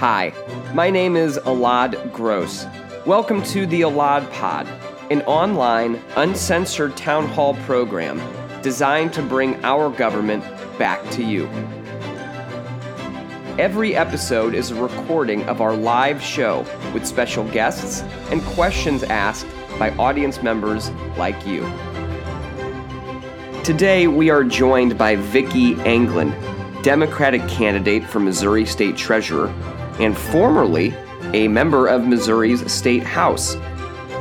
Hi, 0.00 0.32
my 0.74 0.90
name 0.90 1.16
is 1.16 1.38
Elad 1.38 2.12
Gross. 2.12 2.66
Welcome 3.04 3.42
to 3.46 3.66
the 3.66 3.80
Elad 3.80 4.30
Pod, 4.32 4.68
an 5.10 5.22
online, 5.22 6.00
uncensored 6.14 6.96
town 6.96 7.26
hall 7.26 7.54
program 7.64 8.22
designed 8.62 9.12
to 9.14 9.22
bring 9.22 9.56
our 9.64 9.90
government 9.90 10.44
back 10.78 11.02
to 11.10 11.24
you. 11.24 11.48
Every 13.58 13.96
episode 13.96 14.54
is 14.54 14.70
a 14.70 14.80
recording 14.80 15.42
of 15.48 15.60
our 15.60 15.74
live 15.74 16.22
show 16.22 16.64
with 16.94 17.04
special 17.04 17.42
guests 17.48 18.02
and 18.30 18.40
questions 18.42 19.02
asked 19.02 19.48
by 19.80 19.90
audience 19.96 20.44
members 20.44 20.90
like 21.16 21.44
you. 21.44 21.62
Today, 23.64 24.06
we 24.06 24.30
are 24.30 24.44
joined 24.44 24.96
by 24.96 25.16
Vicki 25.16 25.74
Englund, 25.74 26.32
Democratic 26.84 27.48
candidate 27.48 28.04
for 28.04 28.20
Missouri 28.20 28.64
State 28.64 28.96
Treasurer 28.96 29.52
and 29.98 30.16
formerly 30.16 30.94
a 31.34 31.48
member 31.48 31.86
of 31.86 32.06
Missouri's 32.06 32.70
State 32.72 33.02
House. 33.02 33.56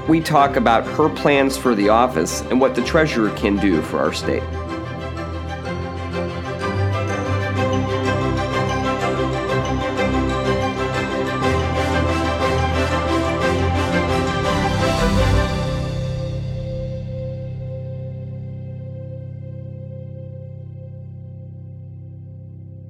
We 0.07 0.21
talk 0.21 0.55
about 0.55 0.85
her 0.85 1.09
plans 1.09 1.57
for 1.57 1.75
the 1.75 1.89
office 1.89 2.41
and 2.43 2.59
what 2.59 2.75
the 2.75 2.83
treasurer 2.83 3.29
can 3.31 3.57
do 3.57 3.81
for 3.81 3.99
our 3.99 4.13
state. 4.13 4.43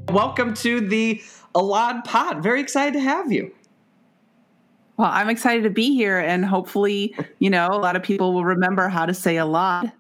Welcome 0.09 0.53
to 0.55 0.81
the 0.81 1.21
Elad 1.57 2.03
Pod. 2.03 2.43
Very 2.43 2.61
excited 2.61 2.93
to 2.93 2.99
have 2.99 3.31
you. 3.31 3.52
Well, 4.95 5.09
I'm 5.11 5.30
excited 5.30 5.63
to 5.63 5.69
be 5.69 5.94
here, 5.94 6.19
and 6.19 6.45
hopefully, 6.45 7.16
you 7.39 7.50
know, 7.50 7.67
a 7.72 7.77
lot 7.80 7.95
of 7.95 8.03
people 8.03 8.33
will 8.33 8.45
remember 8.45 8.88
how 8.89 9.05
to 9.05 9.13
say 9.13 9.38
a 9.38 9.45
lot 9.45 9.91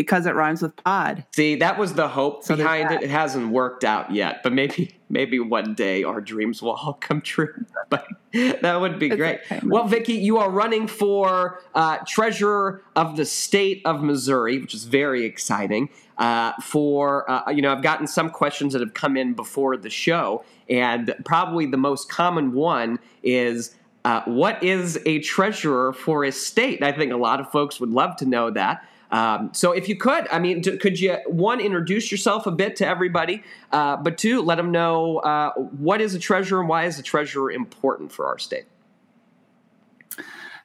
because 0.00 0.24
it 0.24 0.34
rhymes 0.34 0.62
with 0.62 0.74
pod. 0.76 1.26
See, 1.34 1.56
that 1.56 1.78
was 1.78 1.92
the 1.92 2.08
hope 2.08 2.42
so 2.42 2.56
behind 2.56 2.90
it. 2.90 3.02
It 3.02 3.10
hasn't 3.10 3.50
worked 3.50 3.84
out 3.84 4.10
yet, 4.10 4.42
but 4.42 4.52
maybe 4.52 4.94
maybe 5.10 5.38
one 5.38 5.74
day 5.74 6.04
our 6.04 6.20
dreams 6.20 6.62
will 6.62 6.72
all 6.72 6.94
come 7.00 7.20
true. 7.20 7.52
But 7.90 8.06
that 8.32 8.80
would 8.80 8.98
be 8.98 9.08
it's 9.08 9.16
great. 9.16 9.40
Okay, 9.44 9.60
well, 9.64 9.86
Vicki, 9.86 10.14
you 10.14 10.38
are 10.38 10.50
running 10.50 10.86
for 10.86 11.60
uh, 11.74 11.98
treasurer 12.06 12.82
of 12.96 13.16
the 13.16 13.26
state 13.26 13.82
of 13.84 14.02
Missouri, 14.02 14.58
which 14.58 14.74
is 14.74 14.84
very 14.84 15.24
exciting. 15.24 15.90
Uh, 16.16 16.52
for 16.62 17.30
uh, 17.30 17.50
you 17.50 17.62
know, 17.62 17.72
I've 17.72 17.82
gotten 17.82 18.06
some 18.06 18.30
questions 18.30 18.72
that 18.72 18.80
have 18.80 18.94
come 18.94 19.16
in 19.16 19.34
before 19.34 19.76
the 19.76 19.90
show, 19.90 20.44
and 20.70 21.14
probably 21.24 21.66
the 21.66 21.76
most 21.76 22.08
common 22.08 22.52
one 22.52 22.98
is. 23.22 23.74
Uh, 24.02 24.22
what 24.24 24.62
is 24.62 24.98
a 25.04 25.18
treasurer 25.18 25.92
for 25.92 26.24
a 26.24 26.32
state? 26.32 26.82
I 26.82 26.90
think 26.90 27.12
a 27.12 27.18
lot 27.18 27.38
of 27.38 27.50
folks 27.50 27.78
would 27.80 27.90
love 27.90 28.16
to 28.16 28.24
know 28.24 28.50
that. 28.50 28.82
Um, 29.10 29.50
so 29.52 29.72
if 29.72 29.88
you 29.88 29.96
could, 29.96 30.28
I 30.30 30.38
mean, 30.38 30.62
could 30.62 31.00
you 31.00 31.18
one 31.26 31.60
introduce 31.60 32.10
yourself 32.10 32.46
a 32.46 32.50
bit 32.50 32.76
to 32.76 32.86
everybody, 32.86 33.42
uh, 33.72 33.96
but 33.96 34.18
two, 34.18 34.40
let 34.40 34.56
them 34.56 34.70
know 34.70 35.18
uh, 35.18 35.52
what 35.54 36.00
is 36.00 36.14
a 36.14 36.18
treasurer 36.18 36.60
and 36.60 36.68
why 36.68 36.84
is 36.84 36.98
a 36.98 37.02
treasurer 37.02 37.50
important 37.50 38.12
for 38.12 38.26
our 38.26 38.38
state. 38.38 38.66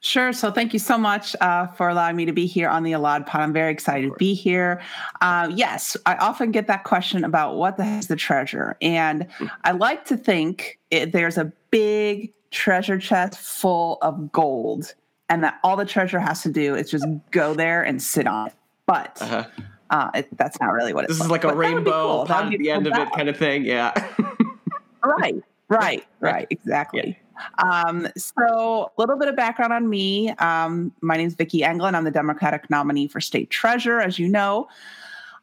Sure. 0.06 0.32
So 0.34 0.52
thank 0.52 0.72
you 0.72 0.78
so 0.78 1.00
much 1.00 1.36
uh, 1.42 1.66
for 1.68 1.90
allowing 1.90 2.16
me 2.16 2.26
to 2.26 2.32
be 2.32 2.46
here 2.46 2.70
on 2.70 2.84
the 2.84 2.92
Elad 2.92 3.26
Pod. 3.26 3.42
I'm 3.42 3.54
very 3.54 3.72
excited 3.72 4.10
to 4.10 4.16
be 4.18 4.36
here. 4.36 4.80
Uh, 5.20 5.52
yes, 5.52 5.98
I 6.06 6.16
often 6.18 6.52
get 6.52 6.68
that 6.68 6.84
question 6.84 7.24
about 7.24 7.56
what 7.56 7.78
the 7.78 7.84
heck 7.84 8.02
is 8.02 8.08
the 8.08 8.16
treasure, 8.16 8.78
and. 8.82 9.28
I 9.64 9.72
like 9.72 10.06
to 10.06 10.18
think 10.18 10.80
it, 10.92 11.12
there's 11.12 11.38
a 11.38 11.52
big 11.72 12.34
treasure 12.52 13.00
chest 13.00 13.40
full 13.40 13.98
of 14.02 14.32
gold 14.32 14.94
and 15.30 15.44
that 15.44 15.60
all 15.64 15.76
the 15.76 15.86
treasure 15.86 16.20
has 16.20 16.44
to 16.44 16.52
do 16.52 16.76
is 16.76 16.90
just 16.92 17.06
go 17.32 17.54
there 17.54 17.82
and 17.84 18.02
sit 18.02 18.28
on 18.28 18.48
it. 18.48 18.54
But 18.86 19.18
uh-huh. 19.22 19.46
uh, 19.90 20.12
it, 20.14 20.38
that's 20.38 20.60
not 20.60 20.72
really 20.72 20.94
what 20.94 21.06
it's. 21.06 21.14
This 21.14 21.28
like. 21.28 21.42
is 21.42 21.46
like 21.46 21.54
a 21.54 21.58
rainbow 21.58 22.26
cool. 22.26 22.32
at 22.32 22.50
the 22.50 22.70
end 22.70 22.88
of 22.88 22.94
it, 22.96 23.12
kind 23.14 23.30
of 23.30 23.38
thing. 23.38 23.66
Yeah. 23.66 23.92
right. 25.04 25.36
Right. 25.68 26.06
Right. 26.20 26.48
Exactly. 26.52 27.18
Yeah. 27.20 27.25
Um, 27.58 28.08
so, 28.18 28.92
a 28.98 29.02
little 29.02 29.18
bit 29.18 29.28
of 29.28 29.36
background 29.36 29.74
on 29.74 29.90
me. 29.90 30.30
Um, 30.32 30.92
my 31.02 31.18
name 31.18 31.28
is 31.28 31.36
Vicki 31.36 31.62
Englund. 31.62 31.96
I'm 31.96 32.04
the 32.04 32.12
Democratic 32.12 32.70
nominee 32.70 33.08
for 33.08 33.22
state 33.22 33.50
treasurer, 33.50 34.02
as 34.02 34.20
you 34.20 34.28
know. 34.28 34.68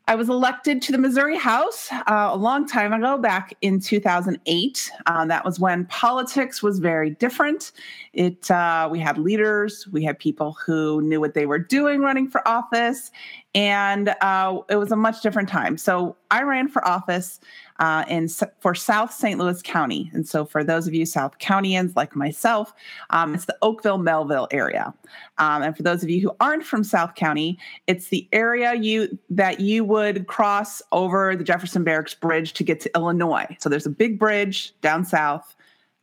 I 0.08 0.16
was 0.16 0.28
elected 0.28 0.82
to 0.82 0.92
the 0.92 0.98
Missouri 0.98 1.38
House 1.38 1.88
uh, 1.92 2.30
a 2.32 2.36
long 2.36 2.66
time 2.66 2.92
ago, 2.92 3.16
back 3.18 3.54
in 3.62 3.78
2008. 3.78 4.90
Uh, 5.06 5.24
that 5.26 5.44
was 5.44 5.60
when 5.60 5.84
politics 5.86 6.60
was 6.60 6.80
very 6.80 7.10
different. 7.10 7.70
It 8.12 8.50
uh, 8.50 8.88
we 8.90 8.98
had 8.98 9.16
leaders, 9.16 9.86
we 9.92 10.02
had 10.02 10.18
people 10.18 10.56
who 10.64 11.00
knew 11.02 11.20
what 11.20 11.34
they 11.34 11.46
were 11.46 11.58
doing 11.58 12.00
running 12.00 12.28
for 12.28 12.46
office, 12.48 13.12
and 13.54 14.14
uh, 14.20 14.58
it 14.68 14.76
was 14.76 14.90
a 14.90 14.96
much 14.96 15.22
different 15.22 15.48
time. 15.48 15.78
So 15.78 16.16
I 16.32 16.42
ran 16.42 16.68
for 16.68 16.86
office 16.86 17.38
uh, 17.82 18.04
in 18.08 18.28
for 18.60 18.76
South 18.76 19.12
St. 19.12 19.40
Louis 19.40 19.60
County. 19.60 20.08
And 20.14 20.26
so, 20.26 20.44
for 20.44 20.62
those 20.62 20.86
of 20.86 20.94
you 20.94 21.04
South 21.04 21.38
Countyans 21.40 21.96
like 21.96 22.14
myself, 22.14 22.72
um, 23.10 23.34
it's 23.34 23.46
the 23.46 23.58
Oakville 23.60 23.98
Mehlville 23.98 24.46
area. 24.52 24.94
Um, 25.38 25.62
and 25.62 25.76
for 25.76 25.82
those 25.82 26.04
of 26.04 26.08
you 26.08 26.20
who 26.20 26.30
aren't 26.38 26.64
from 26.64 26.84
South 26.84 27.16
County, 27.16 27.58
it's 27.88 28.06
the 28.06 28.28
area 28.32 28.74
you 28.74 29.18
that 29.30 29.58
you 29.58 29.84
would 29.84 30.28
cross 30.28 30.80
over 30.92 31.34
the 31.34 31.42
Jefferson 31.42 31.82
Barracks 31.82 32.14
Bridge 32.14 32.52
to 32.52 32.62
get 32.62 32.80
to 32.82 32.90
Illinois. 32.94 33.56
So 33.58 33.68
there's 33.68 33.86
a 33.86 33.90
big 33.90 34.16
bridge 34.16 34.72
down 34.80 35.04
south 35.04 35.56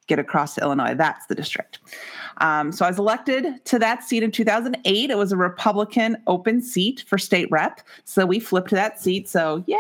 get 0.09 0.19
across 0.19 0.55
to 0.55 0.61
Illinois. 0.61 0.95
That's 0.95 1.27
the 1.27 1.35
district. 1.35 1.79
Um, 2.37 2.71
so 2.71 2.85
I 2.85 2.89
was 2.89 2.99
elected 2.99 3.63
to 3.65 3.79
that 3.79 4.03
seat 4.03 4.23
in 4.23 4.31
2008. 4.31 5.09
It 5.09 5.17
was 5.17 5.31
a 5.31 5.37
Republican 5.37 6.17
open 6.27 6.61
seat 6.61 7.05
for 7.07 7.17
state 7.17 7.49
rep. 7.51 7.79
So 8.03 8.25
we 8.25 8.39
flipped 8.39 8.71
that 8.71 8.99
seat. 8.99 9.29
So 9.29 9.63
yay, 9.67 9.77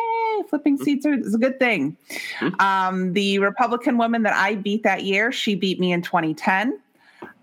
flipping 0.49 0.75
mm-hmm. 0.75 0.83
seats 0.83 1.05
are, 1.05 1.13
is 1.13 1.35
a 1.35 1.39
good 1.39 1.59
thing. 1.59 1.97
Mm-hmm. 2.39 2.61
Um, 2.61 3.13
the 3.13 3.39
Republican 3.39 3.97
woman 3.97 4.23
that 4.23 4.33
I 4.33 4.55
beat 4.55 4.83
that 4.83 5.03
year, 5.03 5.31
she 5.31 5.55
beat 5.55 5.79
me 5.79 5.91
in 5.91 6.01
2010. 6.01 6.79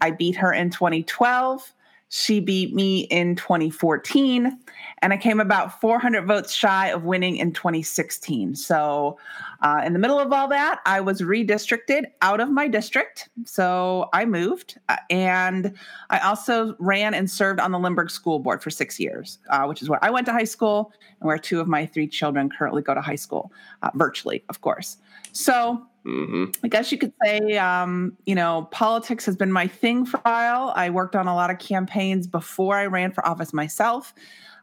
I 0.00 0.12
beat 0.12 0.36
her 0.36 0.52
in 0.52 0.70
2012. 0.70 1.72
She 2.08 2.38
beat 2.38 2.72
me 2.72 3.00
in 3.00 3.34
2014, 3.34 4.56
and 5.02 5.12
I 5.12 5.16
came 5.16 5.40
about 5.40 5.80
400 5.80 6.26
votes 6.26 6.52
shy 6.52 6.88
of 6.88 7.04
winning 7.04 7.36
in 7.36 7.52
2016. 7.52 8.54
So, 8.54 9.18
uh, 9.62 9.82
in 9.84 9.92
the 9.92 9.98
middle 9.98 10.18
of 10.18 10.32
all 10.32 10.48
that, 10.48 10.80
I 10.86 11.00
was 11.00 11.20
redistricted 11.20 12.06
out 12.22 12.40
of 12.40 12.50
my 12.50 12.68
district. 12.68 13.28
So, 13.44 14.08
I 14.12 14.24
moved, 14.24 14.78
uh, 14.88 14.96
and 15.10 15.74
I 16.10 16.18
also 16.20 16.76
ran 16.78 17.14
and 17.14 17.30
served 17.30 17.60
on 17.60 17.72
the 17.72 17.78
Lindbergh 17.78 18.10
School 18.10 18.38
Board 18.38 18.62
for 18.62 18.70
six 18.70 18.98
years, 18.98 19.38
uh, 19.50 19.64
which 19.64 19.82
is 19.82 19.88
where 19.88 20.02
I 20.04 20.10
went 20.10 20.26
to 20.26 20.32
high 20.32 20.44
school 20.44 20.92
and 21.20 21.26
where 21.26 21.38
two 21.38 21.60
of 21.60 21.68
my 21.68 21.86
three 21.86 22.08
children 22.08 22.48
currently 22.50 22.82
go 22.82 22.94
to 22.94 23.00
high 23.00 23.16
school, 23.16 23.52
uh, 23.82 23.90
virtually, 23.94 24.44
of 24.48 24.60
course. 24.60 24.96
So, 25.32 25.86
Mm-hmm. 26.06 26.44
I 26.62 26.68
guess 26.68 26.92
you 26.92 26.98
could 26.98 27.12
say, 27.24 27.58
um, 27.58 28.16
you 28.26 28.36
know, 28.36 28.68
politics 28.70 29.26
has 29.26 29.34
been 29.34 29.50
my 29.50 29.66
thing 29.66 30.06
for 30.06 30.18
a 30.18 30.30
while. 30.30 30.72
I 30.76 30.88
worked 30.88 31.16
on 31.16 31.26
a 31.26 31.34
lot 31.34 31.50
of 31.50 31.58
campaigns 31.58 32.28
before 32.28 32.76
I 32.76 32.86
ran 32.86 33.10
for 33.10 33.26
office 33.26 33.52
myself. 33.52 34.14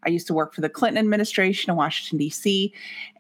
I 0.06 0.10
used 0.10 0.28
to 0.28 0.34
work 0.34 0.54
for 0.54 0.62
the 0.62 0.70
Clinton 0.70 0.98
administration 0.98 1.72
in 1.72 1.78
Washington, 1.78 2.18
D.C. 2.18 2.74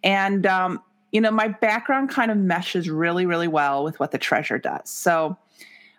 And, 0.03 0.45
um, 0.45 0.81
you 1.11 1.21
know, 1.21 1.31
my 1.31 1.47
background 1.47 2.09
kind 2.09 2.31
of 2.31 2.37
meshes 2.37 2.89
really, 2.89 3.25
really 3.25 3.47
well 3.47 3.83
with 3.83 3.99
what 3.99 4.11
the 4.11 4.17
treasurer 4.17 4.59
does. 4.59 4.89
So 4.89 5.37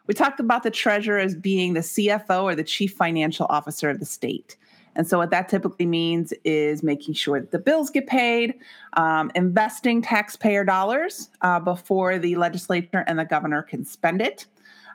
we 0.07 0.15
talked 0.15 0.41
about 0.41 0.63
the 0.63 0.71
treasurer 0.71 1.19
as 1.19 1.35
being 1.35 1.75
the 1.75 1.81
CFO 1.81 2.43
or 2.43 2.55
the 2.55 2.65
chief 2.65 2.93
financial 2.95 3.47
officer 3.49 3.89
of 3.91 4.01
the 4.01 4.07
state. 4.07 4.57
And 4.97 5.09
so, 5.09 5.19
what 5.19 5.31
that 5.31 5.49
typically 5.49 5.87
means 5.87 6.33
is 6.45 6.83
making 6.83 7.15
sure 7.15 7.41
that 7.41 7.51
the 7.51 7.59
bills 7.59 7.91
get 7.91 8.07
paid, 8.07 8.55
um, 8.93 9.31
investing 9.35 10.03
taxpayer 10.03 10.65
dollars 10.65 11.31
uh, 11.41 11.59
before 11.59 12.19
the 12.19 12.37
legislature 12.37 13.03
and 13.07 13.19
the 13.19 13.25
governor 13.25 13.63
can 13.63 13.85
spend 13.85 14.23
it. 14.23 14.47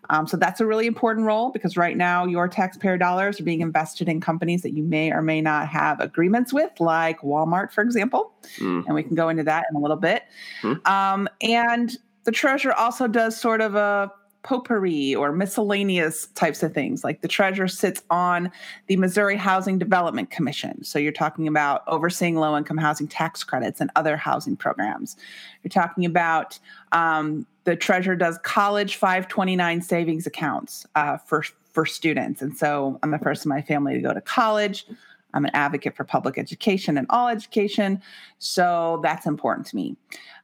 Um, 0.10 0.28
so, 0.28 0.38
that's 0.38 0.60
a 0.60 0.66
really 0.66 0.88
important 0.88 1.26
role 1.26 1.52
because 1.52 1.78
right 1.78 1.98
now 1.98 2.26
your 2.26 2.48
taxpayer 2.48 2.98
dollars 2.98 3.40
are 3.40 3.44
being 3.44 3.62
invested 3.62 4.10
in 4.10 4.22
companies 4.22 4.62
that 4.64 4.74
you 4.74 4.84
may 4.84 5.12
or 5.12 5.22
may 5.22 5.42
not 5.42 5.68
have 5.68 6.00
agreements 6.00 6.52
with, 6.54 6.72
like 6.80 7.20
Walmart, 7.22 7.72
for 7.72 7.82
example. 7.82 8.34
Mm. 8.58 8.86
And 8.86 8.96
we 8.96 9.04
can 9.04 9.16
go 9.16 9.30
into 9.30 9.44
that 9.44 9.66
in 9.70 9.76
a 9.76 9.80
little 9.80 9.98
bit. 9.98 10.24
Mm. 10.62 10.88
Um, 10.88 11.30
and 11.42 11.98
the 12.24 12.32
treasurer 12.32 12.74
also 12.74 13.08
does 13.08 13.40
sort 13.40 13.62
of 13.62 13.76
a 13.76 14.12
potpourri 14.44 15.14
or 15.14 15.32
miscellaneous 15.32 16.28
types 16.28 16.64
of 16.64 16.74
things. 16.74 17.04
Like 17.04 17.22
the 17.22 17.28
treasurer 17.28 17.68
sits 17.68 18.02
on 18.10 18.52
the 18.88 18.96
Missouri 18.98 19.36
Housing 19.36 19.78
Development 19.78 20.30
Commission. 20.30 20.84
So 20.84 20.98
you're 20.98 21.12
talking 21.12 21.48
about 21.48 21.84
overseeing 21.88 22.36
low 22.36 22.58
income 22.58 22.78
housing 22.78 23.08
tax 23.08 23.44
credits 23.44 23.82
and 23.82 23.92
other 23.96 24.16
housing 24.16 24.56
programs. 24.56 25.18
You're 25.64 25.70
talking 25.70 26.06
about 26.06 26.58
um, 26.92 27.46
the 27.66 27.76
treasurer 27.76 28.16
does 28.16 28.38
college 28.44 28.96
529 28.96 29.82
savings 29.82 30.26
accounts 30.26 30.86
uh, 30.96 31.18
for, 31.18 31.44
for 31.74 31.86
students. 31.86 32.42
And 32.42 32.58
so 32.58 32.98
I'm 33.04 33.12
the 33.12 33.20
first 33.20 33.46
in 33.46 33.50
my 33.50 33.62
family 33.62 33.94
to 33.94 34.02
go 34.02 34.14
to 34.14 34.22
college. 34.22 34.86
I'm 35.34 35.46
an 35.46 35.52
advocate 35.54 35.96
for 35.96 36.04
public 36.04 36.38
education 36.38 36.98
and 36.98 37.06
all 37.10 37.28
education. 37.28 38.02
So 38.40 39.00
that's 39.04 39.26
important 39.26 39.68
to 39.68 39.76
me. 39.76 39.96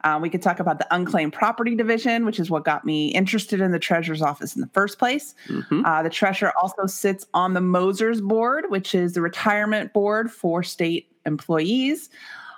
Uh, 0.04 0.20
we 0.22 0.30
could 0.30 0.42
talk 0.42 0.60
about 0.60 0.78
the 0.78 0.88
unclaimed 0.94 1.34
property 1.34 1.76
division, 1.76 2.26
which 2.26 2.40
is 2.40 2.52
what 2.52 2.64
got 2.64 2.86
me 2.86 3.08
interested 3.08 3.60
in 3.62 3.72
the 3.72 3.80
treasurer's 3.80 4.22
office 4.22 4.56
in 4.56 4.62
the 4.62 4.68
first 4.68 5.00
place. 5.00 5.34
Mm-hmm. 5.48 5.84
Uh, 5.84 6.04
the 6.04 6.10
treasurer 6.10 6.54
also 6.62 6.86
sits 6.86 7.26
on 7.34 7.54
the 7.54 7.60
MOSERS 7.62 8.22
board, 8.22 8.66
which 8.70 8.94
is 8.94 9.14
the 9.14 9.22
retirement 9.22 9.94
board 9.94 10.32
for 10.32 10.62
state 10.62 11.08
employees. 11.26 12.10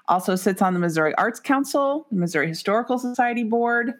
Also 0.09 0.35
sits 0.35 0.61
on 0.61 0.73
the 0.73 0.79
Missouri 0.79 1.13
Arts 1.15 1.39
Council, 1.39 2.05
the 2.11 2.17
Missouri 2.17 2.47
Historical 2.47 2.97
Society 2.97 3.43
board, 3.43 3.93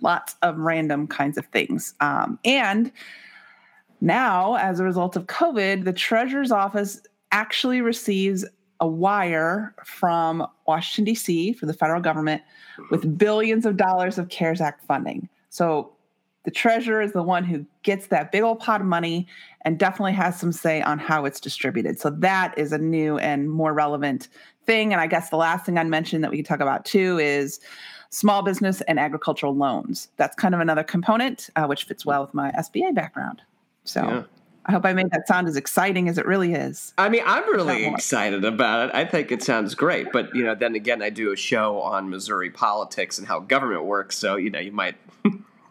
lots 0.00 0.36
of 0.42 0.58
random 0.58 1.06
kinds 1.06 1.36
of 1.36 1.46
things. 1.46 1.94
Um, 2.00 2.38
and 2.44 2.90
now, 4.00 4.56
as 4.56 4.80
a 4.80 4.84
result 4.84 5.14
of 5.14 5.26
COVID, 5.26 5.84
the 5.84 5.92
treasurer's 5.92 6.50
office 6.50 7.00
actually 7.32 7.80
receives 7.80 8.44
a 8.80 8.86
wire 8.86 9.74
from 9.84 10.46
Washington, 10.66 11.04
D.C., 11.04 11.52
for 11.54 11.66
the 11.66 11.72
federal 11.72 12.00
government 12.00 12.42
with 12.90 13.16
billions 13.16 13.64
of 13.64 13.76
dollars 13.76 14.18
of 14.18 14.28
CARES 14.28 14.60
Act 14.60 14.84
funding. 14.84 15.28
So 15.50 15.92
the 16.44 16.50
treasurer 16.50 17.00
is 17.00 17.12
the 17.12 17.22
one 17.22 17.44
who 17.44 17.64
gets 17.84 18.08
that 18.08 18.32
big 18.32 18.42
old 18.42 18.58
pot 18.58 18.80
of 18.80 18.86
money 18.86 19.28
and 19.64 19.78
definitely 19.78 20.12
has 20.14 20.38
some 20.38 20.50
say 20.50 20.82
on 20.82 20.98
how 20.98 21.24
it's 21.24 21.38
distributed. 21.38 22.00
So 22.00 22.10
that 22.10 22.56
is 22.58 22.72
a 22.72 22.78
new 22.78 23.18
and 23.18 23.48
more 23.48 23.72
relevant 23.72 24.28
thing. 24.66 24.92
And 24.92 25.00
I 25.00 25.06
guess 25.06 25.30
the 25.30 25.36
last 25.36 25.64
thing 25.64 25.78
I'd 25.78 25.86
mention 25.86 26.20
that 26.22 26.30
we 26.30 26.38
could 26.38 26.46
talk 26.46 26.60
about 26.60 26.84
too 26.84 27.18
is 27.18 27.60
small 28.10 28.42
business 28.42 28.80
and 28.82 28.98
agricultural 28.98 29.54
loans. 29.54 30.08
That's 30.16 30.34
kind 30.34 30.54
of 30.54 30.60
another 30.60 30.82
component, 30.82 31.50
uh, 31.54 31.66
which 31.66 31.84
fits 31.84 32.04
well 32.04 32.22
with 32.22 32.34
my 32.34 32.50
SBA 32.52 32.94
background. 32.94 33.42
So. 33.84 34.02
Yeah. 34.02 34.22
I 34.64 34.72
hope 34.72 34.84
I 34.84 34.92
made 34.92 35.10
that 35.10 35.26
sound 35.26 35.48
as 35.48 35.56
exciting 35.56 36.08
as 36.08 36.18
it 36.18 36.26
really 36.26 36.54
is. 36.54 36.94
I 36.96 37.08
mean, 37.08 37.22
I'm 37.26 37.44
really 37.52 37.84
excited 37.86 38.44
about 38.44 38.88
it. 38.88 38.94
I 38.94 39.04
think 39.04 39.32
it 39.32 39.42
sounds 39.42 39.74
great. 39.74 40.12
But, 40.12 40.34
you 40.34 40.44
know, 40.44 40.54
then 40.54 40.76
again, 40.76 41.02
I 41.02 41.10
do 41.10 41.32
a 41.32 41.36
show 41.36 41.80
on 41.80 42.10
Missouri 42.10 42.50
politics 42.50 43.18
and 43.18 43.26
how 43.26 43.40
government 43.40 43.84
works. 43.84 44.16
So, 44.16 44.36
you 44.36 44.50
know, 44.50 44.60
you 44.60 44.70
might. 44.70 44.94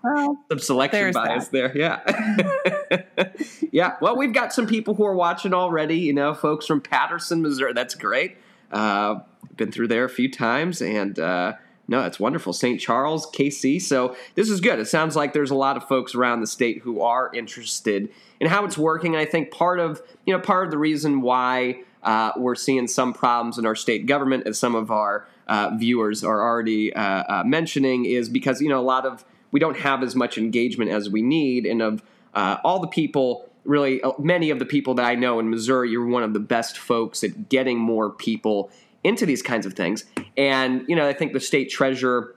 Well, 0.03 0.37
some 0.49 0.59
selection 0.59 1.13
bias 1.13 1.47
that. 1.47 1.73
there. 1.73 1.77
Yeah. 1.77 3.31
yeah. 3.71 3.95
Well, 4.01 4.17
we've 4.17 4.33
got 4.33 4.51
some 4.51 4.67
people 4.67 4.93
who 4.95 5.05
are 5.05 5.15
watching 5.15 5.53
already, 5.53 5.99
you 5.99 6.11
know, 6.11 6.33
folks 6.33 6.65
from 6.65 6.81
Patterson, 6.81 7.41
Missouri. 7.41 7.71
That's 7.71 7.95
great. 7.95 8.37
Uh, 8.71 9.19
been 9.55 9.71
through 9.71 9.87
there 9.87 10.03
a 10.03 10.09
few 10.09 10.29
times 10.29 10.81
and, 10.81 11.17
uh, 11.17 11.53
no, 11.91 12.01
that's 12.01 12.21
wonderful. 12.21 12.53
St. 12.53 12.79
Charles, 12.79 13.29
KC. 13.31 13.81
So 13.81 14.15
this 14.35 14.49
is 14.49 14.61
good. 14.61 14.79
It 14.79 14.87
sounds 14.87 15.17
like 15.17 15.33
there's 15.33 15.51
a 15.51 15.55
lot 15.55 15.75
of 15.75 15.85
folks 15.89 16.15
around 16.15 16.39
the 16.39 16.47
state 16.47 16.79
who 16.79 17.01
are 17.01 17.29
interested 17.33 18.07
in 18.39 18.47
how 18.47 18.63
it's 18.63 18.77
working. 18.77 19.13
And 19.13 19.21
I 19.21 19.25
think 19.25 19.51
part 19.51 19.77
of 19.77 20.01
you 20.25 20.33
know 20.33 20.39
part 20.39 20.63
of 20.63 20.71
the 20.71 20.77
reason 20.77 21.21
why 21.21 21.81
uh, 22.01 22.31
we're 22.37 22.55
seeing 22.55 22.87
some 22.87 23.11
problems 23.13 23.57
in 23.57 23.65
our 23.65 23.75
state 23.75 24.05
government, 24.05 24.47
as 24.47 24.57
some 24.57 24.73
of 24.73 24.89
our 24.89 25.27
uh, 25.49 25.71
viewers 25.75 26.23
are 26.23 26.41
already 26.41 26.93
uh, 26.93 27.01
uh 27.01 27.43
mentioning, 27.45 28.05
is 28.05 28.29
because 28.29 28.61
you 28.61 28.69
know 28.69 28.79
a 28.79 28.81
lot 28.81 29.05
of 29.05 29.25
we 29.51 29.59
don't 29.59 29.77
have 29.77 30.01
as 30.01 30.15
much 30.15 30.37
engagement 30.37 30.91
as 30.91 31.09
we 31.09 31.21
need, 31.21 31.65
and 31.65 31.81
of 31.81 32.01
uh, 32.33 32.55
all 32.63 32.79
the 32.79 32.87
people 32.87 33.49
really 33.65 34.01
uh, 34.01 34.13
many 34.17 34.49
of 34.49 34.59
the 34.59 34.65
people 34.65 34.93
that 34.93 35.05
I 35.05 35.15
know 35.15 35.41
in 35.41 35.49
Missouri, 35.49 35.89
you're 35.89 36.05
one 36.05 36.23
of 36.23 36.31
the 36.31 36.39
best 36.39 36.77
folks 36.77 37.21
at 37.21 37.49
getting 37.49 37.77
more 37.77 38.09
people 38.09 38.71
into 39.03 39.25
these 39.25 39.41
kinds 39.41 39.65
of 39.65 39.73
things. 39.73 40.05
And 40.37 40.85
you 40.87 40.95
know, 40.95 41.07
I 41.07 41.13
think 41.13 41.33
the 41.33 41.39
state 41.39 41.69
treasurer, 41.69 42.35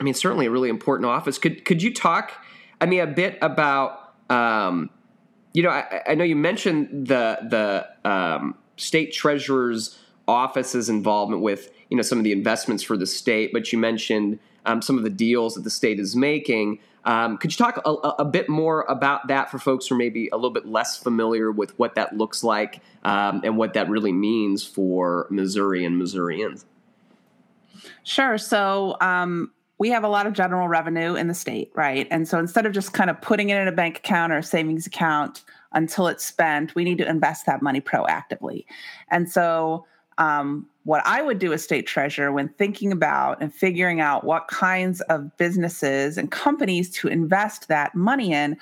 I 0.00 0.04
mean, 0.04 0.14
certainly 0.14 0.46
a 0.46 0.50
really 0.50 0.68
important 0.68 1.06
office. 1.06 1.38
Could 1.38 1.64
could 1.64 1.82
you 1.82 1.92
talk, 1.92 2.32
I 2.80 2.86
mean, 2.86 3.00
a 3.00 3.06
bit 3.06 3.38
about, 3.42 4.14
um, 4.30 4.90
you 5.52 5.62
know, 5.62 5.70
I, 5.70 6.02
I, 6.08 6.14
know 6.14 6.24
you 6.24 6.36
mentioned 6.36 7.08
the 7.08 7.38
the 8.04 8.10
um, 8.10 8.54
state 8.76 9.12
treasurer's 9.12 9.98
office's 10.26 10.88
involvement 10.88 11.42
with 11.42 11.70
you 11.88 11.96
know 11.96 12.02
some 12.02 12.18
of 12.18 12.24
the 12.24 12.32
investments 12.32 12.82
for 12.82 12.96
the 12.96 13.06
state, 13.06 13.52
but 13.52 13.72
you 13.72 13.78
mentioned 13.78 14.38
um, 14.66 14.82
some 14.82 14.98
of 14.98 15.04
the 15.04 15.10
deals 15.10 15.54
that 15.54 15.64
the 15.64 15.70
state 15.70 15.98
is 15.98 16.14
making. 16.14 16.78
Um, 17.08 17.38
could 17.38 17.50
you 17.50 17.56
talk 17.56 17.80
a, 17.86 17.90
a, 17.90 18.24
bit 18.26 18.50
more 18.50 18.82
about 18.82 19.28
that 19.28 19.50
for 19.50 19.58
folks 19.58 19.86
who 19.86 19.94
are 19.94 19.98
maybe 19.98 20.28
a 20.28 20.36
little 20.36 20.50
bit 20.50 20.66
less 20.66 20.98
familiar 20.98 21.50
with 21.50 21.76
what 21.78 21.94
that 21.94 22.18
looks 22.18 22.44
like 22.44 22.82
um, 23.02 23.40
and 23.44 23.56
what 23.56 23.72
that 23.72 23.88
really 23.88 24.12
means 24.12 24.62
for 24.62 25.26
Missouri 25.30 25.86
and 25.86 25.98
Missourians? 25.98 26.66
Sure. 28.02 28.36
So, 28.36 28.98
um, 29.00 29.50
we 29.78 29.88
have 29.88 30.04
a 30.04 30.08
lot 30.08 30.26
of 30.26 30.34
general 30.34 30.68
revenue 30.68 31.14
in 31.14 31.28
the 31.28 31.34
state, 31.34 31.70
right? 31.74 32.06
And 32.10 32.28
so 32.28 32.38
instead 32.38 32.66
of 32.66 32.72
just 32.72 32.92
kind 32.92 33.08
of 33.08 33.18
putting 33.22 33.48
it 33.48 33.56
in 33.56 33.68
a 33.68 33.72
bank 33.72 33.98
account 33.98 34.32
or 34.32 34.38
a 34.38 34.42
savings 34.42 34.86
account 34.86 35.44
until 35.72 36.08
it's 36.08 36.26
spent, 36.26 36.74
we 36.74 36.84
need 36.84 36.98
to 36.98 37.08
invest 37.08 37.46
that 37.46 37.62
money 37.62 37.80
proactively. 37.80 38.66
And 39.10 39.30
so, 39.30 39.86
um, 40.18 40.66
what 40.88 41.06
I 41.06 41.20
would 41.20 41.38
do 41.38 41.52
as 41.52 41.62
state 41.62 41.86
treasurer 41.86 42.32
when 42.32 42.48
thinking 42.48 42.92
about 42.92 43.42
and 43.42 43.52
figuring 43.52 44.00
out 44.00 44.24
what 44.24 44.48
kinds 44.48 45.02
of 45.02 45.36
businesses 45.36 46.16
and 46.16 46.30
companies 46.30 46.88
to 46.92 47.08
invest 47.08 47.68
that 47.68 47.94
money 47.94 48.32
in, 48.32 48.56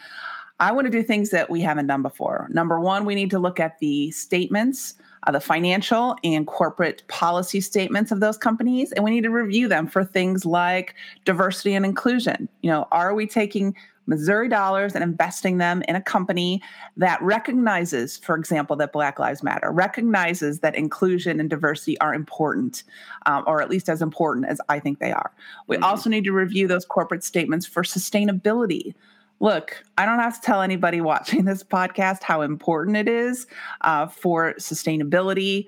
I 0.58 0.72
want 0.72 0.86
to 0.86 0.90
do 0.90 1.04
things 1.04 1.30
that 1.30 1.50
we 1.50 1.60
haven't 1.60 1.86
done 1.86 2.02
before. 2.02 2.48
Number 2.50 2.80
one, 2.80 3.04
we 3.04 3.14
need 3.14 3.30
to 3.30 3.38
look 3.38 3.60
at 3.60 3.78
the 3.78 4.10
statements, 4.10 4.94
uh, 5.24 5.30
the 5.30 5.38
financial 5.38 6.16
and 6.24 6.48
corporate 6.48 7.04
policy 7.06 7.60
statements 7.60 8.10
of 8.10 8.18
those 8.18 8.36
companies, 8.36 8.90
and 8.90 9.04
we 9.04 9.12
need 9.12 9.22
to 9.22 9.30
review 9.30 9.68
them 9.68 9.86
for 9.86 10.04
things 10.04 10.44
like 10.44 10.96
diversity 11.24 11.74
and 11.74 11.84
inclusion. 11.84 12.48
You 12.60 12.70
know, 12.72 12.88
are 12.90 13.14
we 13.14 13.28
taking 13.28 13.76
Missouri 14.06 14.48
dollars 14.48 14.94
and 14.94 15.02
investing 15.02 15.58
them 15.58 15.82
in 15.88 15.96
a 15.96 16.00
company 16.00 16.62
that 16.96 17.20
recognizes, 17.22 18.16
for 18.16 18.36
example, 18.36 18.76
that 18.76 18.92
Black 18.92 19.18
Lives 19.18 19.42
Matter, 19.42 19.70
recognizes 19.70 20.60
that 20.60 20.74
inclusion 20.74 21.40
and 21.40 21.50
diversity 21.50 21.98
are 22.00 22.14
important, 22.14 22.84
um, 23.26 23.44
or 23.46 23.60
at 23.60 23.68
least 23.68 23.88
as 23.88 24.02
important 24.02 24.46
as 24.46 24.60
I 24.68 24.78
think 24.80 24.98
they 24.98 25.12
are. 25.12 25.32
We 25.66 25.76
mm-hmm. 25.76 25.84
also 25.84 26.08
need 26.10 26.24
to 26.24 26.32
review 26.32 26.68
those 26.68 26.84
corporate 26.84 27.24
statements 27.24 27.66
for 27.66 27.82
sustainability. 27.82 28.94
Look, 29.40 29.82
I 29.98 30.06
don't 30.06 30.18
have 30.18 30.40
to 30.40 30.40
tell 30.40 30.62
anybody 30.62 31.00
watching 31.00 31.44
this 31.44 31.62
podcast 31.62 32.22
how 32.22 32.40
important 32.42 32.96
it 32.96 33.08
is 33.08 33.46
uh, 33.82 34.06
for 34.06 34.54
sustainability, 34.54 35.66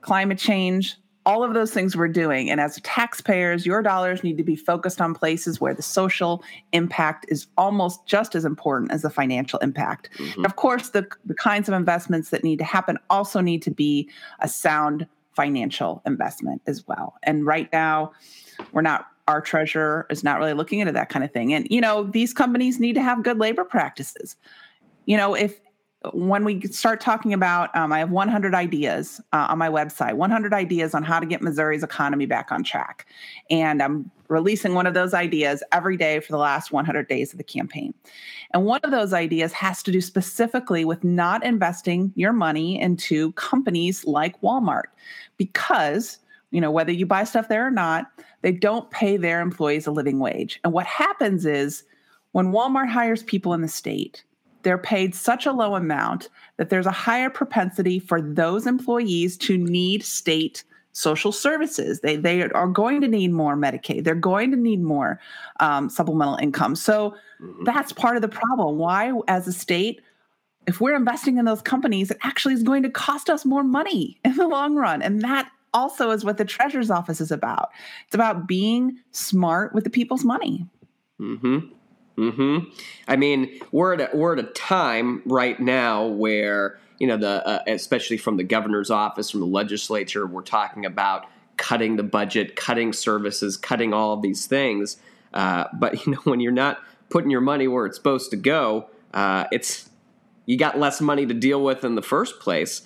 climate 0.00 0.38
change, 0.38 0.96
all 1.26 1.42
of 1.42 1.54
those 1.54 1.72
things 1.72 1.96
we're 1.96 2.08
doing. 2.08 2.50
And 2.50 2.60
as 2.60 2.80
taxpayers, 2.82 3.64
your 3.64 3.82
dollars 3.82 4.22
need 4.22 4.36
to 4.36 4.44
be 4.44 4.56
focused 4.56 5.00
on 5.00 5.14
places 5.14 5.60
where 5.60 5.74
the 5.74 5.82
social 5.82 6.42
impact 6.72 7.24
is 7.28 7.46
almost 7.56 8.06
just 8.06 8.34
as 8.34 8.44
important 8.44 8.92
as 8.92 9.02
the 9.02 9.10
financial 9.10 9.58
impact. 9.60 10.10
Mm-hmm. 10.18 10.44
Of 10.44 10.56
course, 10.56 10.90
the, 10.90 11.06
the 11.24 11.34
kinds 11.34 11.68
of 11.68 11.74
investments 11.74 12.30
that 12.30 12.44
need 12.44 12.58
to 12.58 12.64
happen 12.64 12.98
also 13.08 13.40
need 13.40 13.62
to 13.62 13.70
be 13.70 14.08
a 14.40 14.48
sound 14.48 15.06
financial 15.34 16.02
investment 16.06 16.62
as 16.66 16.86
well. 16.86 17.14
And 17.22 17.46
right 17.46 17.68
now, 17.72 18.12
we're 18.72 18.82
not 18.82 19.06
our 19.26 19.40
treasurer 19.40 20.06
is 20.10 20.22
not 20.22 20.38
really 20.38 20.52
looking 20.52 20.80
into 20.80 20.92
that 20.92 21.08
kind 21.08 21.24
of 21.24 21.32
thing. 21.32 21.54
And 21.54 21.66
you 21.70 21.80
know, 21.80 22.04
these 22.04 22.34
companies 22.34 22.78
need 22.78 22.94
to 22.94 23.02
have 23.02 23.22
good 23.22 23.38
labor 23.38 23.64
practices. 23.64 24.36
You 25.06 25.16
know, 25.16 25.34
if 25.34 25.60
when 26.12 26.44
we 26.44 26.60
start 26.62 27.00
talking 27.00 27.32
about, 27.32 27.74
um, 27.74 27.92
I 27.92 27.98
have 27.98 28.10
100 28.10 28.54
ideas 28.54 29.20
uh, 29.32 29.46
on 29.48 29.58
my 29.58 29.68
website, 29.68 30.14
100 30.14 30.52
ideas 30.52 30.94
on 30.94 31.02
how 31.02 31.18
to 31.18 31.26
get 31.26 31.40
Missouri's 31.40 31.82
economy 31.82 32.26
back 32.26 32.52
on 32.52 32.62
track. 32.62 33.06
And 33.48 33.82
I'm 33.82 34.10
releasing 34.28 34.74
one 34.74 34.86
of 34.86 34.94
those 34.94 35.14
ideas 35.14 35.62
every 35.72 35.96
day 35.96 36.20
for 36.20 36.32
the 36.32 36.38
last 36.38 36.72
100 36.72 37.08
days 37.08 37.32
of 37.32 37.38
the 37.38 37.44
campaign. 37.44 37.94
And 38.52 38.64
one 38.64 38.80
of 38.84 38.90
those 38.90 39.12
ideas 39.12 39.52
has 39.52 39.82
to 39.84 39.92
do 39.92 40.00
specifically 40.00 40.84
with 40.84 41.04
not 41.04 41.44
investing 41.44 42.12
your 42.16 42.32
money 42.32 42.80
into 42.80 43.32
companies 43.32 44.04
like 44.04 44.40
Walmart 44.42 44.84
because 45.36 46.18
you 46.50 46.60
know 46.60 46.70
whether 46.70 46.92
you 46.92 47.04
buy 47.04 47.24
stuff 47.24 47.48
there 47.48 47.66
or 47.66 47.70
not 47.70 48.06
they 48.42 48.52
don't 48.52 48.88
pay 48.92 49.16
their 49.16 49.40
employees 49.40 49.88
a 49.88 49.90
living 49.90 50.20
wage 50.20 50.60
and 50.62 50.72
what 50.72 50.86
happens 50.86 51.44
is 51.44 51.82
when 52.30 52.52
walmart 52.52 52.88
hires 52.88 53.24
people 53.24 53.52
in 53.54 53.60
the 53.60 53.66
state 53.66 54.22
they're 54.64 54.78
paid 54.78 55.14
such 55.14 55.46
a 55.46 55.52
low 55.52 55.74
amount 55.76 56.28
that 56.56 56.70
there's 56.70 56.86
a 56.86 56.90
higher 56.90 57.30
propensity 57.30 57.98
for 57.98 58.20
those 58.20 58.66
employees 58.66 59.36
to 59.38 59.56
need 59.56 60.02
state 60.02 60.64
social 60.92 61.32
services. 61.32 62.00
They 62.00 62.16
they 62.16 62.42
are 62.42 62.68
going 62.68 63.00
to 63.02 63.08
need 63.08 63.32
more 63.32 63.56
Medicaid. 63.56 64.04
They're 64.04 64.14
going 64.14 64.50
to 64.50 64.56
need 64.56 64.80
more 64.80 65.20
um, 65.60 65.90
supplemental 65.90 66.36
income. 66.36 66.74
So 66.76 67.14
mm-hmm. 67.40 67.64
that's 67.64 67.92
part 67.92 68.16
of 68.16 68.22
the 68.22 68.28
problem. 68.28 68.78
Why, 68.78 69.12
as 69.28 69.46
a 69.46 69.52
state, 69.52 70.00
if 70.66 70.80
we're 70.80 70.96
investing 70.96 71.36
in 71.36 71.44
those 71.44 71.62
companies, 71.62 72.10
it 72.10 72.18
actually 72.22 72.54
is 72.54 72.62
going 72.62 72.82
to 72.84 72.90
cost 72.90 73.28
us 73.28 73.44
more 73.44 73.64
money 73.64 74.18
in 74.24 74.36
the 74.36 74.48
long 74.48 74.76
run, 74.76 75.02
and 75.02 75.20
that 75.22 75.50
also 75.74 76.10
is 76.10 76.24
what 76.24 76.38
the 76.38 76.44
treasurer's 76.44 76.90
office 76.90 77.20
is 77.20 77.32
about. 77.32 77.70
It's 78.06 78.14
about 78.14 78.46
being 78.46 78.96
smart 79.10 79.74
with 79.74 79.84
the 79.84 79.90
people's 79.90 80.24
money. 80.24 80.66
Hmm. 81.18 81.58
Hmm. 82.16 82.58
I 83.08 83.16
mean, 83.16 83.58
we're 83.72 83.94
at 83.94 84.00
a, 84.00 84.16
we're 84.16 84.34
at 84.34 84.38
a 84.38 84.48
time 84.48 85.22
right 85.26 85.58
now 85.58 86.06
where 86.06 86.78
you 86.98 87.06
know 87.08 87.16
the 87.16 87.46
uh, 87.46 87.62
especially 87.66 88.18
from 88.18 88.36
the 88.36 88.44
governor's 88.44 88.90
office, 88.90 89.30
from 89.30 89.40
the 89.40 89.46
legislature, 89.46 90.26
we're 90.26 90.42
talking 90.42 90.86
about 90.86 91.26
cutting 91.56 91.96
the 91.96 92.02
budget, 92.02 92.56
cutting 92.56 92.92
services, 92.92 93.56
cutting 93.56 93.92
all 93.92 94.16
these 94.18 94.46
things. 94.46 94.96
Uh, 95.32 95.64
but 95.72 96.06
you 96.06 96.12
know, 96.12 96.20
when 96.24 96.40
you're 96.40 96.52
not 96.52 96.78
putting 97.10 97.30
your 97.30 97.40
money 97.40 97.66
where 97.68 97.86
it's 97.86 97.96
supposed 97.96 98.30
to 98.30 98.36
go, 98.36 98.88
uh, 99.12 99.44
it's 99.50 99.90
you 100.46 100.56
got 100.56 100.78
less 100.78 101.00
money 101.00 101.26
to 101.26 101.34
deal 101.34 101.62
with 101.62 101.84
in 101.84 101.94
the 101.94 102.02
first 102.02 102.38
place. 102.38 102.82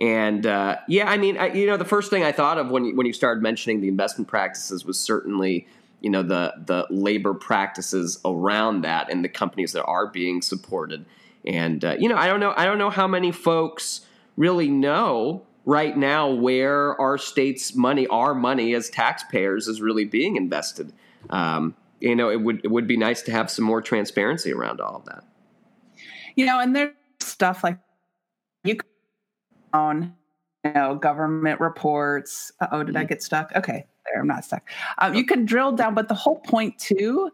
And 0.00 0.46
uh, 0.46 0.78
yeah, 0.88 1.10
I 1.10 1.18
mean, 1.18 1.36
I, 1.36 1.52
you 1.52 1.66
know, 1.66 1.76
the 1.76 1.84
first 1.84 2.10
thing 2.10 2.24
I 2.24 2.32
thought 2.32 2.58
of 2.58 2.70
when 2.70 2.84
you, 2.84 2.96
when 2.96 3.06
you 3.06 3.12
started 3.12 3.42
mentioning 3.42 3.80
the 3.80 3.88
investment 3.88 4.28
practices 4.28 4.84
was 4.84 4.98
certainly 4.98 5.66
you 6.02 6.10
know 6.10 6.22
the 6.22 6.52
the 6.66 6.86
labor 6.90 7.32
practices 7.32 8.20
around 8.24 8.82
that 8.82 9.10
and 9.10 9.24
the 9.24 9.28
companies 9.28 9.72
that 9.72 9.84
are 9.84 10.08
being 10.08 10.42
supported. 10.42 11.06
And 11.46 11.84
uh, 11.84 11.96
you 11.98 12.08
know, 12.08 12.16
I 12.16 12.26
don't 12.26 12.40
know, 12.40 12.52
I 12.56 12.64
don't 12.64 12.78
know 12.78 12.90
how 12.90 13.06
many 13.06 13.32
folks 13.32 14.02
really 14.36 14.68
know 14.68 15.46
right 15.64 15.96
now 15.96 16.30
where 16.30 17.00
our 17.00 17.18
state's 17.18 17.74
money, 17.74 18.06
our 18.08 18.34
money 18.34 18.74
as 18.74 18.90
taxpayers, 18.90 19.68
is 19.68 19.80
really 19.80 20.04
being 20.04 20.36
invested. 20.36 20.92
Um, 21.30 21.76
you 22.00 22.16
know, 22.16 22.30
it 22.30 22.40
would 22.40 22.64
it 22.64 22.70
would 22.70 22.88
be 22.88 22.96
nice 22.96 23.22
to 23.22 23.32
have 23.32 23.50
some 23.50 23.64
more 23.64 23.80
transparency 23.80 24.52
around 24.52 24.80
all 24.80 24.96
of 24.96 25.04
that. 25.06 25.24
You 26.34 26.46
know, 26.46 26.58
and 26.58 26.74
there's 26.74 26.94
stuff 27.20 27.62
like 27.62 27.78
you 28.64 28.78
on 29.72 30.14
you 30.64 30.72
know 30.72 30.96
government 30.96 31.60
reports. 31.60 32.50
oh, 32.72 32.82
did 32.82 32.96
I 32.96 33.00
mm-hmm. 33.00 33.08
get 33.08 33.22
stuck? 33.22 33.52
Okay, 33.54 33.86
there, 34.06 34.20
I'm 34.20 34.26
not 34.26 34.44
stuck. 34.44 34.68
Um, 34.98 35.14
you 35.14 35.24
can 35.24 35.44
drill 35.44 35.72
down, 35.72 35.94
but 35.94 36.08
the 36.08 36.14
whole 36.14 36.40
point 36.40 36.78
too 36.78 37.30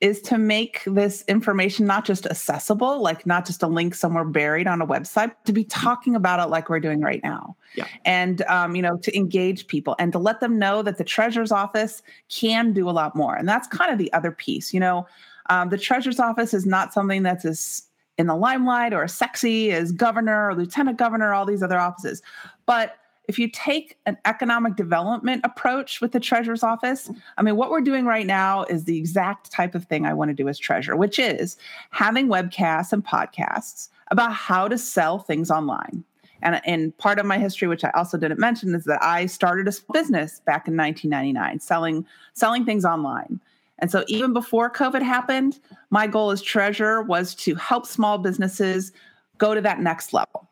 is 0.00 0.22
to 0.22 0.38
make 0.38 0.82
this 0.86 1.22
information 1.28 1.86
not 1.86 2.06
just 2.06 2.26
accessible, 2.26 3.02
like 3.02 3.26
not 3.26 3.44
just 3.44 3.62
a 3.62 3.66
link 3.66 3.94
somewhere 3.94 4.24
buried 4.24 4.66
on 4.66 4.80
a 4.80 4.86
website, 4.86 5.32
to 5.44 5.52
be 5.52 5.62
talking 5.64 6.14
about 6.14 6.40
it 6.40 6.50
like 6.50 6.70
we're 6.70 6.80
doing 6.80 7.02
right 7.02 7.20
now. 7.22 7.54
Yeah. 7.76 7.86
And, 8.06 8.40
um, 8.42 8.74
you 8.74 8.80
know, 8.80 8.96
to 8.96 9.14
engage 9.14 9.66
people 9.66 9.94
and 9.98 10.10
to 10.12 10.18
let 10.18 10.40
them 10.40 10.58
know 10.58 10.82
that 10.82 10.96
the 10.96 11.04
treasurer's 11.04 11.52
office 11.52 12.02
can 12.30 12.72
do 12.72 12.88
a 12.88 12.92
lot 12.92 13.14
more. 13.14 13.36
And 13.36 13.46
that's 13.46 13.68
kind 13.68 13.92
of 13.92 13.98
the 13.98 14.10
other 14.14 14.32
piece. 14.32 14.72
You 14.72 14.80
know, 14.80 15.06
um, 15.50 15.68
the 15.68 15.78
treasurer's 15.78 16.18
office 16.18 16.54
is 16.54 16.64
not 16.64 16.94
something 16.94 17.22
that's 17.22 17.44
as 17.44 17.82
in 18.16 18.26
the 18.26 18.36
limelight 18.36 18.92
or 18.92 19.04
as 19.04 19.14
sexy 19.14 19.70
as 19.70 19.92
governor 19.92 20.48
or 20.48 20.54
lieutenant 20.54 20.98
governor, 20.98 21.32
all 21.34 21.46
these 21.46 21.62
other 21.62 21.78
offices. 21.78 22.22
But 22.64 22.96
if 23.28 23.38
you 23.38 23.48
take 23.48 23.96
an 24.06 24.16
economic 24.24 24.76
development 24.76 25.42
approach 25.44 26.00
with 26.00 26.12
the 26.12 26.20
treasurer's 26.20 26.62
office, 26.62 27.08
mm. 27.08 27.16
I 27.38 27.42
mean, 27.42 27.56
what 27.56 27.70
we're 27.70 27.80
doing 27.80 28.04
right 28.04 28.26
now 28.26 28.64
is 28.64 28.84
the 28.84 28.98
exact 28.98 29.52
type 29.52 29.74
of 29.74 29.84
thing 29.84 30.04
I 30.04 30.14
want 30.14 30.30
to 30.30 30.34
do 30.34 30.48
as 30.48 30.58
treasurer, 30.58 30.96
which 30.96 31.18
is 31.18 31.56
having 31.90 32.26
webcasts 32.26 32.92
and 32.92 33.04
podcasts 33.04 33.88
about 34.10 34.32
how 34.32 34.66
to 34.66 34.76
sell 34.76 35.18
things 35.18 35.50
online. 35.50 36.02
And, 36.42 36.60
and 36.64 36.96
part 36.98 37.18
of 37.18 37.26
my 37.26 37.38
history, 37.38 37.68
which 37.68 37.84
I 37.84 37.90
also 37.90 38.18
didn't 38.18 38.40
mention, 38.40 38.74
is 38.74 38.84
that 38.84 39.02
I 39.02 39.26
started 39.26 39.68
a 39.68 39.92
business 39.92 40.40
back 40.40 40.66
in 40.66 40.76
1999, 40.76 41.60
selling 41.60 42.06
selling 42.32 42.64
things 42.64 42.84
online. 42.84 43.40
And 43.78 43.90
so 43.90 44.04
even 44.08 44.32
before 44.32 44.70
COVID 44.70 45.02
happened, 45.02 45.60
my 45.90 46.06
goal 46.06 46.30
as 46.30 46.42
treasurer 46.42 47.02
was 47.02 47.34
to 47.36 47.54
help 47.54 47.86
small 47.86 48.18
businesses 48.18 48.92
go 49.38 49.54
to 49.54 49.60
that 49.60 49.80
next 49.80 50.12
level 50.12 50.49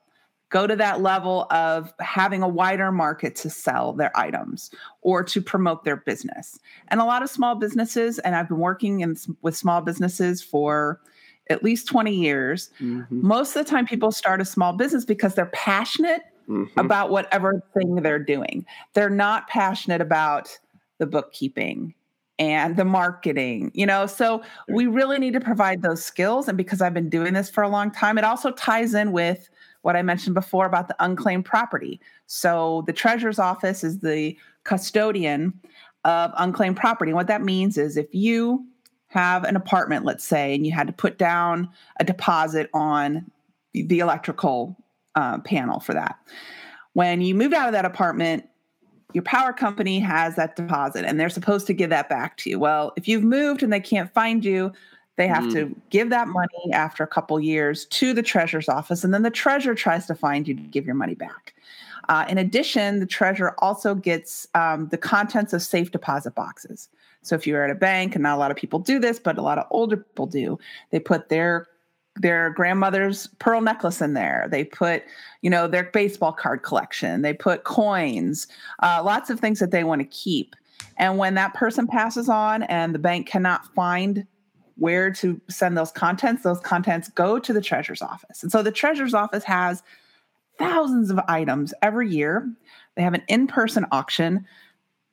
go 0.50 0.66
to 0.66 0.76
that 0.76 1.00
level 1.00 1.46
of 1.50 1.92
having 2.00 2.42
a 2.42 2.48
wider 2.48 2.90
market 2.90 3.34
to 3.36 3.50
sell 3.50 3.92
their 3.92 4.16
items 4.16 4.70
or 5.02 5.22
to 5.22 5.42
promote 5.42 5.84
their 5.84 5.96
business. 5.96 6.58
And 6.88 7.00
a 7.00 7.04
lot 7.04 7.22
of 7.22 7.30
small 7.30 7.54
businesses, 7.54 8.18
and 8.20 8.34
I've 8.34 8.48
been 8.48 8.58
working 8.58 9.00
in, 9.00 9.16
with 9.42 9.56
small 9.56 9.80
businesses 9.80 10.42
for 10.42 11.00
at 11.50 11.62
least 11.62 11.86
20 11.88 12.14
years. 12.14 12.70
Mm-hmm. 12.80 13.26
Most 13.26 13.56
of 13.56 13.64
the 13.64 13.70
time, 13.70 13.86
people 13.86 14.12
start 14.12 14.40
a 14.40 14.44
small 14.44 14.72
business 14.72 15.04
because 15.04 15.34
they're 15.34 15.46
passionate 15.46 16.22
mm-hmm. 16.48 16.78
about 16.78 17.10
whatever 17.10 17.62
thing 17.74 17.96
they're 17.96 18.18
doing. 18.18 18.64
They're 18.94 19.10
not 19.10 19.48
passionate 19.48 20.00
about 20.00 20.56
the 20.98 21.06
bookkeeping 21.06 21.94
and 22.38 22.76
the 22.76 22.84
marketing, 22.84 23.70
you 23.74 23.86
know. 23.86 24.06
So 24.06 24.42
we 24.68 24.86
really 24.86 25.18
need 25.18 25.32
to 25.32 25.40
provide 25.40 25.82
those 25.82 26.04
skills. 26.04 26.48
And 26.48 26.56
because 26.56 26.80
I've 26.80 26.94
been 26.94 27.10
doing 27.10 27.34
this 27.34 27.50
for 27.50 27.62
a 27.62 27.68
long 27.68 27.90
time, 27.90 28.18
it 28.18 28.24
also 28.24 28.52
ties 28.52 28.94
in 28.94 29.12
with 29.12 29.48
what 29.82 29.96
I 29.96 30.02
mentioned 30.02 30.34
before 30.34 30.66
about 30.66 30.88
the 30.88 30.96
unclaimed 31.00 31.44
property. 31.44 32.00
So 32.26 32.84
the 32.86 32.92
treasurer's 32.92 33.38
office 33.38 33.84
is 33.84 34.00
the 34.00 34.36
custodian 34.64 35.58
of 36.04 36.32
unclaimed 36.36 36.76
property. 36.76 37.12
What 37.12 37.26
that 37.28 37.42
means 37.42 37.78
is 37.78 37.96
if 37.96 38.12
you 38.12 38.66
have 39.08 39.44
an 39.44 39.56
apartment, 39.56 40.04
let's 40.04 40.24
say, 40.24 40.54
and 40.54 40.66
you 40.66 40.72
had 40.72 40.86
to 40.86 40.92
put 40.92 41.18
down 41.18 41.68
a 41.98 42.04
deposit 42.04 42.68
on 42.74 43.30
the 43.72 43.98
electrical 44.00 44.76
uh, 45.14 45.38
panel 45.38 45.80
for 45.80 45.94
that. 45.94 46.16
When 46.92 47.20
you 47.20 47.34
moved 47.34 47.54
out 47.54 47.68
of 47.68 47.72
that 47.72 47.84
apartment, 47.84 48.44
your 49.14 49.22
power 49.22 49.52
company 49.52 49.98
has 50.00 50.36
that 50.36 50.56
deposit 50.56 51.04
and 51.04 51.18
they're 51.18 51.30
supposed 51.30 51.66
to 51.66 51.72
give 51.72 51.90
that 51.90 52.08
back 52.08 52.36
to 52.38 52.50
you. 52.50 52.58
Well, 52.58 52.92
if 52.96 53.08
you've 53.08 53.24
moved 53.24 53.62
and 53.62 53.72
they 53.72 53.80
can't 53.80 54.12
find 54.12 54.44
you, 54.44 54.72
they 55.18 55.28
have 55.28 55.44
mm. 55.44 55.52
to 55.52 55.76
give 55.90 56.08
that 56.10 56.28
money 56.28 56.72
after 56.72 57.02
a 57.02 57.06
couple 57.06 57.38
years 57.40 57.84
to 57.86 58.14
the 58.14 58.22
treasurer's 58.22 58.68
office, 58.68 59.04
and 59.04 59.12
then 59.12 59.22
the 59.22 59.30
treasurer 59.30 59.74
tries 59.74 60.06
to 60.06 60.14
find 60.14 60.48
you 60.48 60.54
to 60.54 60.62
give 60.62 60.86
your 60.86 60.94
money 60.94 61.14
back. 61.14 61.54
Uh, 62.08 62.24
in 62.28 62.38
addition, 62.38 63.00
the 63.00 63.06
treasurer 63.06 63.54
also 63.58 63.94
gets 63.94 64.46
um, 64.54 64.88
the 64.88 64.96
contents 64.96 65.52
of 65.52 65.60
safe 65.60 65.90
deposit 65.90 66.34
boxes. 66.34 66.88
So 67.22 67.34
if 67.34 67.46
you're 67.46 67.64
at 67.64 67.70
a 67.70 67.74
bank, 67.74 68.14
and 68.14 68.22
not 68.22 68.36
a 68.36 68.40
lot 68.40 68.50
of 68.50 68.56
people 68.56 68.78
do 68.78 68.98
this, 68.98 69.18
but 69.18 69.36
a 69.36 69.42
lot 69.42 69.58
of 69.58 69.66
older 69.70 69.98
people 69.98 70.26
do, 70.26 70.58
they 70.90 71.00
put 71.00 71.28
their 71.28 71.66
their 72.20 72.50
grandmother's 72.50 73.28
pearl 73.38 73.60
necklace 73.60 74.00
in 74.00 74.14
there. 74.14 74.48
They 74.50 74.64
put, 74.64 75.04
you 75.42 75.50
know, 75.50 75.68
their 75.68 75.84
baseball 75.84 76.32
card 76.32 76.62
collection. 76.64 77.22
They 77.22 77.32
put 77.32 77.62
coins, 77.62 78.48
uh, 78.82 79.02
lots 79.04 79.30
of 79.30 79.38
things 79.38 79.60
that 79.60 79.70
they 79.70 79.84
want 79.84 80.00
to 80.00 80.06
keep. 80.06 80.56
And 80.96 81.16
when 81.16 81.34
that 81.34 81.54
person 81.54 81.86
passes 81.86 82.28
on 82.28 82.64
and 82.64 82.92
the 82.92 82.98
bank 82.98 83.28
cannot 83.28 83.72
find 83.74 84.26
where 84.78 85.10
to 85.10 85.40
send 85.48 85.76
those 85.76 85.90
contents, 85.90 86.42
those 86.42 86.60
contents 86.60 87.08
go 87.10 87.38
to 87.38 87.52
the 87.52 87.60
treasurer's 87.60 88.02
office. 88.02 88.42
And 88.42 88.52
so 88.52 88.62
the 88.62 88.72
treasurer's 88.72 89.14
office 89.14 89.44
has 89.44 89.82
thousands 90.58 91.10
of 91.10 91.18
items 91.28 91.74
every 91.82 92.08
year. 92.10 92.50
They 92.96 93.02
have 93.02 93.14
an 93.14 93.22
in 93.28 93.46
person 93.46 93.86
auction. 93.92 94.46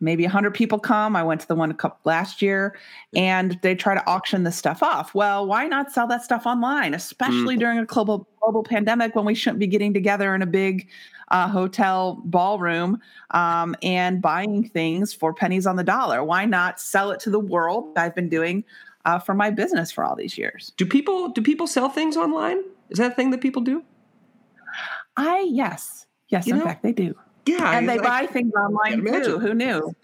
Maybe 0.02 0.24
100 0.24 0.54
people 0.54 0.78
come. 0.78 1.16
I 1.16 1.24
went 1.24 1.42
to 1.42 1.48
the 1.48 1.56
one 1.56 1.76
last 2.04 2.42
year 2.42 2.78
and 3.16 3.58
they 3.62 3.76
try 3.76 3.96
to 3.96 4.08
auction 4.08 4.44
this 4.44 4.58
stuff 4.58 4.84
off. 4.84 5.16
Well, 5.16 5.48
why 5.48 5.68
not 5.68 5.92
sell 5.92 6.06
that 6.08 6.24
stuff 6.24 6.46
online, 6.46 6.94
especially 6.94 7.56
mm. 7.56 7.60
during 7.60 7.80
a 7.80 7.86
global, 7.86 8.28
global 8.42 8.64
pandemic 8.64 9.16
when 9.16 9.26
we 9.26 9.34
shouldn't 9.34 9.60
be 9.60 9.68
getting 9.68 9.94
together 9.94 10.36
in 10.36 10.42
a 10.42 10.48
big 10.48 10.90
uh, 11.30 11.48
hotel 11.48 12.22
ballroom 12.26 13.00
um, 13.32 13.76
and 13.82 14.22
buying 14.22 14.68
things 14.70 15.14
for 15.14 15.34
pennies 15.34 15.66
on 15.66 15.78
the 15.78 15.84
dollar? 15.84 16.24
Why 16.24 16.46
not 16.46 16.80
sell 16.80 17.12
it 17.12 17.20
to 17.22 17.30
the 17.30 17.40
world? 17.40 17.98
I've 17.98 18.16
been 18.16 18.30
doing 18.30 18.66
uh, 19.06 19.20
for 19.20 19.34
my 19.34 19.52
business 19.52 19.92
for 19.92 20.04
all 20.04 20.16
these 20.16 20.38
years. 20.38 20.74
Do 20.78 20.86
people 20.86 21.30
do 21.30 21.42
people 21.42 21.68
sell 21.68 21.90
things 21.90 22.18
online? 22.18 22.58
Is 22.90 22.98
that 22.98 23.12
a 23.12 23.16
thing 23.16 23.32
that 23.32 23.42
people 23.42 23.62
do? 23.62 23.84
I 25.16 25.48
yes, 25.50 26.08
yes. 26.28 26.48
You 26.48 26.54
in 26.54 26.60
know? 26.60 26.66
fact, 26.66 26.84
they 26.84 26.92
do. 26.92 27.16
Yeah, 27.46 27.78
and 27.78 27.88
they 27.88 28.00
buy 28.00 28.26
things 28.26 28.52
online 28.54 29.06
too. 29.06 29.40
Who 29.40 29.54
knew? 29.54 29.96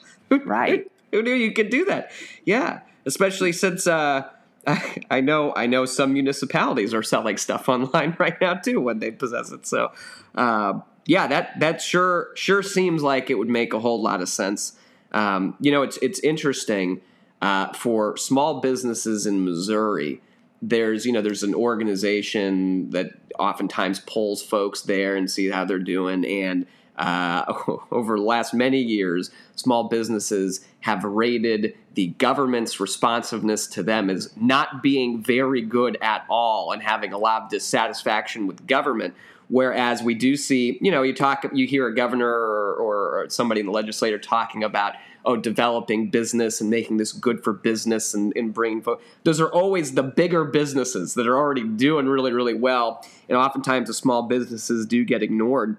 right? 0.46 0.89
Who 1.12 1.24
knew 1.24 1.34
you 1.34 1.51
could 1.51 1.70
do 1.70 1.86
that? 1.86 2.12
Yeah, 2.46 2.81
especially 3.05 3.51
since 3.51 3.88
uh, 3.88 4.29
I, 4.67 4.98
I 5.10 5.22
know 5.22 5.53
I 5.55 5.65
know 5.65 5.86
some 5.86 6.13
municipalities 6.13 6.93
are 6.93 7.03
selling 7.03 7.38
stuff 7.38 7.67
online 7.67 8.15
right 8.20 8.39
now 8.39 8.53
too 8.53 8.79
when 8.79 9.00
they 9.00 9.12
possess 9.12 9.51
it. 9.51 9.65
So 9.65 9.91
uh, 10.36 10.79
yeah, 11.08 11.27
that 11.27 11.60
that 11.60 11.81
sure 11.81 12.29
sure 12.36 12.62
seems 12.62 13.01
like 13.01 13.29
it 13.31 13.36
would 13.36 13.50
make 13.50 13.74
a 13.74 13.79
whole 13.79 14.01
lot 14.01 14.22
of 14.22 14.29
sense. 14.29 14.77
Um, 15.12 15.58
you 15.60 15.72
know, 15.72 15.81
it's 15.81 15.98
it's 15.98 16.20
interesting 16.20 17.01
uh, 17.41 17.74
for 17.74 18.15
small 18.17 18.60
businesses 18.60 19.25
in 19.25 19.43
Missouri, 19.43 20.21
there's 20.62 21.05
you 21.05 21.12
know 21.12 21.21
there's 21.21 21.43
an 21.43 21.55
organization 21.55 22.89
that 22.91 23.12
oftentimes 23.39 24.00
polls 24.01 24.41
folks 24.41 24.81
there 24.81 25.15
and 25.15 25.29
see 25.29 25.50
how 25.50 25.65
they're 25.65 25.79
doing. 25.79 26.25
And 26.25 26.67
uh, 26.98 27.45
over 27.91 28.17
the 28.17 28.24
last 28.24 28.53
many 28.53 28.79
years 28.79 29.31
small 29.55 29.86
businesses 29.86 30.65
have 30.81 31.03
rated 31.03 31.75
the 31.93 32.07
government's 32.07 32.79
responsiveness 32.79 33.67
to 33.67 33.83
them 33.83 34.10
as 34.10 34.31
not 34.38 34.83
being 34.83 35.21
very 35.21 35.62
good 35.62 35.98
at 36.01 36.25
all 36.29 36.71
and 36.71 36.81
having 36.81 37.13
a 37.13 37.17
lot 37.17 37.43
of 37.43 37.50
dissatisfaction 37.50 38.48
with 38.48 38.65
government. 38.67 39.13
Whereas 39.50 40.01
we 40.01 40.13
do 40.13 40.38
see 40.38 40.77
you 40.79 40.91
know 40.91 41.01
you 41.01 41.15
talk 41.15 41.45
you 41.53 41.65
hear 41.65 41.88
a 41.88 41.95
governor 41.95 42.29
or, 42.29 42.75
or 42.75 43.29
somebody 43.29 43.62
in 43.62 43.65
the 43.65 43.71
legislature 43.71 44.19
talking 44.19 44.63
about 44.63 44.93
oh, 45.25 45.35
developing 45.35 46.09
business 46.09 46.61
and 46.61 46.69
making 46.69 46.97
this 46.97 47.11
good 47.11 47.43
for 47.43 47.53
business 47.53 48.13
and, 48.13 48.35
and 48.35 48.53
bringing 48.53 48.81
folks. 48.81 49.03
Those 49.23 49.39
are 49.39 49.49
always 49.49 49.93
the 49.93 50.03
bigger 50.03 50.43
businesses 50.45 51.13
that 51.15 51.27
are 51.27 51.37
already 51.37 51.63
doing 51.63 52.07
really, 52.07 52.33
really 52.33 52.53
well. 52.53 53.05
And 53.29 53.37
oftentimes 53.37 53.87
the 53.87 53.93
small 53.93 54.23
businesses 54.23 54.85
do 54.85 55.03
get 55.05 55.23
ignored. 55.23 55.77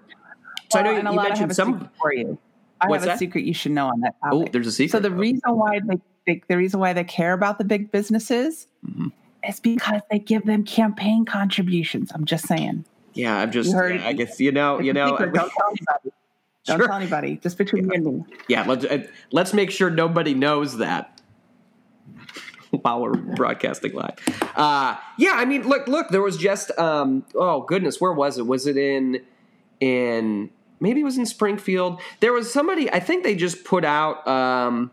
So 0.71 0.81
well, 0.81 0.95
I 0.95 1.01
know 1.01 1.11
you, 1.11 1.17
you 1.17 1.23
mentioned 1.23 1.55
some 1.55 1.89
for 2.01 2.13
you. 2.13 2.37
I 2.81 2.87
What's 2.87 3.03
have 3.03 3.09
a 3.09 3.13
that? 3.13 3.19
secret 3.19 3.45
you 3.45 3.53
should 3.53 3.71
know 3.71 3.87
on 3.87 4.01
that 4.01 4.15
topic. 4.21 4.47
Oh, 4.49 4.51
there's 4.51 4.67
a 4.67 4.71
secret. 4.71 4.91
So 4.91 4.99
the 4.99 5.11
reason 5.11 5.55
why 5.55 5.79
they, 5.85 6.01
they 6.25 6.41
the 6.47 6.57
reason 6.57 6.79
why 6.79 6.93
they 6.93 7.03
care 7.03 7.33
about 7.33 7.57
the 7.57 7.63
big 7.63 7.91
businesses 7.91 8.67
mm-hmm. 8.85 9.07
is 9.47 9.59
because 9.59 10.01
they 10.11 10.19
give 10.19 10.45
them 10.45 10.65
campaign 10.65 11.25
contributions. 11.25 12.11
I'm 12.13 12.25
just 12.25 12.45
saying. 12.45 12.85
Yeah, 13.13 13.37
I'm 13.37 13.51
just. 13.51 13.71
Yeah, 13.71 14.01
I 14.05 14.13
guess 14.13 14.39
you 14.39 14.51
know. 14.51 14.79
You 14.79 14.93
know. 14.93 15.15
Anybody. 15.17 16.11
Don't 16.65 16.77
sure. 16.77 16.87
tell 16.87 16.97
anybody. 16.97 17.37
Just 17.37 17.57
between 17.57 17.85
yeah. 17.85 17.97
you 17.99 18.07
and 18.07 18.27
me. 18.27 18.35
Yeah, 18.47 18.65
let's 18.65 18.85
uh, 18.85 19.03
let's 19.31 19.53
make 19.53 19.69
sure 19.69 19.89
nobody 19.89 20.33
knows 20.33 20.77
that 20.77 21.21
while 22.81 23.01
we're 23.01 23.13
broadcasting 23.35 23.93
live. 23.93 24.17
Uh, 24.55 24.95
yeah, 25.17 25.33
I 25.33 25.45
mean, 25.45 25.67
look, 25.67 25.87
look. 25.87 26.09
There 26.09 26.21
was 26.21 26.37
just 26.37 26.71
um, 26.79 27.25
oh 27.35 27.61
goodness, 27.61 27.99
where 27.99 28.13
was 28.13 28.37
it? 28.37 28.47
Was 28.47 28.65
it 28.65 28.77
in 28.77 29.21
in 29.79 30.49
maybe 30.79 31.01
it 31.01 31.03
was 31.03 31.17
in 31.17 31.25
Springfield. 31.25 31.99
There 32.19 32.33
was 32.33 32.51
somebody. 32.51 32.91
I 32.91 32.99
think 32.99 33.23
they 33.23 33.35
just 33.35 33.63
put 33.65 33.83
out. 33.83 34.25
Um, 34.27 34.91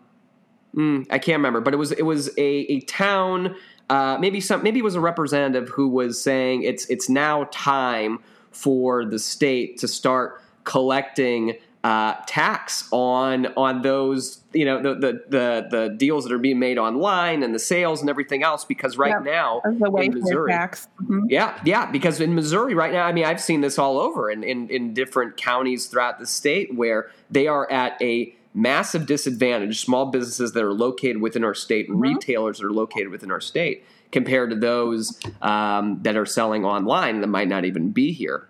mm, 0.74 1.06
I 1.10 1.18
can't 1.18 1.38
remember, 1.38 1.60
but 1.60 1.72
it 1.72 1.78
was 1.78 1.92
it 1.92 2.02
was 2.02 2.28
a, 2.36 2.42
a 2.42 2.80
town. 2.80 3.54
Uh, 3.88 4.16
maybe 4.20 4.40
some 4.40 4.62
maybe 4.62 4.80
it 4.80 4.84
was 4.84 4.94
a 4.94 5.00
representative 5.00 5.68
who 5.68 5.88
was 5.88 6.22
saying 6.22 6.62
it's 6.62 6.86
it's 6.86 7.08
now 7.08 7.48
time 7.52 8.18
for 8.50 9.04
the 9.04 9.18
state 9.18 9.78
to 9.78 9.88
start 9.88 10.42
collecting 10.64 11.54
uh, 11.82 12.14
tax 12.26 12.86
on 12.92 13.46
on 13.56 13.80
those 13.80 14.42
you 14.52 14.66
know 14.66 14.82
the, 14.82 14.94
the, 14.94 15.12
the 15.28 15.68
the 15.70 15.94
deals 15.96 16.24
that 16.24 16.32
are 16.32 16.38
being 16.38 16.58
made 16.58 16.76
online 16.76 17.42
and 17.42 17.54
the 17.54 17.58
sales 17.58 18.02
and 18.02 18.10
everything 18.10 18.42
else 18.42 18.66
because 18.66 18.98
right 18.98 19.12
yep. 19.12 19.22
now 19.22 19.62
in 19.64 19.78
Missouri, 20.12 20.52
mm-hmm. 20.52 21.24
yeah 21.30 21.58
yeah 21.64 21.90
because 21.90 22.20
in 22.20 22.34
Missouri 22.34 22.74
right 22.74 22.92
now 22.92 23.06
I 23.06 23.12
mean 23.12 23.24
I've 23.24 23.40
seen 23.40 23.62
this 23.62 23.78
all 23.78 23.98
over 23.98 24.30
in, 24.30 24.42
in 24.44 24.68
in 24.68 24.92
different 24.92 25.38
counties 25.38 25.86
throughout 25.86 26.18
the 26.18 26.26
state 26.26 26.74
where 26.74 27.10
they 27.30 27.46
are 27.46 27.70
at 27.70 28.00
a 28.02 28.34
massive 28.52 29.06
disadvantage 29.06 29.80
small 29.80 30.06
businesses 30.06 30.52
that 30.52 30.62
are 30.62 30.74
located 30.74 31.22
within 31.22 31.44
our 31.44 31.54
state 31.54 31.88
mm-hmm. 31.88 32.00
retailers 32.00 32.58
that 32.58 32.66
are 32.66 32.72
located 32.72 33.08
within 33.08 33.30
our 33.30 33.40
state 33.40 33.86
compared 34.12 34.50
to 34.50 34.56
those 34.56 35.18
um, 35.40 36.02
that 36.02 36.16
are 36.16 36.26
selling 36.26 36.66
online 36.66 37.22
that 37.22 37.28
might 37.28 37.48
not 37.48 37.64
even 37.64 37.90
be 37.90 38.12
here 38.12 38.49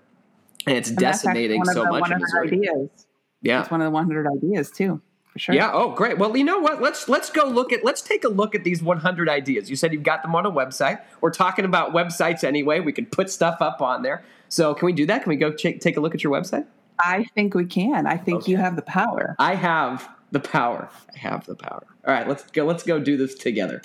and 0.67 0.77
it's 0.77 0.91
and 0.91 0.99
decimating 0.99 1.65
so 1.65 1.85
much 1.85 2.11
in 2.11 2.19
Missouri. 2.19 2.49
Ideas 2.49 3.07
yeah, 3.43 3.61
it's 3.61 3.71
one 3.71 3.81
of 3.81 3.87
the 3.87 3.91
100 3.91 4.27
ideas 4.27 4.71
too. 4.71 5.01
For 5.33 5.39
sure. 5.39 5.55
Yeah. 5.55 5.71
Oh, 5.73 5.91
great. 5.91 6.19
Well, 6.19 6.37
you 6.37 6.45
know 6.45 6.59
what? 6.59 6.83
Let's 6.83 7.09
let's 7.09 7.31
go 7.31 7.45
look 7.47 7.73
at 7.73 7.85
let's 7.85 8.03
take 8.03 8.25
a 8.25 8.29
look 8.29 8.55
at 8.55 8.65
these 8.65 8.83
100 8.83 9.29
ideas. 9.29 9.71
You 9.71 9.77
said 9.77 9.93
you've 9.93 10.03
got 10.03 10.23
them 10.23 10.35
on 10.35 10.45
a 10.45 10.51
website. 10.51 11.01
We're 11.21 11.31
talking 11.31 11.65
about 11.65 11.93
websites 11.93 12.43
anyway. 12.43 12.81
We 12.81 12.93
can 12.93 13.07
put 13.07 13.31
stuff 13.31 13.59
up 13.61 13.81
on 13.81 14.03
there. 14.03 14.25
So, 14.49 14.75
can 14.75 14.87
we 14.87 14.93
do 14.93 15.07
that? 15.07 15.23
Can 15.23 15.31
we 15.31 15.37
go 15.37 15.53
ch- 15.53 15.79
take 15.81 15.97
a 15.97 16.01
look 16.01 16.15
at 16.15 16.25
your 16.25 16.33
website? 16.33 16.67
I 16.99 17.25
think 17.35 17.55
we 17.55 17.65
can. 17.65 18.07
I 18.07 18.17
think 18.17 18.43
okay. 18.43 18.51
you 18.51 18.59
have 18.59 18.75
the 18.75 18.83
power. 18.83 19.37
I 19.39 19.55
have 19.55 20.09
the 20.33 20.41
power. 20.41 20.91
I 21.15 21.19
have 21.19 21.47
the 21.47 21.55
power. 21.55 21.87
All 22.07 22.13
right, 22.13 22.27
let's 22.27 22.43
go. 22.51 22.65
Let's 22.65 22.83
go 22.83 22.99
do 22.99 23.17
this 23.17 23.37
together. 23.37 23.83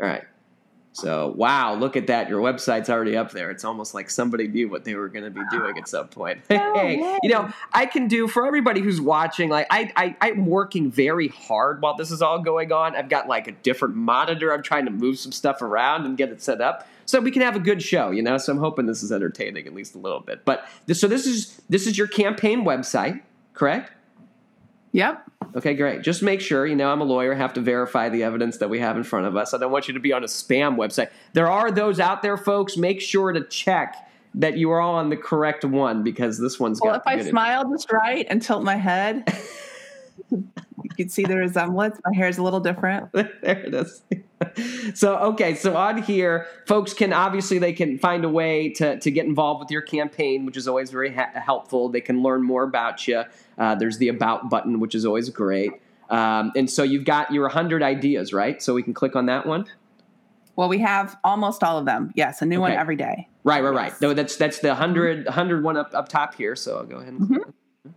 All 0.00 0.08
right. 0.08 0.24
So, 0.92 1.32
wow, 1.36 1.74
look 1.74 1.96
at 1.96 2.08
that. 2.08 2.28
Your 2.28 2.40
website's 2.40 2.90
already 2.90 3.16
up 3.16 3.30
there. 3.30 3.50
It's 3.50 3.64
almost 3.64 3.94
like 3.94 4.10
somebody 4.10 4.48
knew 4.48 4.68
what 4.68 4.84
they 4.84 4.94
were 4.94 5.08
going 5.08 5.24
to 5.24 5.30
be 5.30 5.42
doing 5.50 5.78
at 5.78 5.88
some 5.88 6.08
point. 6.08 6.40
Hey, 6.48 7.18
you 7.22 7.30
know, 7.30 7.50
I 7.72 7.86
can 7.86 8.06
do 8.06 8.28
for 8.28 8.46
everybody 8.46 8.80
who's 8.80 9.00
watching, 9.00 9.50
like, 9.50 9.66
I, 9.70 9.92
I, 9.96 10.16
I'm 10.20 10.46
working 10.46 10.90
very 10.90 11.28
hard 11.28 11.82
while 11.82 11.96
this 11.96 12.10
is 12.10 12.22
all 12.22 12.38
going 12.40 12.72
on. 12.72 12.94
I've 12.96 13.08
got 13.08 13.28
like 13.28 13.48
a 13.48 13.52
different 13.52 13.96
monitor. 13.96 14.52
I'm 14.52 14.62
trying 14.62 14.84
to 14.84 14.90
move 14.90 15.18
some 15.18 15.32
stuff 15.32 15.62
around 15.62 16.06
and 16.06 16.16
get 16.16 16.30
it 16.30 16.42
set 16.42 16.60
up 16.60 16.86
so 17.06 17.20
we 17.20 17.30
can 17.30 17.42
have 17.42 17.56
a 17.56 17.60
good 17.60 17.82
show, 17.82 18.10
you 18.10 18.22
know? 18.22 18.38
So 18.38 18.52
I'm 18.52 18.58
hoping 18.58 18.86
this 18.86 19.02
is 19.02 19.10
entertaining 19.10 19.66
at 19.66 19.74
least 19.74 19.94
a 19.94 19.98
little 19.98 20.20
bit. 20.20 20.44
But 20.44 20.66
this, 20.86 21.00
so 21.00 21.08
this 21.08 21.26
is, 21.26 21.60
this 21.68 21.86
is 21.86 21.98
your 21.98 22.06
campaign 22.06 22.64
website, 22.64 23.20
correct? 23.52 23.92
Yep. 24.92 25.30
Okay, 25.56 25.74
great. 25.74 26.02
Just 26.02 26.22
make 26.22 26.40
sure, 26.40 26.66
you 26.66 26.76
know, 26.76 26.90
I'm 26.92 27.00
a 27.00 27.04
lawyer, 27.04 27.34
have 27.34 27.52
to 27.54 27.60
verify 27.60 28.08
the 28.08 28.22
evidence 28.22 28.58
that 28.58 28.70
we 28.70 28.78
have 28.80 28.96
in 28.96 29.02
front 29.02 29.26
of 29.26 29.36
us. 29.36 29.52
I 29.54 29.58
don't 29.58 29.72
want 29.72 29.88
you 29.88 29.94
to 29.94 30.00
be 30.00 30.12
on 30.12 30.22
a 30.22 30.26
spam 30.26 30.76
website. 30.76 31.10
There 31.32 31.50
are 31.50 31.70
those 31.70 31.98
out 32.00 32.22
there, 32.22 32.36
folks. 32.36 32.76
Make 32.76 33.00
sure 33.00 33.32
to 33.32 33.42
check 33.44 33.96
that 34.34 34.56
you 34.56 34.70
are 34.70 34.80
on 34.80 35.10
the 35.10 35.16
correct 35.16 35.64
one 35.64 36.02
because 36.02 36.38
this 36.38 36.60
one's 36.60 36.80
well, 36.80 36.94
got. 36.94 37.06
Well, 37.06 37.18
if 37.18 37.26
I 37.26 37.30
smile 37.30 37.68
just 37.70 37.90
right 37.92 38.26
and 38.28 38.40
tilt 38.40 38.62
my 38.62 38.76
head, 38.76 39.32
you 40.30 40.44
can 40.96 41.08
see 41.08 41.24
the 41.24 41.36
resemblance. 41.36 41.98
My 42.04 42.16
hair 42.16 42.28
is 42.28 42.38
a 42.38 42.42
little 42.42 42.60
different. 42.60 43.10
there 43.12 43.28
it 43.42 43.74
is. 43.74 44.02
So 44.94 45.16
okay, 45.18 45.54
so 45.54 45.76
on 45.76 46.02
here, 46.02 46.46
folks 46.66 46.92
can 46.92 47.12
obviously 47.12 47.58
they 47.58 47.72
can 47.72 47.98
find 47.98 48.24
a 48.24 48.28
way 48.28 48.70
to 48.70 48.98
to 48.98 49.10
get 49.10 49.26
involved 49.26 49.60
with 49.60 49.70
your 49.70 49.82
campaign, 49.82 50.46
which 50.46 50.56
is 50.56 50.68
always 50.68 50.90
very 50.90 51.12
ha- 51.12 51.30
helpful. 51.34 51.88
They 51.88 52.00
can 52.00 52.22
learn 52.22 52.42
more 52.42 52.62
about 52.62 53.06
you. 53.06 53.24
Uh, 53.58 53.74
there's 53.74 53.98
the 53.98 54.08
about 54.08 54.50
button, 54.50 54.80
which 54.80 54.94
is 54.94 55.04
always 55.04 55.28
great. 55.30 55.72
Um, 56.08 56.52
and 56.56 56.68
so 56.68 56.82
you've 56.82 57.04
got 57.04 57.30
your 57.30 57.44
100 57.44 57.82
ideas, 57.82 58.32
right? 58.32 58.60
So 58.60 58.74
we 58.74 58.82
can 58.82 58.94
click 58.94 59.14
on 59.14 59.26
that 59.26 59.46
one. 59.46 59.66
Well, 60.56 60.68
we 60.68 60.78
have 60.78 61.16
almost 61.24 61.62
all 61.62 61.78
of 61.78 61.86
them. 61.86 62.12
Yes, 62.16 62.42
a 62.42 62.46
new 62.46 62.56
okay. 62.56 62.60
one 62.60 62.72
every 62.72 62.96
day. 62.96 63.28
Right, 63.44 63.62
right, 63.62 63.72
right. 63.72 64.00
No, 64.02 64.12
that's 64.12 64.36
that's 64.36 64.58
the 64.58 64.68
100, 64.68 65.24
100 65.24 65.64
one 65.64 65.76
up, 65.76 65.94
up 65.94 66.08
top 66.08 66.34
here. 66.34 66.56
So 66.56 66.78
I'll 66.78 66.84
go 66.84 66.96
ahead 66.96 67.14
and. 67.14 67.20
Mm-hmm. 67.22 67.90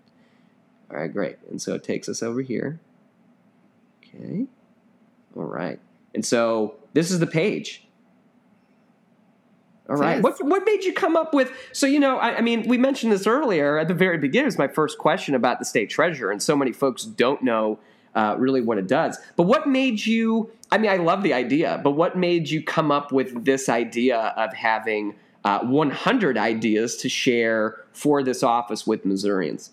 All 0.92 1.00
right, 1.00 1.12
great. 1.12 1.38
And 1.50 1.62
so 1.62 1.74
it 1.74 1.84
takes 1.84 2.08
us 2.08 2.22
over 2.22 2.42
here. 2.42 2.80
Okay. 4.04 4.46
All 5.36 5.44
right. 5.44 5.80
And 6.14 6.26
so 6.26 6.76
this 6.94 7.12
is 7.12 7.20
the 7.20 7.28
page. 7.28 7.84
All 9.90 9.98
right. 9.98 10.22
What 10.22 10.44
what 10.44 10.64
made 10.66 10.84
you 10.84 10.94
come 10.94 11.18
up 11.18 11.34
with? 11.34 11.52
So 11.74 11.86
you 11.86 12.00
know, 12.00 12.18
I, 12.18 12.38
I, 12.38 12.42
mean, 12.42 12.68
we 12.68 12.78
mentioned 12.78 13.12
this 13.12 13.28
earlier 13.28 13.78
at 13.78 13.90
the 13.90 13.94
very 13.94 14.18
beginning. 14.18 14.46
It 14.46 14.48
was 14.48 14.58
my 14.58 14.70
first 14.70 14.98
question 14.98 15.36
about 15.36 15.60
the 15.60 15.66
state 15.66 15.90
treasurer, 15.90 16.32
and 16.32 16.42
so 16.42 16.56
many 16.56 16.72
folks 16.72 17.04
don't 17.04 17.44
know 17.44 17.80
uh, 18.16 18.36
really 18.38 18.62
what 18.62 18.78
it 18.78 18.88
does. 18.88 19.18
But 19.36 19.44
what 19.44 19.68
made 19.68 20.06
you? 20.06 20.50
I 20.72 20.78
mean, 20.78 20.90
I 20.90 20.98
love 20.98 21.22
the 21.22 21.34
idea, 21.34 21.82
but 21.84 21.92
what 21.92 22.18
made 22.18 22.50
you 22.50 22.64
come 22.64 22.92
up 22.92 23.12
with 23.12 23.44
this 23.44 23.68
idea 23.68 24.34
of 24.38 24.54
having 24.54 25.16
uh, 25.44 25.60
100 25.60 26.38
ideas 26.38 26.96
to 26.98 27.10
share 27.10 27.84
for 27.92 28.24
this 28.24 28.42
office 28.42 28.88
with 28.88 29.06
Missourians? 29.06 29.72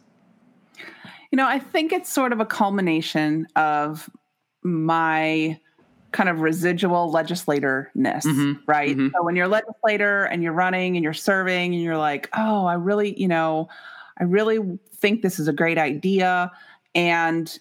You 1.31 1.37
know, 1.37 1.47
I 1.47 1.61
think 1.61 1.93
it's 1.93 2.13
sort 2.13 2.33
of 2.33 2.41
a 2.41 2.47
culmination 2.47 3.47
of 3.55 4.11
my 4.63 5.61
kind 6.13 6.29
of 6.29 6.41
residual 6.41 7.13
legislaterness, 7.13 8.25
mm-hmm. 8.25 8.53
right? 8.67 8.97
Mm-hmm. 8.97 9.09
So 9.15 9.23
when 9.23 9.37
you're 9.37 9.47
a 9.47 9.49
legislator 9.49 10.25
and 10.25 10.43
you're 10.43 10.53
running 10.53 10.97
and 10.97 11.05
you're 11.05 11.13
serving 11.13 11.75
and 11.75 11.83
you're 11.83 11.97
like, 11.97 12.29
oh, 12.37 12.67
I 12.67 12.75
really, 12.75 13.19
you 13.21 13.29
know, 13.29 13.69
I 14.19 14.25
really 14.25 14.79
think 14.95 15.23
this 15.23 15.39
is 15.39 15.49
a 15.49 15.53
great 15.53 15.79
idea. 15.79 16.51
And, 16.95 17.59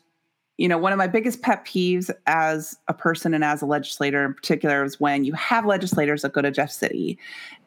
you 0.57 0.67
know, 0.67 0.77
one 0.77 0.91
of 0.91 0.97
my 0.97 1.07
biggest 1.07 1.41
pet 1.41 1.65
peeves 1.65 2.09
as 2.25 2.77
a 2.88 2.93
person 2.93 3.33
and 3.33 3.43
as 3.43 3.62
a 3.62 3.65
legislator 3.65 4.25
in 4.25 4.33
particular 4.33 4.83
is 4.83 4.99
when 4.99 5.23
you 5.23 5.33
have 5.33 5.65
legislators 5.65 6.23
that 6.23 6.33
go 6.33 6.41
to 6.41 6.51
Jeff 6.51 6.71
City 6.71 7.17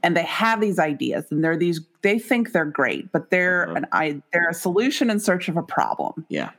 and 0.02 0.16
they 0.16 0.24
have 0.24 0.60
these 0.60 0.78
ideas 0.78 1.24
and 1.30 1.42
they're 1.42 1.56
these, 1.56 1.80
they 2.02 2.18
think 2.18 2.52
they're 2.52 2.64
great, 2.64 3.10
but 3.12 3.30
they're 3.30 3.68
uh-huh. 3.68 3.76
an 3.76 3.86
I 3.92 4.22
they're 4.32 4.50
a 4.50 4.54
solution 4.54 5.08
in 5.10 5.20
search 5.20 5.48
of 5.48 5.56
a 5.56 5.62
problem. 5.62 6.26
Yeah 6.28 6.50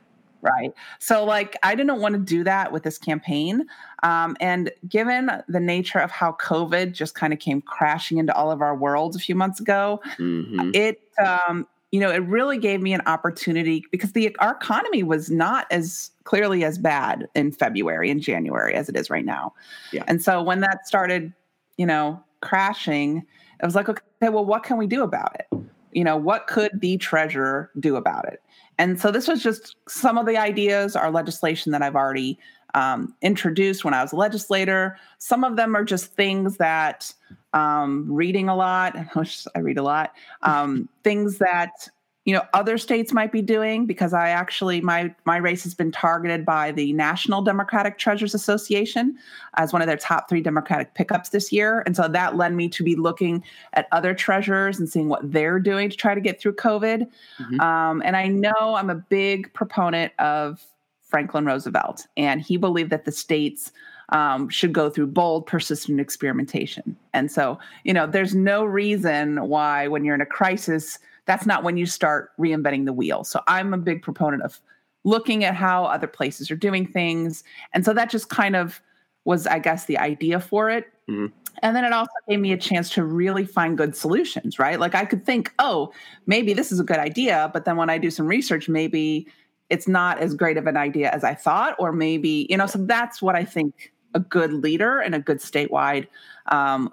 right 0.44 0.72
so 0.98 1.24
like 1.24 1.56
i 1.62 1.74
didn't 1.74 2.00
want 2.00 2.14
to 2.14 2.20
do 2.20 2.44
that 2.44 2.72
with 2.72 2.82
this 2.82 2.98
campaign 2.98 3.66
um, 4.02 4.36
and 4.40 4.70
given 4.88 5.30
the 5.48 5.60
nature 5.60 5.98
of 5.98 6.10
how 6.10 6.32
covid 6.32 6.92
just 6.92 7.14
kind 7.14 7.32
of 7.32 7.38
came 7.38 7.60
crashing 7.62 8.18
into 8.18 8.34
all 8.34 8.50
of 8.50 8.60
our 8.60 8.76
worlds 8.76 9.16
a 9.16 9.18
few 9.18 9.34
months 9.34 9.60
ago 9.60 10.00
mm-hmm. 10.18 10.70
it 10.74 11.00
um, 11.24 11.66
you 11.90 12.00
know 12.00 12.10
it 12.10 12.18
really 12.18 12.58
gave 12.58 12.80
me 12.80 12.92
an 12.92 13.02
opportunity 13.06 13.84
because 13.90 14.12
the 14.12 14.34
our 14.40 14.52
economy 14.52 15.02
was 15.02 15.30
not 15.30 15.66
as 15.70 16.10
clearly 16.24 16.64
as 16.64 16.78
bad 16.78 17.28
in 17.34 17.52
february 17.52 18.10
and 18.10 18.20
january 18.20 18.74
as 18.74 18.88
it 18.88 18.96
is 18.96 19.10
right 19.10 19.24
now 19.24 19.52
yeah. 19.92 20.04
and 20.08 20.22
so 20.22 20.42
when 20.42 20.60
that 20.60 20.86
started 20.86 21.32
you 21.76 21.86
know 21.86 22.22
crashing 22.40 23.24
it 23.62 23.64
was 23.64 23.74
like 23.74 23.88
okay 23.88 24.28
well 24.28 24.44
what 24.44 24.62
can 24.62 24.76
we 24.76 24.86
do 24.86 25.02
about 25.02 25.34
it 25.38 25.46
you 25.94 26.04
know 26.04 26.16
what 26.16 26.46
could 26.46 26.80
the 26.80 26.96
treasurer 26.98 27.70
do 27.80 27.96
about 27.96 28.26
it 28.26 28.42
and 28.78 29.00
so 29.00 29.10
this 29.10 29.28
was 29.28 29.42
just 29.42 29.76
some 29.88 30.18
of 30.18 30.26
the 30.26 30.36
ideas, 30.36 30.96
our 30.96 31.10
legislation 31.10 31.72
that 31.72 31.82
I've 31.82 31.94
already 31.94 32.38
um, 32.74 33.14
introduced 33.22 33.84
when 33.84 33.94
I 33.94 34.02
was 34.02 34.12
a 34.12 34.16
legislator. 34.16 34.98
Some 35.18 35.44
of 35.44 35.56
them 35.56 35.76
are 35.76 35.84
just 35.84 36.12
things 36.14 36.56
that 36.56 37.12
um, 37.52 38.06
reading 38.10 38.48
a 38.48 38.56
lot, 38.56 38.96
I 39.54 39.58
read 39.60 39.78
a 39.78 39.82
lot, 39.82 40.12
um, 40.42 40.88
things 41.04 41.38
that 41.38 41.88
you 42.24 42.32
know 42.32 42.42
other 42.54 42.78
states 42.78 43.12
might 43.12 43.30
be 43.30 43.42
doing 43.42 43.86
because 43.86 44.12
i 44.12 44.28
actually 44.28 44.80
my 44.80 45.14
my 45.24 45.36
race 45.36 45.62
has 45.62 45.74
been 45.74 45.92
targeted 45.92 46.44
by 46.44 46.72
the 46.72 46.92
national 46.92 47.42
democratic 47.42 47.98
treasurers 47.98 48.34
association 48.34 49.16
as 49.56 49.72
one 49.72 49.82
of 49.82 49.88
their 49.88 49.96
top 49.96 50.28
three 50.28 50.40
democratic 50.40 50.94
pickups 50.94 51.30
this 51.30 51.52
year 51.52 51.82
and 51.86 51.96
so 51.96 52.08
that 52.08 52.36
led 52.36 52.54
me 52.54 52.68
to 52.68 52.82
be 52.82 52.96
looking 52.96 53.42
at 53.74 53.86
other 53.92 54.14
treasurers 54.14 54.78
and 54.78 54.88
seeing 54.88 55.08
what 55.08 55.32
they're 55.32 55.60
doing 55.60 55.88
to 55.90 55.96
try 55.96 56.14
to 56.14 56.20
get 56.20 56.40
through 56.40 56.54
covid 56.54 57.06
mm-hmm. 57.38 57.60
um, 57.60 58.02
and 58.04 58.16
i 58.16 58.26
know 58.26 58.74
i'm 58.76 58.90
a 58.90 58.94
big 58.94 59.52
proponent 59.52 60.12
of 60.18 60.64
franklin 61.02 61.44
roosevelt 61.44 62.06
and 62.16 62.40
he 62.40 62.56
believed 62.56 62.90
that 62.90 63.04
the 63.04 63.12
states 63.12 63.72
um, 64.10 64.50
should 64.50 64.74
go 64.74 64.90
through 64.90 65.06
bold, 65.06 65.46
persistent 65.46 65.98
experimentation. 65.98 66.94
And 67.14 67.32
so, 67.32 67.58
you 67.84 67.94
know, 67.94 68.06
there's 68.06 68.34
no 68.34 68.62
reason 68.62 69.48
why, 69.48 69.88
when 69.88 70.04
you're 70.04 70.14
in 70.14 70.20
a 70.20 70.26
crisis, 70.26 70.98
that's 71.26 71.46
not 71.46 71.62
when 71.62 71.76
you 71.76 71.86
start 71.86 72.30
reinventing 72.38 72.84
the 72.84 72.92
wheel. 72.92 73.24
So 73.24 73.40
I'm 73.46 73.72
a 73.72 73.78
big 73.78 74.02
proponent 74.02 74.42
of 74.42 74.60
looking 75.04 75.44
at 75.44 75.54
how 75.54 75.84
other 75.84 76.06
places 76.06 76.50
are 76.50 76.56
doing 76.56 76.86
things. 76.86 77.44
And 77.72 77.84
so 77.84 77.92
that 77.94 78.10
just 78.10 78.28
kind 78.28 78.56
of 78.56 78.80
was, 79.24 79.46
I 79.46 79.58
guess, 79.58 79.86
the 79.86 79.98
idea 79.98 80.40
for 80.40 80.70
it. 80.70 80.86
Mm-hmm. 81.08 81.26
And 81.62 81.76
then 81.76 81.84
it 81.84 81.92
also 81.92 82.12
gave 82.28 82.40
me 82.40 82.52
a 82.52 82.58
chance 82.58 82.90
to 82.90 83.04
really 83.04 83.44
find 83.44 83.78
good 83.78 83.94
solutions, 83.94 84.58
right? 84.58 84.80
Like 84.80 84.94
I 84.94 85.04
could 85.04 85.24
think, 85.24 85.52
oh, 85.58 85.92
maybe 86.26 86.52
this 86.52 86.72
is 86.72 86.80
a 86.80 86.84
good 86.84 86.98
idea. 86.98 87.50
But 87.52 87.64
then 87.64 87.76
when 87.76 87.90
I 87.90 87.98
do 87.98 88.10
some 88.10 88.26
research, 88.26 88.68
maybe 88.68 89.26
it's 89.70 89.88
not 89.88 90.18
as 90.18 90.34
great 90.34 90.56
of 90.56 90.66
an 90.66 90.76
idea 90.76 91.10
as 91.10 91.24
I 91.24 91.34
thought, 91.34 91.76
or 91.78 91.92
maybe, 91.92 92.46
you 92.50 92.56
know, 92.56 92.66
so 92.66 92.78
that's 92.78 93.22
what 93.22 93.34
I 93.34 93.44
think 93.44 93.92
a 94.14 94.20
good 94.20 94.52
leader 94.52 95.00
and 95.00 95.14
a 95.14 95.18
good 95.18 95.38
statewide 95.38 96.06
um, 96.46 96.92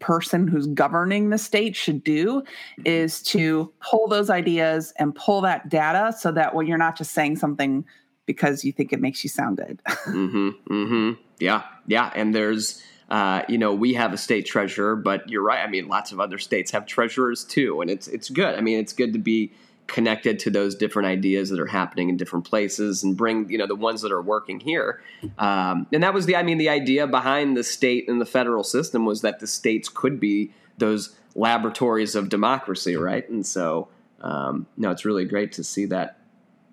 person 0.00 0.48
who's 0.48 0.66
governing 0.66 1.30
the 1.30 1.38
state 1.38 1.76
should 1.76 2.02
do 2.02 2.40
mm-hmm. 2.40 2.82
is 2.84 3.22
to 3.22 3.72
pull 3.80 4.08
those 4.08 4.30
ideas 4.30 4.92
and 4.98 5.14
pull 5.14 5.40
that 5.42 5.68
data 5.68 6.14
so 6.18 6.32
that 6.32 6.54
when 6.54 6.66
you're 6.66 6.78
not 6.78 6.96
just 6.96 7.12
saying 7.12 7.36
something 7.36 7.84
because 8.26 8.64
you 8.64 8.72
think 8.72 8.92
it 8.92 9.00
makes 9.00 9.24
you 9.24 9.30
sound 9.30 9.56
good. 9.56 9.80
mm-hmm, 10.06 10.50
mm-hmm. 10.72 11.20
Yeah, 11.38 11.62
yeah. 11.86 12.12
And 12.14 12.34
there's, 12.34 12.82
uh, 13.08 13.42
you 13.48 13.58
know, 13.58 13.74
we 13.74 13.94
have 13.94 14.12
a 14.12 14.18
state 14.18 14.46
treasurer, 14.46 14.94
but 14.94 15.28
you're 15.28 15.42
right. 15.42 15.60
I 15.60 15.66
mean, 15.68 15.88
lots 15.88 16.12
of 16.12 16.20
other 16.20 16.38
states 16.38 16.70
have 16.70 16.86
treasurers 16.86 17.44
too, 17.44 17.80
and 17.80 17.90
it's 17.90 18.06
it's 18.08 18.28
good. 18.28 18.54
I 18.54 18.60
mean, 18.60 18.78
it's 18.78 18.92
good 18.92 19.12
to 19.14 19.18
be 19.18 19.52
connected 19.90 20.38
to 20.38 20.50
those 20.50 20.74
different 20.74 21.06
ideas 21.06 21.50
that 21.50 21.60
are 21.60 21.66
happening 21.66 22.08
in 22.08 22.16
different 22.16 22.44
places 22.44 23.02
and 23.02 23.16
bring 23.16 23.50
you 23.50 23.58
know 23.58 23.66
the 23.66 23.74
ones 23.74 24.00
that 24.02 24.12
are 24.12 24.22
working 24.22 24.60
here. 24.60 25.02
Um, 25.38 25.86
and 25.92 26.02
that 26.02 26.14
was 26.14 26.26
the 26.26 26.36
i 26.36 26.42
mean 26.42 26.58
the 26.58 26.68
idea 26.68 27.06
behind 27.06 27.56
the 27.56 27.64
state 27.64 28.08
and 28.08 28.20
the 28.20 28.26
federal 28.26 28.64
system 28.64 29.04
was 29.04 29.20
that 29.20 29.40
the 29.40 29.46
states 29.46 29.88
could 29.88 30.18
be 30.18 30.52
those 30.78 31.16
laboratories 31.34 32.14
of 32.14 32.28
democracy 32.28 32.96
right? 32.96 33.28
And 33.28 33.44
so 33.44 33.88
um, 34.22 34.66
no 34.76 34.90
it's 34.90 35.04
really 35.04 35.24
great 35.24 35.52
to 35.52 35.64
see 35.64 35.86
that 35.86 36.18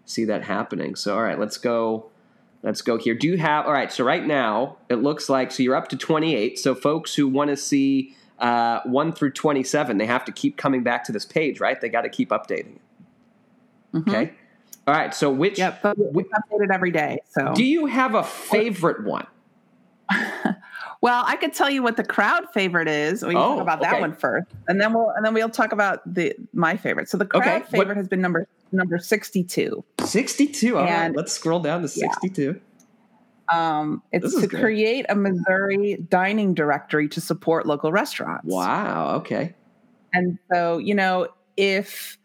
see 0.06 0.26
that 0.26 0.44
happening. 0.44 0.96
So 0.96 1.16
all 1.16 1.24
right 1.24 1.40
let's 1.40 1.58
go 1.58 2.10
let's 2.64 2.82
go 2.82 2.98
here. 2.98 3.16
Do 3.16 3.28
you 3.28 3.38
have 3.38 3.66
all 3.66 3.74
right 3.74 3.92
so 3.92 4.04
right 4.04 4.26
now 4.26 4.78
it 4.90 4.98
looks 4.98 5.28
like 5.28 5.52
so 5.52 5.64
you're 5.64 5.76
up 5.76 5.90
to 5.90 5.98
28 5.98 6.60
so 6.60 6.76
folks 6.76 7.16
who 7.16 7.28
want 7.28 7.50
to 7.50 7.58
see 7.58 8.16
uh, 8.40 8.82
1 8.84 9.14
through 9.14 9.32
27 9.32 9.98
they 9.98 10.06
have 10.06 10.24
to 10.24 10.32
keep 10.32 10.58
coming 10.58 10.84
back 10.84 11.04
to 11.06 11.12
this 11.12 11.26
page 11.26 11.60
right? 11.60 11.82
They 11.82 11.90
got 11.90 12.04
to 12.04 12.10
keep 12.10 12.30
updating 12.30 12.76
it 12.76 12.82
Mm-hmm. 13.94 14.10
Okay. 14.10 14.34
All 14.88 14.94
right. 14.94 15.14
So 15.14 15.30
which? 15.30 15.58
Yep. 15.58 15.96
We 15.98 16.24
update 16.24 16.64
it 16.64 16.72
every 16.72 16.92
day. 16.92 17.20
So 17.30 17.54
do 17.54 17.64
you 17.64 17.86
have 17.86 18.16
a 18.16 18.24
favorite 18.24 19.04
one? 19.04 19.28
well, 21.02 21.24
I 21.28 21.36
could 21.36 21.54
tell 21.54 21.70
you 21.70 21.84
what 21.84 21.98
the 21.98 22.04
crowd 22.04 22.46
favorite 22.54 22.88
is. 22.88 23.22
We 23.22 23.34
can 23.34 23.38
oh, 23.38 23.56
talk 23.56 23.62
about 23.62 23.82
okay. 23.82 23.92
that 23.92 24.02
one 24.02 24.14
first, 24.14 24.48
and 24.68 24.80
then 24.80 24.94
we'll 24.94 25.10
and 25.10 25.26
then 25.26 25.34
we'll 25.34 25.50
talk 25.50 25.74
about 25.74 26.02
the 26.12 26.34
my 26.54 26.78
favorite. 26.78 27.10
So 27.10 27.18
the 27.18 27.26
crowd 27.26 27.62
okay. 27.64 27.72
favorite 27.72 27.90
what? 27.90 27.98
has 27.98 28.08
been 28.08 28.22
number 28.22 28.48
number 28.72 28.98
sixty 29.00 29.44
two. 29.44 29.84
Sixty 30.04 30.48
two. 30.48 30.78
All 30.78 30.86
right. 30.86 31.14
Let's 31.14 31.34
scroll 31.34 31.60
down 31.60 31.82
to 31.82 31.88
sixty 31.90 32.30
two. 32.30 32.54
Yeah. 32.54 32.62
Um, 33.50 34.04
it's 34.12 34.40
to 34.40 34.48
great. 34.48 34.62
create 34.62 35.06
a 35.10 35.16
Missouri 35.16 35.98
dining 36.10 36.54
directory 36.54 37.08
to 37.10 37.22
support 37.22 37.66
local 37.66 37.92
restaurants. 37.92 38.46
Wow. 38.46 39.16
Okay. 39.18 39.56
And 40.14 40.38
so, 40.52 40.78
you 40.78 40.96
know, 40.96 41.28
if 41.56 42.18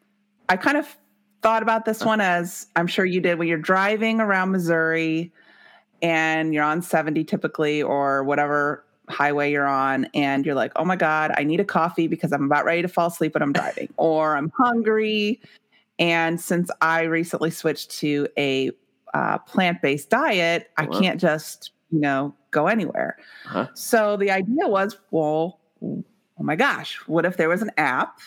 I 0.48 0.57
kind 0.57 0.77
of 0.77 0.96
thought 1.42 1.62
about 1.62 1.85
this 1.85 2.05
one 2.05 2.20
as 2.20 2.66
I'm 2.76 2.87
sure 2.87 3.05
you 3.05 3.20
did 3.20 3.38
when 3.38 3.48
you're 3.48 3.59
driving 3.59 4.20
around 4.20 4.52
Missouri 4.52 5.33
and 6.00 6.55
you're 6.55 6.64
on 6.64 6.83
70 6.83 7.24
typically 7.24 7.83
or 7.83 8.24
whatever 8.24 8.85
highway 9.09 9.50
you're 9.50 9.66
on 9.66 10.07
and 10.14 10.46
you're 10.46 10.55
like, 10.55 10.72
"Oh 10.76 10.85
my 10.85 10.96
god, 10.96 11.33
I 11.37 11.44
need 11.44 11.61
a 11.61 11.64
coffee 11.64 12.07
because 12.07 12.33
I'm 12.33 12.44
about 12.44 12.64
ready 12.64 12.83
to 12.83 12.88
fall 12.88 13.09
asleep 13.09 13.35
when 13.35 13.42
I'm 13.42 13.52
driving 13.52 13.88
or 13.96 14.37
I'm 14.37 14.50
hungry." 14.57 15.40
And 15.98 16.40
since 16.40 16.70
I 16.81 17.02
recently 17.02 17.50
switched 17.50 17.90
to 17.98 18.26
a 18.38 18.70
uh, 19.14 19.38
plant-based 19.38 20.09
diet, 20.09 20.70
I 20.76 20.87
can't 20.87 21.20
just, 21.20 21.72
you 21.90 22.00
know, 22.00 22.35
go 22.50 22.66
anywhere. 22.66 23.18
Uh-huh. 23.46 23.68
So 23.74 24.16
the 24.16 24.31
idea 24.31 24.66
was, 24.66 24.98
well, 25.11 25.61
oh 25.83 26.02
my 26.38 26.57
gosh, 26.57 26.96
what 27.07 27.26
if 27.26 27.37
there 27.37 27.48
was 27.48 27.62
an 27.62 27.70
app 27.76 28.18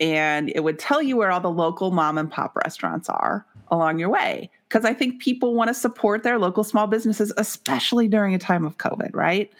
and 0.00 0.50
it 0.54 0.60
would 0.60 0.78
tell 0.78 1.02
you 1.02 1.16
where 1.16 1.30
all 1.30 1.40
the 1.40 1.50
local 1.50 1.90
mom 1.90 2.18
and 2.18 2.30
pop 2.30 2.56
restaurants 2.56 3.08
are 3.08 3.46
along 3.70 3.98
your 3.98 4.08
way. 4.08 4.50
Because 4.68 4.84
I 4.84 4.92
think 4.92 5.20
people 5.20 5.54
want 5.54 5.68
to 5.68 5.74
support 5.74 6.22
their 6.22 6.38
local 6.38 6.64
small 6.64 6.86
businesses, 6.86 7.32
especially 7.36 8.08
during 8.08 8.34
a 8.34 8.38
time 8.38 8.64
of 8.64 8.78
COVID, 8.78 9.14
right? 9.14 9.52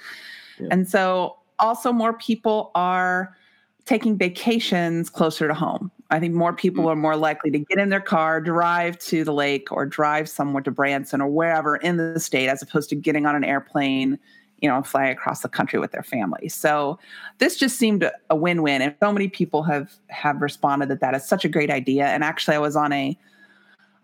Yeah. 0.58 0.68
And 0.70 0.88
so 0.88 1.36
also 1.58 1.92
more 1.92 2.12
people 2.12 2.70
are 2.74 3.36
taking 3.84 4.18
vacations 4.18 5.08
closer 5.08 5.46
to 5.46 5.54
home. 5.54 5.90
I 6.10 6.20
think 6.20 6.34
more 6.34 6.52
people 6.52 6.84
mm-hmm. 6.84 6.92
are 6.92 6.96
more 6.96 7.16
likely 7.16 7.50
to 7.52 7.58
get 7.58 7.78
in 7.78 7.88
their 7.88 8.00
car, 8.00 8.40
drive 8.40 8.98
to 9.00 9.24
the 9.24 9.32
lake, 9.32 9.70
or 9.70 9.86
drive 9.86 10.28
somewhere 10.28 10.62
to 10.62 10.70
Branson 10.70 11.20
or 11.20 11.28
wherever 11.28 11.76
in 11.76 11.96
the 11.96 12.20
state, 12.20 12.48
as 12.48 12.62
opposed 12.62 12.88
to 12.90 12.96
getting 12.96 13.26
on 13.26 13.34
an 13.34 13.44
airplane 13.44 14.18
you 14.60 14.68
know, 14.68 14.82
fly 14.82 15.06
across 15.06 15.42
the 15.42 15.48
country 15.48 15.78
with 15.78 15.92
their 15.92 16.02
families. 16.02 16.54
So 16.54 16.98
this 17.38 17.56
just 17.56 17.76
seemed 17.76 18.10
a 18.30 18.36
win-win, 18.36 18.82
and 18.82 18.94
so 19.00 19.12
many 19.12 19.28
people 19.28 19.62
have 19.64 19.92
have 20.08 20.40
responded 20.40 20.88
that 20.88 21.00
that 21.00 21.14
is 21.14 21.26
such 21.26 21.44
a 21.44 21.48
great 21.48 21.70
idea. 21.70 22.06
And 22.06 22.24
actually, 22.24 22.56
I 22.56 22.60
was 22.60 22.76
on 22.76 22.92
a 22.92 23.18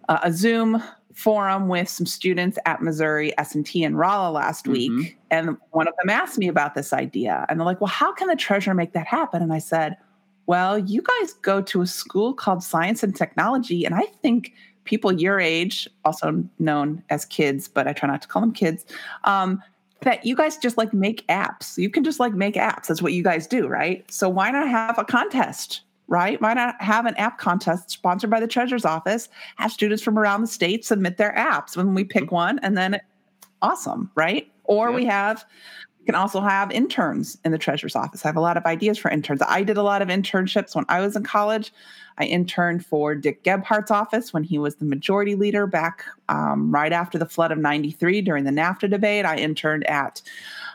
a 0.08 0.32
Zoom 0.32 0.82
forum 1.14 1.68
with 1.68 1.88
some 1.88 2.06
students 2.06 2.58
at 2.66 2.82
Missouri 2.82 3.36
S&T 3.38 3.82
in 3.82 3.96
Rolla 3.96 4.30
last 4.30 4.64
mm-hmm. 4.64 4.96
week, 4.98 5.18
and 5.30 5.56
one 5.70 5.88
of 5.88 5.94
them 6.00 6.10
asked 6.10 6.38
me 6.38 6.48
about 6.48 6.74
this 6.74 6.92
idea, 6.92 7.46
and 7.48 7.58
they're 7.58 7.66
like, 7.66 7.80
"Well, 7.80 7.88
how 7.88 8.12
can 8.12 8.28
the 8.28 8.36
treasurer 8.36 8.74
make 8.74 8.92
that 8.92 9.06
happen?" 9.06 9.42
And 9.42 9.52
I 9.52 9.58
said, 9.58 9.96
"Well, 10.46 10.78
you 10.78 11.02
guys 11.02 11.32
go 11.34 11.62
to 11.62 11.82
a 11.82 11.86
school 11.86 12.34
called 12.34 12.62
Science 12.62 13.02
and 13.02 13.16
Technology, 13.16 13.84
and 13.84 13.94
I 13.94 14.04
think." 14.22 14.52
People 14.84 15.12
your 15.12 15.38
age, 15.38 15.88
also 16.04 16.42
known 16.58 17.04
as 17.08 17.24
kids, 17.24 17.68
but 17.68 17.86
I 17.86 17.92
try 17.92 18.08
not 18.08 18.20
to 18.22 18.26
call 18.26 18.42
them 18.42 18.50
kids, 18.50 18.84
um, 19.22 19.62
that 20.02 20.24
you 20.24 20.36
guys 20.36 20.56
just 20.56 20.76
like 20.76 20.92
make 20.92 21.26
apps. 21.28 21.78
You 21.78 21.90
can 21.90 22.04
just 22.04 22.20
like 22.20 22.34
make 22.34 22.54
apps. 22.54 22.86
That's 22.86 23.02
what 23.02 23.12
you 23.12 23.22
guys 23.22 23.46
do, 23.46 23.66
right? 23.66 24.08
So 24.10 24.28
why 24.28 24.50
not 24.50 24.68
have 24.68 24.98
a 24.98 25.04
contest, 25.04 25.82
right? 26.08 26.40
Why 26.40 26.54
not 26.54 26.80
have 26.80 27.06
an 27.06 27.14
app 27.16 27.38
contest 27.38 27.90
sponsored 27.90 28.30
by 28.30 28.40
the 28.40 28.46
treasurer's 28.46 28.84
office? 28.84 29.28
Have 29.56 29.72
students 29.72 30.02
from 30.02 30.18
around 30.18 30.42
the 30.42 30.46
state 30.46 30.84
submit 30.84 31.16
their 31.16 31.32
apps 31.34 31.76
when 31.76 31.94
we 31.94 32.04
pick 32.04 32.24
mm-hmm. 32.24 32.34
one, 32.34 32.58
and 32.60 32.76
then 32.76 33.00
awesome, 33.62 34.10
right? 34.14 34.50
Or 34.64 34.90
yeah. 34.90 34.96
we 34.96 35.04
have 35.06 35.44
can 36.06 36.14
also 36.14 36.40
have 36.40 36.70
interns 36.70 37.38
in 37.44 37.52
the 37.52 37.58
treasurer's 37.58 37.96
office. 37.96 38.24
I 38.24 38.28
have 38.28 38.36
a 38.36 38.40
lot 38.40 38.56
of 38.56 38.64
ideas 38.64 38.98
for 38.98 39.10
interns. 39.10 39.42
I 39.42 39.62
did 39.62 39.76
a 39.76 39.82
lot 39.82 40.02
of 40.02 40.08
internships 40.08 40.74
when 40.74 40.84
I 40.88 41.00
was 41.00 41.16
in 41.16 41.22
college. 41.22 41.72
I 42.18 42.24
interned 42.24 42.84
for 42.84 43.14
Dick 43.14 43.42
Gephardt's 43.44 43.90
office 43.90 44.32
when 44.32 44.44
he 44.44 44.58
was 44.58 44.76
the 44.76 44.84
majority 44.84 45.34
leader 45.34 45.66
back 45.66 46.04
um, 46.28 46.70
right 46.70 46.92
after 46.92 47.18
the 47.18 47.26
flood 47.26 47.52
of 47.52 47.58
93 47.58 48.20
during 48.22 48.44
the 48.44 48.50
NAFTA 48.50 48.90
debate. 48.90 49.24
I 49.24 49.36
interned 49.36 49.86
at 49.86 50.20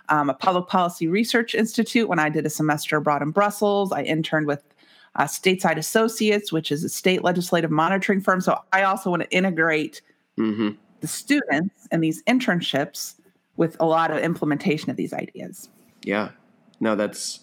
um, 0.10 0.30
a 0.30 0.34
public 0.34 0.68
policy 0.68 1.08
research 1.08 1.54
institute 1.54 2.08
when 2.08 2.20
I 2.20 2.30
did 2.30 2.46
a 2.46 2.50
semester 2.50 2.98
abroad 2.98 3.22
in 3.22 3.32
Brussels. 3.32 3.92
I 3.92 4.04
interned 4.04 4.48
with 4.48 4.63
uh, 5.16 5.26
Stateside 5.26 5.78
Associates, 5.78 6.52
which 6.52 6.72
is 6.72 6.84
a 6.84 6.90
state 6.90 7.24
legislative 7.24 7.72
monitoring 7.72 8.22
firm. 8.22 8.42
So 8.42 8.60
I 8.72 8.84
also 8.84 9.10
want 9.10 9.24
to 9.24 9.30
integrate 9.32 10.02
mm-hmm. 10.38 10.70
the 11.02 11.08
students 11.08 11.88
and 11.92 12.04
these 12.04 12.24
internships 12.24 13.16
with 13.58 13.76
a 13.80 13.86
lot 13.86 14.12
of 14.12 14.20
implementation 14.20 14.89
of 14.89 14.96
these 14.96 15.13
ideas. 15.13 15.70
Yeah, 16.04 16.30
no, 16.80 16.96
that's 16.96 17.41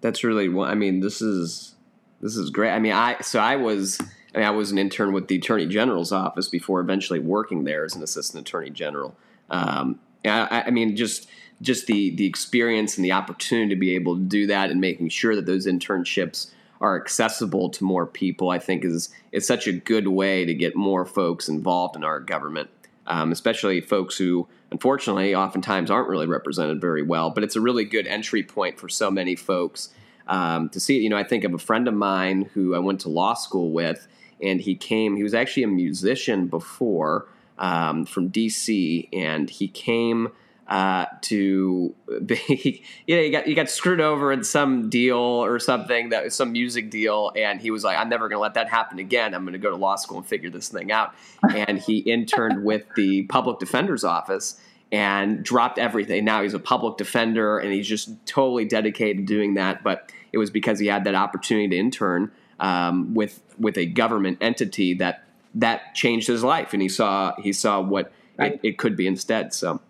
that's 0.00 0.22
really. 0.22 0.48
What 0.48 0.70
I 0.70 0.74
mean, 0.74 1.00
this 1.00 1.20
is 1.20 1.74
this 2.20 2.36
is 2.36 2.50
great. 2.50 2.70
I 2.70 2.78
mean, 2.78 2.92
I 2.92 3.20
so 3.20 3.40
I 3.40 3.56
was 3.56 3.98
I 4.34 4.38
mean 4.38 4.46
I 4.46 4.50
was 4.50 4.70
an 4.70 4.78
intern 4.78 5.12
with 5.12 5.28
the 5.28 5.36
Attorney 5.36 5.66
General's 5.66 6.12
office 6.12 6.48
before 6.48 6.80
eventually 6.80 7.18
working 7.18 7.64
there 7.64 7.84
as 7.84 7.96
an 7.96 8.02
assistant 8.02 8.46
attorney 8.46 8.70
general. 8.70 9.16
Um, 9.50 9.98
I, 10.24 10.64
I 10.66 10.70
mean, 10.70 10.94
just 10.96 11.28
just 11.62 11.86
the 11.86 12.14
the 12.14 12.26
experience 12.26 12.96
and 12.96 13.04
the 13.04 13.12
opportunity 13.12 13.70
to 13.70 13.78
be 13.78 13.94
able 13.94 14.16
to 14.16 14.22
do 14.22 14.46
that 14.46 14.70
and 14.70 14.80
making 14.80 15.08
sure 15.08 15.34
that 15.34 15.46
those 15.46 15.66
internships 15.66 16.52
are 16.80 16.98
accessible 16.98 17.68
to 17.68 17.84
more 17.84 18.06
people, 18.06 18.50
I 18.50 18.58
think 18.58 18.84
is 18.84 19.10
is 19.32 19.46
such 19.46 19.66
a 19.66 19.72
good 19.72 20.08
way 20.08 20.44
to 20.44 20.54
get 20.54 20.76
more 20.76 21.04
folks 21.04 21.48
involved 21.48 21.96
in 21.96 22.04
our 22.04 22.20
government, 22.20 22.70
um, 23.10 23.32
especially 23.32 23.80
folks 23.80 24.16
who 24.16 24.46
unfortunately 24.70 25.34
oftentimes 25.34 25.90
aren't 25.90 26.08
really 26.08 26.28
represented 26.28 26.80
very 26.80 27.02
well. 27.02 27.30
But 27.30 27.42
it's 27.42 27.56
a 27.56 27.60
really 27.60 27.84
good 27.84 28.06
entry 28.06 28.44
point 28.44 28.78
for 28.78 28.88
so 28.88 29.10
many 29.10 29.34
folks 29.34 29.90
um, 30.28 30.68
to 30.70 30.78
see. 30.78 31.00
You 31.00 31.10
know, 31.10 31.18
I 31.18 31.24
think 31.24 31.42
of 31.42 31.52
a 31.52 31.58
friend 31.58 31.88
of 31.88 31.94
mine 31.94 32.48
who 32.54 32.74
I 32.74 32.78
went 32.78 33.00
to 33.00 33.08
law 33.08 33.34
school 33.34 33.72
with, 33.72 34.06
and 34.40 34.60
he 34.60 34.76
came. 34.76 35.16
He 35.16 35.24
was 35.24 35.34
actually 35.34 35.64
a 35.64 35.68
musician 35.68 36.46
before 36.46 37.26
um, 37.58 38.06
from 38.06 38.30
DC, 38.30 39.08
and 39.12 39.50
he 39.50 39.66
came. 39.66 40.28
Uh, 40.70 41.04
to 41.20 41.92
be, 42.24 42.84
you 43.04 43.16
know, 43.16 43.22
he 43.22 43.30
got 43.30 43.44
he 43.44 43.54
got 43.54 43.68
screwed 43.68 44.00
over 44.00 44.30
in 44.30 44.44
some 44.44 44.88
deal 44.88 45.18
or 45.18 45.58
something 45.58 46.10
that 46.10 46.22
was 46.22 46.34
some 46.34 46.52
music 46.52 46.90
deal, 46.90 47.32
and 47.34 47.60
he 47.60 47.72
was 47.72 47.82
like, 47.82 47.98
"I'm 47.98 48.08
never 48.08 48.28
going 48.28 48.36
to 48.36 48.42
let 48.42 48.54
that 48.54 48.68
happen 48.68 49.00
again. 49.00 49.34
I'm 49.34 49.42
going 49.42 49.54
to 49.54 49.58
go 49.58 49.70
to 49.70 49.76
law 49.76 49.96
school 49.96 50.18
and 50.18 50.26
figure 50.26 50.48
this 50.48 50.68
thing 50.68 50.92
out." 50.92 51.12
and 51.52 51.78
he 51.78 51.98
interned 52.06 52.64
with 52.64 52.84
the 52.94 53.22
public 53.24 53.58
defender's 53.58 54.04
office 54.04 54.60
and 54.92 55.42
dropped 55.42 55.78
everything. 55.78 56.24
Now 56.24 56.42
he's 56.42 56.54
a 56.54 56.60
public 56.60 56.96
defender, 56.96 57.58
and 57.58 57.72
he's 57.72 57.88
just 57.88 58.10
totally 58.26 58.64
dedicated 58.64 59.18
to 59.18 59.22
doing 59.24 59.54
that. 59.54 59.82
But 59.82 60.12
it 60.32 60.38
was 60.38 60.50
because 60.50 60.78
he 60.78 60.86
had 60.86 61.04
that 61.04 61.14
opportunity 61.14 61.68
to 61.68 61.76
intern 61.76 62.30
um, 62.60 63.14
with 63.14 63.42
with 63.58 63.76
a 63.76 63.86
government 63.86 64.38
entity 64.40 64.94
that 64.94 65.24
that 65.54 65.94
changed 65.94 66.28
his 66.28 66.44
life, 66.44 66.72
and 66.72 66.82
he 66.82 66.88
saw 66.88 67.34
he 67.40 67.52
saw 67.52 67.80
what 67.80 68.12
right. 68.38 68.54
it, 68.54 68.60
it, 68.62 68.78
could 68.78 68.96
be 68.96 69.06
instead. 69.06 69.52
So, 69.52 69.80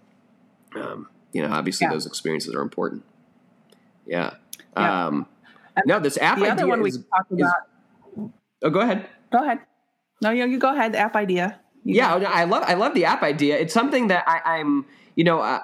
um, 0.74 1.08
you 1.32 1.42
know, 1.42 1.52
obviously 1.52 1.86
yeah. 1.86 1.92
those 1.92 2.06
experiences 2.06 2.54
are 2.54 2.62
important. 2.62 3.04
Yeah. 4.06 4.34
yeah. 4.76 5.06
Um, 5.06 5.26
no, 5.86 6.00
this 6.00 6.18
app 6.18 6.38
the 6.38 6.50
idea 6.50 6.66
one 6.66 6.82
we 6.82 6.90
talked 6.90 7.32
about. 7.32 7.54
Is, 8.16 8.30
oh, 8.62 8.70
go 8.70 8.80
ahead. 8.80 9.06
Go 9.32 9.42
ahead. 9.42 9.60
No, 10.20 10.30
you, 10.30 10.46
you 10.46 10.58
go 10.58 10.72
ahead. 10.72 10.92
The 10.92 10.98
app 10.98 11.16
idea. 11.16 11.60
You 11.84 11.96
yeah, 11.96 12.14
I 12.14 12.44
love 12.44 12.62
I 12.66 12.74
love 12.74 12.94
the 12.94 13.06
app 13.06 13.22
idea. 13.22 13.58
It's 13.58 13.72
something 13.72 14.08
that 14.08 14.24
I, 14.26 14.60
am 14.60 14.86
you 15.14 15.24
know. 15.24 15.40
Uh, 15.40 15.60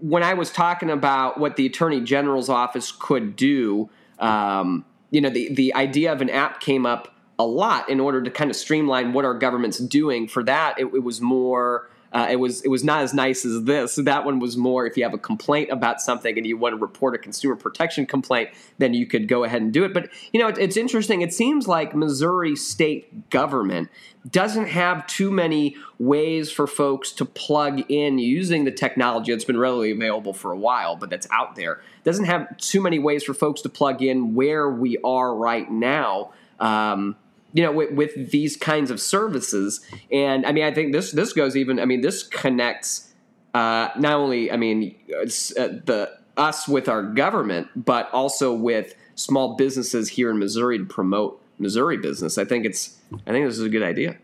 when 0.00 0.22
I 0.22 0.34
was 0.34 0.50
talking 0.50 0.90
about 0.90 1.38
what 1.38 1.56
the 1.56 1.66
Attorney 1.66 2.00
General's 2.00 2.48
office 2.48 2.92
could 2.92 3.34
do, 3.34 3.90
um, 4.18 4.84
you 5.10 5.20
know, 5.20 5.30
the 5.30 5.52
the 5.54 5.74
idea 5.74 6.12
of 6.12 6.20
an 6.20 6.30
app 6.30 6.60
came 6.60 6.84
up 6.84 7.14
a 7.38 7.46
lot 7.46 7.88
in 7.88 8.00
order 8.00 8.22
to 8.22 8.30
kind 8.30 8.50
of 8.50 8.56
streamline 8.56 9.12
what 9.12 9.24
our 9.24 9.34
government's 9.34 9.78
doing. 9.78 10.28
For 10.28 10.42
that, 10.44 10.78
it, 10.78 10.86
it 10.86 11.02
was 11.02 11.20
more. 11.20 11.88
Uh, 12.18 12.26
it 12.28 12.36
was 12.36 12.62
it 12.62 12.68
was 12.68 12.82
not 12.82 13.02
as 13.02 13.14
nice 13.14 13.44
as 13.44 13.62
this. 13.62 13.94
That 13.94 14.24
one 14.24 14.40
was 14.40 14.56
more 14.56 14.86
if 14.86 14.96
you 14.96 15.04
have 15.04 15.14
a 15.14 15.18
complaint 15.18 15.70
about 15.70 16.00
something 16.00 16.36
and 16.36 16.44
you 16.44 16.56
want 16.56 16.72
to 16.72 16.76
report 16.76 17.14
a 17.14 17.18
consumer 17.18 17.54
protection 17.54 18.06
complaint, 18.06 18.50
then 18.78 18.92
you 18.92 19.06
could 19.06 19.28
go 19.28 19.44
ahead 19.44 19.62
and 19.62 19.72
do 19.72 19.84
it. 19.84 19.94
But 19.94 20.10
you 20.32 20.40
know, 20.40 20.48
it, 20.48 20.58
it's 20.58 20.76
interesting. 20.76 21.22
It 21.22 21.32
seems 21.32 21.68
like 21.68 21.94
Missouri 21.94 22.56
state 22.56 23.30
government 23.30 23.88
doesn't 24.28 24.66
have 24.66 25.06
too 25.06 25.30
many 25.30 25.76
ways 26.00 26.50
for 26.50 26.66
folks 26.66 27.12
to 27.12 27.24
plug 27.24 27.88
in 27.88 28.18
using 28.18 28.64
the 28.64 28.72
technology 28.72 29.30
that's 29.30 29.44
been 29.44 29.56
readily 29.56 29.92
available 29.92 30.32
for 30.32 30.50
a 30.50 30.58
while, 30.58 30.96
but 30.96 31.10
that's 31.10 31.28
out 31.30 31.54
there. 31.54 31.80
Doesn't 32.02 32.24
have 32.24 32.56
too 32.56 32.80
many 32.80 32.98
ways 32.98 33.22
for 33.22 33.32
folks 33.32 33.60
to 33.60 33.68
plug 33.68 34.02
in 34.02 34.34
where 34.34 34.68
we 34.68 34.98
are 35.04 35.32
right 35.32 35.70
now. 35.70 36.32
Um, 36.58 37.14
you 37.52 37.62
know, 37.62 37.72
with, 37.72 37.92
with, 37.92 38.30
these 38.30 38.56
kinds 38.56 38.90
of 38.90 39.00
services. 39.00 39.80
And 40.12 40.44
I 40.44 40.52
mean, 40.52 40.64
I 40.64 40.72
think 40.72 40.92
this 40.92 41.12
this 41.12 41.32
goes 41.32 41.56
even. 41.56 41.80
I 41.80 41.84
mean, 41.84 42.02
this 42.02 42.22
connects 42.22 43.12
uh, 43.54 43.88
not 43.96 44.14
only 44.14 44.52
I 44.52 44.56
mean 44.56 44.94
uh, 45.10 45.24
the 45.24 46.10
us 46.36 46.68
with 46.68 46.88
our 46.88 47.02
government, 47.02 47.68
but 47.74 48.10
also 48.12 48.52
with 48.54 48.94
small 49.14 49.56
businesses 49.56 50.08
here 50.08 50.30
in 50.30 50.38
Missouri 50.38 50.78
to 50.78 50.84
promote 50.84 51.42
Missouri 51.58 51.96
business. 51.96 52.38
I 52.38 52.44
think 52.44 52.64
it's 52.64 52.96
I 53.26 53.32
think 53.32 53.46
this 53.46 53.58
is 53.58 53.64
a 53.64 53.68
good 53.68 53.82
idea. 53.82 54.16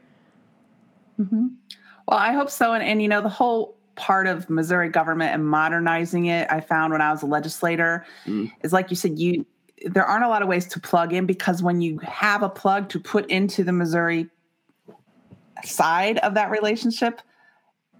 Mm-hmm. 1.20 1.46
Well, 2.06 2.18
I 2.18 2.32
hope 2.32 2.50
so. 2.50 2.72
And, 2.72 2.82
and 2.82 3.00
you 3.00 3.08
know, 3.08 3.22
the 3.22 3.28
whole 3.28 3.76
part 3.96 4.26
of 4.26 4.50
Missouri 4.50 4.88
government 4.88 5.32
and 5.32 5.46
modernizing 5.46 6.26
it, 6.26 6.48
I 6.50 6.60
found 6.60 6.92
when 6.92 7.00
I 7.00 7.10
was 7.10 7.22
a 7.22 7.26
legislator, 7.26 8.04
mm. 8.26 8.50
is 8.62 8.72
like 8.72 8.90
you 8.90 8.96
said, 8.96 9.18
you 9.18 9.46
there 9.84 10.04
aren't 10.04 10.24
a 10.24 10.28
lot 10.28 10.42
of 10.42 10.48
ways 10.48 10.66
to 10.68 10.80
plug 10.80 11.12
in 11.12 11.26
because 11.26 11.62
when 11.62 11.80
you 11.80 11.98
have 11.98 12.42
a 12.42 12.48
plug 12.48 12.88
to 12.90 13.00
put 13.00 13.26
into 13.30 13.62
the 13.64 13.72
Missouri 13.72 14.28
side 15.62 16.18
of 16.18 16.34
that 16.34 16.50
relationship, 16.50 17.20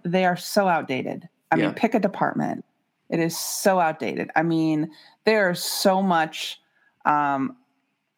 they 0.03 0.25
are 0.25 0.37
so 0.37 0.67
outdated. 0.67 1.27
I 1.51 1.57
yeah. 1.57 1.65
mean, 1.67 1.75
pick 1.75 1.93
a 1.93 1.99
department. 1.99 2.65
It 3.09 3.19
is 3.19 3.37
so 3.37 3.79
outdated. 3.79 4.31
I 4.35 4.43
mean, 4.43 4.91
there's 5.25 5.61
so 5.63 6.01
much 6.01 6.59
um, 7.05 7.55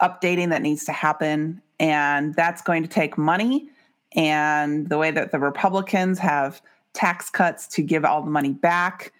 updating 0.01 0.49
that 0.49 0.61
needs 0.61 0.85
to 0.85 0.93
happen, 0.93 1.61
and 1.79 2.33
that's 2.35 2.61
going 2.61 2.83
to 2.83 2.89
take 2.89 3.17
money. 3.17 3.69
And 4.15 4.87
the 4.87 4.97
way 4.97 5.11
that 5.11 5.31
the 5.31 5.39
Republicans 5.39 6.19
have 6.19 6.61
tax 6.93 7.29
cuts 7.29 7.67
to 7.67 7.81
give 7.81 8.05
all 8.05 8.21
the 8.21 8.31
money 8.31 8.53
back, 8.53 9.11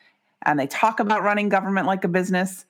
and 0.43 0.57
they 0.57 0.67
talk 0.67 0.99
about 1.01 1.23
running 1.23 1.49
government 1.49 1.85
like 1.85 2.03
a 2.05 2.07
business 2.07 2.65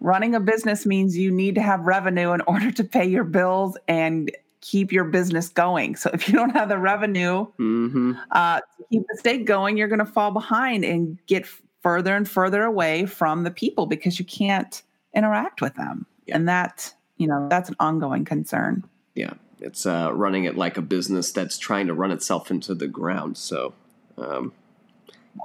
running 0.00 0.34
a 0.34 0.40
business 0.40 0.86
means 0.86 1.16
you 1.16 1.30
need 1.30 1.54
to 1.54 1.62
have 1.62 1.86
revenue 1.86 2.32
in 2.32 2.40
order 2.42 2.70
to 2.72 2.84
pay 2.84 3.06
your 3.06 3.24
bills 3.24 3.76
and 3.86 4.30
keep 4.60 4.92
your 4.92 5.04
business 5.04 5.48
going. 5.48 5.96
So 5.96 6.10
if 6.12 6.28
you 6.28 6.34
don't 6.34 6.50
have 6.50 6.68
the 6.68 6.78
revenue 6.78 7.46
mm-hmm. 7.58 8.12
uh, 8.30 8.60
to 8.60 8.84
keep 8.90 9.02
the 9.10 9.16
state 9.18 9.44
going, 9.44 9.76
you're 9.76 9.88
going 9.88 10.00
to 10.00 10.04
fall 10.04 10.30
behind 10.30 10.84
and 10.84 11.18
get 11.26 11.46
further 11.82 12.14
and 12.14 12.28
further 12.28 12.62
away 12.62 13.06
from 13.06 13.44
the 13.44 13.50
people 13.50 13.86
because 13.86 14.18
you 14.18 14.24
can't 14.24 14.82
interact 15.14 15.62
with 15.62 15.74
them. 15.76 16.06
Yeah. 16.26 16.36
And 16.36 16.48
that, 16.48 16.92
you 17.16 17.26
know, 17.26 17.48
that's 17.48 17.68
an 17.68 17.76
ongoing 17.80 18.24
concern. 18.24 18.84
Yeah. 19.14 19.34
It's 19.60 19.84
uh, 19.84 20.10
running 20.12 20.44
it 20.44 20.56
like 20.56 20.78
a 20.78 20.82
business 20.82 21.32
that's 21.32 21.58
trying 21.58 21.86
to 21.88 21.94
run 21.94 22.10
itself 22.10 22.50
into 22.50 22.74
the 22.74 22.88
ground. 22.88 23.36
So, 23.36 23.74
um, 24.16 24.52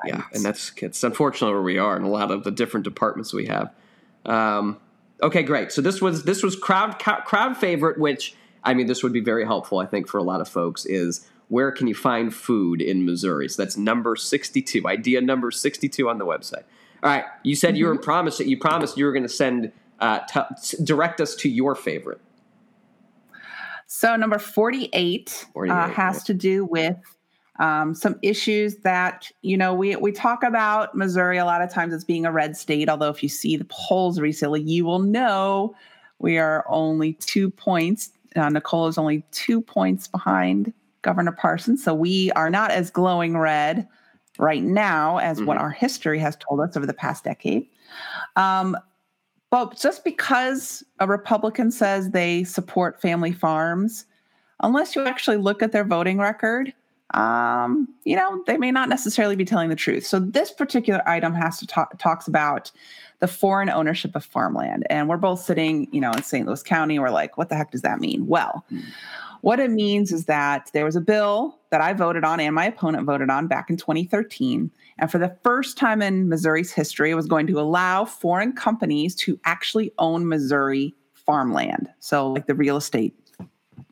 right. 0.03 0.13
yeah, 0.13 0.21
and 0.31 0.43
that's 0.43 0.71
it's 0.77 1.03
unfortunate 1.03 1.51
where 1.51 1.61
we 1.61 1.77
are 1.77 1.97
in 1.97 2.03
a 2.03 2.09
lot 2.09 2.31
of 2.31 2.45
the 2.45 2.51
different 2.51 2.85
departments 2.85 3.33
we 3.33 3.47
have. 3.47 3.73
Um, 4.25 4.77
okay, 5.21 5.43
great. 5.43 5.71
So 5.71 5.81
this 5.81 6.01
was 6.01 6.23
this 6.23 6.43
was 6.43 6.55
crowd 6.55 6.99
crowd 6.99 7.57
favorite, 7.57 7.99
which 7.99 8.35
I 8.63 8.73
mean, 8.73 8.87
this 8.87 9.03
would 9.03 9.13
be 9.13 9.19
very 9.19 9.45
helpful, 9.45 9.79
I 9.79 9.85
think, 9.85 10.07
for 10.07 10.17
a 10.17 10.23
lot 10.23 10.41
of 10.41 10.47
folks. 10.47 10.85
Is 10.85 11.27
where 11.47 11.71
can 11.71 11.87
you 11.87 11.95
find 11.95 12.33
food 12.33 12.81
in 12.81 13.05
Missouri? 13.05 13.47
So 13.49 13.61
that's 13.61 13.77
number 13.77 14.15
sixty-two. 14.15 14.87
Idea 14.87 15.21
number 15.21 15.51
sixty-two 15.51 16.09
on 16.09 16.17
the 16.17 16.25
website. 16.25 16.63
All 17.03 17.11
right, 17.11 17.25
you 17.43 17.55
said 17.55 17.69
mm-hmm. 17.69 17.77
you 17.77 17.85
were 17.87 17.97
promised 17.97 18.39
that 18.39 18.47
you 18.47 18.57
promised 18.57 18.97
you 18.97 19.05
were 19.05 19.11
going 19.11 19.23
to 19.23 19.29
send 19.29 19.71
uh, 19.99 20.19
t- 20.21 20.77
direct 20.83 21.21
us 21.21 21.35
to 21.35 21.49
your 21.49 21.75
favorite. 21.75 22.19
So 23.87 24.15
number 24.15 24.39
48, 24.39 25.45
48 25.53 25.73
uh, 25.73 25.89
has 25.89 26.23
to 26.23 26.33
do 26.33 26.65
with 26.65 26.97
um, 27.59 27.95
some 27.95 28.19
issues 28.21 28.77
that 28.77 29.31
you 29.41 29.57
know 29.57 29.73
we 29.73 29.95
we 29.95 30.11
talk 30.11 30.43
about 30.43 30.95
Missouri 30.95 31.37
a 31.37 31.45
lot 31.45 31.61
of 31.61 31.71
times 31.71 31.93
as 31.93 32.03
being 32.03 32.25
a 32.25 32.31
red 32.31 32.57
state. 32.57 32.89
Although 32.89 33.09
if 33.09 33.23
you 33.23 33.29
see 33.29 33.55
the 33.55 33.65
polls 33.65 34.19
recently, 34.19 34.61
you 34.61 34.85
will 34.85 34.99
know 34.99 35.75
we 36.19 36.37
are 36.37 36.65
only 36.67 37.13
two 37.13 37.49
points. 37.49 38.11
Uh, 38.35 38.49
Nicole 38.49 38.87
is 38.87 38.97
only 38.97 39.23
two 39.31 39.61
points 39.61 40.07
behind 40.07 40.73
Governor 41.01 41.31
Parsons, 41.31 41.83
so 41.83 41.93
we 41.93 42.31
are 42.31 42.49
not 42.49 42.71
as 42.71 42.89
glowing 42.91 43.37
red 43.37 43.87
right 44.37 44.63
now 44.63 45.17
as 45.17 45.37
mm-hmm. 45.37 45.47
what 45.47 45.57
our 45.57 45.71
history 45.71 46.19
has 46.19 46.35
told 46.37 46.59
us 46.59 46.75
over 46.75 46.85
the 46.85 46.93
past 46.93 47.23
decade. 47.23 47.67
Um, 48.35 48.75
but 49.49 49.79
just 49.79 50.03
because 50.03 50.83
a 50.99 51.07
Republican 51.07 51.71
says 51.71 52.09
they 52.09 52.43
support 52.43 53.01
family 53.01 53.31
farms, 53.31 54.05
unless 54.61 54.95
you 54.95 55.05
actually 55.05 55.37
look 55.37 55.63
at 55.63 55.71
their 55.71 55.85
voting 55.85 56.17
record, 56.17 56.73
um, 57.13 57.87
you 58.03 58.15
know, 58.15 58.43
they 58.47 58.57
may 58.57 58.71
not 58.71 58.89
necessarily 58.89 59.35
be 59.35 59.45
telling 59.45 59.69
the 59.69 59.75
truth. 59.75 60.05
So 60.05 60.19
this 60.19 60.51
particular 60.51 61.07
item 61.07 61.33
has 61.33 61.59
to 61.59 61.67
talk 61.67 61.97
talks 61.99 62.27
about 62.27 62.71
the 63.19 63.27
foreign 63.27 63.69
ownership 63.69 64.15
of 64.15 64.25
farmland. 64.25 64.85
And 64.89 65.07
we're 65.07 65.17
both 65.17 65.39
sitting, 65.41 65.87
you 65.91 66.01
know, 66.01 66.11
in 66.11 66.23
St. 66.23 66.45
Louis 66.45 66.63
County. 66.63 66.99
We're 66.99 67.11
like, 67.11 67.37
what 67.37 67.49
the 67.49 67.55
heck 67.55 67.71
does 67.71 67.83
that 67.83 67.99
mean? 67.99 68.27
Well, 68.27 68.65
mm. 68.71 68.83
what 69.41 69.59
it 69.59 69.71
means 69.71 70.11
is 70.11 70.25
that 70.25 70.69
there 70.73 70.83
was 70.83 70.95
a 70.95 71.01
bill 71.01 71.59
that 71.69 71.79
I 71.79 71.93
voted 71.93 72.23
on 72.23 72.39
and 72.39 72.55
my 72.55 72.65
opponent 72.65 73.05
voted 73.05 73.29
on 73.29 73.47
back 73.47 73.69
in 73.69 73.77
2013. 73.77 74.71
And 74.97 75.11
for 75.11 75.17
the 75.17 75.37
first 75.43 75.77
time 75.77 76.01
in 76.01 76.27
Missouri's 76.27 76.71
history, 76.71 77.11
it 77.11 77.15
was 77.15 77.27
going 77.27 77.47
to 77.47 77.59
allow 77.59 78.03
foreign 78.03 78.53
companies 78.53 79.15
to 79.15 79.39
actually 79.45 79.93
own 79.97 80.27
Missouri 80.27 80.93
farmland. 81.13 81.89
So, 81.99 82.31
like 82.31 82.47
the 82.47 82.55
real 82.55 82.77
estate 82.77 83.13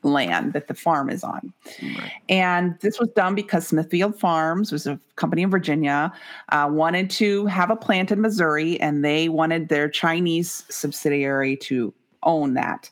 land 0.02 0.52
that 0.52 0.68
the 0.68 0.74
farm 0.74 1.10
is 1.10 1.24
on. 1.24 1.52
Right. 1.82 2.12
And 2.28 2.78
this 2.80 2.98
was 2.98 3.08
done 3.10 3.34
because 3.34 3.66
Smithfield 3.66 4.18
Farms 4.18 4.70
was 4.70 4.86
a 4.86 4.98
company 5.16 5.42
in 5.42 5.50
Virginia, 5.50 6.12
uh, 6.50 6.68
wanted 6.70 7.10
to 7.10 7.46
have 7.46 7.70
a 7.70 7.76
plant 7.76 8.10
in 8.12 8.20
Missouri, 8.20 8.80
and 8.80 9.04
they 9.04 9.28
wanted 9.28 9.68
their 9.68 9.88
Chinese 9.88 10.64
subsidiary 10.68 11.56
to 11.58 11.92
own 12.22 12.54
that. 12.54 12.90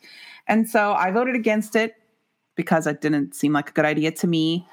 And 0.48 0.68
so 0.68 0.92
I 0.92 1.10
voted 1.10 1.34
against 1.34 1.76
it 1.76 1.94
because 2.54 2.86
it 2.86 3.00
didn't 3.00 3.34
seem 3.34 3.52
like 3.52 3.70
a 3.70 3.72
good 3.72 3.84
idea 3.84 4.10
to 4.12 4.26
me. 4.26 4.66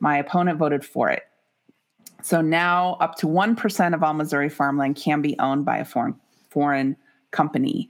My 0.00 0.16
opponent 0.18 0.58
voted 0.58 0.84
for 0.84 1.10
it. 1.10 1.22
So 2.22 2.40
now 2.40 2.94
up 3.00 3.16
to 3.16 3.26
1% 3.26 3.94
of 3.94 4.02
all 4.02 4.14
Missouri 4.14 4.48
farmland 4.48 4.96
can 4.96 5.20
be 5.20 5.38
owned 5.38 5.64
by 5.64 5.78
a 5.78 5.84
foreign 5.84 6.18
foreign 6.48 6.96
company. 7.36 7.88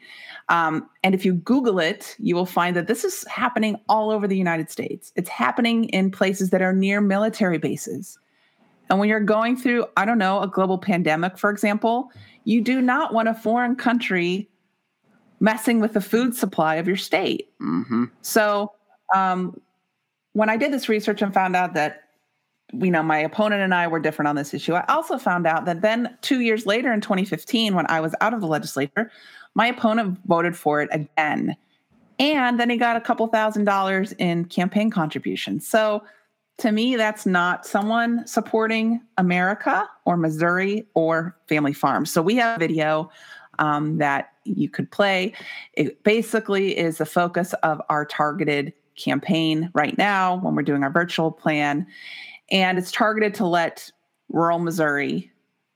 Um, 0.49 0.89
and 1.03 1.15
if 1.15 1.25
you 1.25 1.35
Google 1.35 1.79
it, 1.79 2.17
you 2.19 2.35
will 2.35 2.47
find 2.47 2.77
that 2.77 2.87
this 2.87 3.05
is 3.05 3.25
happening 3.29 3.77
all 3.89 4.11
over 4.11 4.27
the 4.29 4.37
United 4.37 4.71
States. 4.71 5.13
It's 5.17 5.29
happening 5.29 5.85
in 5.91 6.11
places 6.11 6.51
that 6.51 6.63
are 6.63 6.73
near 6.73 7.01
military 7.01 7.59
bases. 7.59 8.19
And 8.89 8.99
when 8.99 9.09
you're 9.09 9.21
going 9.21 9.57
through, 9.57 9.87
I 9.97 10.05
don't 10.05 10.19
know, 10.19 10.43
a 10.43 10.49
global 10.49 10.79
pandemic, 10.79 11.39
for 11.39 11.51
example, 11.51 12.11
you 12.45 12.61
do 12.61 12.81
not 12.81 13.13
want 13.13 13.29
a 13.29 13.35
foreign 13.35 13.77
country 13.77 14.49
messing 15.41 15.81
with 15.81 15.93
the 15.93 16.01
food 16.01 16.35
supply 16.35 16.77
of 16.77 16.87
your 16.87 16.97
state. 16.97 17.51
Mm-hmm. 17.61 18.05
So 18.23 18.73
um, 19.15 19.61
when 20.33 20.49
I 20.49 20.57
did 20.57 20.73
this 20.73 20.89
research 20.89 21.23
and 21.23 21.35
found 21.35 21.57
out 21.57 21.75
that 21.75 22.06
you 22.73 22.91
know, 22.91 23.03
my 23.03 23.19
opponent 23.19 23.63
and 23.63 23.75
I 23.75 23.87
were 23.87 24.01
different 24.01 24.29
on 24.29 24.37
this 24.37 24.53
issue. 24.53 24.75
I 24.75 24.85
also 24.89 25.19
found 25.19 25.47
out 25.47 25.65
that 25.67 25.83
then 25.83 26.17
two 26.23 26.41
years 26.41 26.67
later 26.67 26.93
in 26.93 27.01
2015, 27.01 27.75
when 27.75 27.87
I 27.89 28.01
was 28.01 28.15
out 28.21 28.35
of 28.35 28.41
the 28.41 28.47
legislature, 28.47 29.11
my 29.55 29.69
opponent 29.69 30.19
voted 30.27 30.57
for 30.57 30.83
it 30.83 30.89
again. 30.93 31.57
And 32.19 32.59
then 32.59 32.71
he 32.71 32.77
got 32.77 32.97
a 32.97 33.01
couple 33.01 33.27
thousand 33.29 33.65
dollars 33.65 34.13
in 34.13 34.47
campaign 34.47 34.91
contributions. 34.91 35.67
So 35.67 36.03
to 36.59 36.73
me, 36.73 36.97
that's 36.97 37.27
not 37.27 37.67
someone 37.67 38.27
supporting 38.27 39.01
America 39.19 39.89
or 40.07 40.17
Missouri 40.17 40.87
or 40.95 41.37
family 41.49 41.75
farms. 41.75 42.11
So 42.11 42.23
we 42.23 42.37
have 42.37 42.57
a 42.57 42.59
video 42.59 43.11
um, 43.59 43.99
that 43.99 44.33
you 44.45 44.69
could 44.69 44.91
play. 44.91 45.35
It 45.75 46.03
basically 46.03 46.77
is 46.77 46.99
the 46.99 47.07
focus 47.07 47.53
of 47.63 47.81
our 47.89 48.05
targeted 48.05 48.73
campaign 48.97 49.71
right 49.75 49.97
now 49.99 50.37
when 50.37 50.55
we're 50.55 50.63
doing 50.63 50.83
our 50.83 50.91
virtual 50.91 51.31
plan 51.31 51.87
and 52.51 52.79
it's 52.79 52.93
targeted 52.93 53.35
to 53.35 53.47
let 53.47 53.91
rural 54.29 54.59
Missouri 54.59 55.31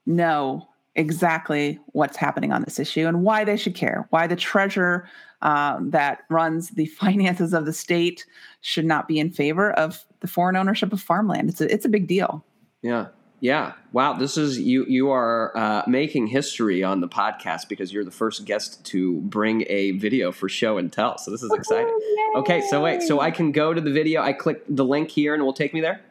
know 0.06 0.66
exactly 0.96 1.78
what's 1.92 2.16
happening 2.16 2.52
on 2.52 2.62
this 2.62 2.78
issue 2.78 3.06
and 3.06 3.22
why 3.22 3.44
they 3.44 3.56
should 3.56 3.74
care, 3.74 4.06
why 4.10 4.26
the 4.26 4.36
treasurer 4.36 5.08
um, 5.42 5.90
that 5.90 6.22
runs 6.28 6.70
the 6.70 6.86
finances 7.00 7.54
of 7.54 7.64
the 7.64 7.72
state 7.72 8.26
should 8.60 8.84
not 8.84 9.08
be 9.08 9.18
in 9.18 9.30
favor 9.30 9.72
of 9.72 10.04
the 10.20 10.28
foreign 10.28 10.56
ownership 10.56 10.92
of 10.92 11.00
farmland. 11.00 11.48
It's 11.48 11.60
a, 11.60 11.72
it's 11.72 11.84
a 11.84 11.88
big 11.88 12.06
deal. 12.06 12.44
Yeah. 12.82 13.08
Yeah. 13.40 13.72
Wow. 13.92 14.14
This 14.14 14.36
is 14.36 14.58
you. 14.58 14.84
You 14.86 15.10
are 15.10 15.56
uh, 15.56 15.82
making 15.86 16.26
history 16.26 16.84
on 16.84 17.00
the 17.00 17.08
podcast 17.08 17.68
because 17.70 17.90
you're 17.90 18.04
the 18.04 18.10
first 18.10 18.44
guest 18.44 18.84
to 18.86 19.22
bring 19.22 19.64
a 19.68 19.92
video 19.92 20.30
for 20.30 20.46
show 20.46 20.76
and 20.76 20.92
tell. 20.92 21.16
So 21.16 21.30
this 21.30 21.42
is 21.42 21.50
exciting. 21.50 21.98
Okay. 22.36 22.60
So 22.68 22.82
wait. 22.82 23.00
So 23.00 23.20
I 23.20 23.30
can 23.30 23.50
go 23.50 23.72
to 23.72 23.80
the 23.80 23.90
video. 23.90 24.20
I 24.20 24.34
click 24.34 24.62
the 24.68 24.84
link 24.84 25.08
here, 25.08 25.32
and 25.32 25.40
it 25.40 25.44
will 25.44 25.54
take 25.54 25.72
me 25.72 25.80
there. 25.80 26.02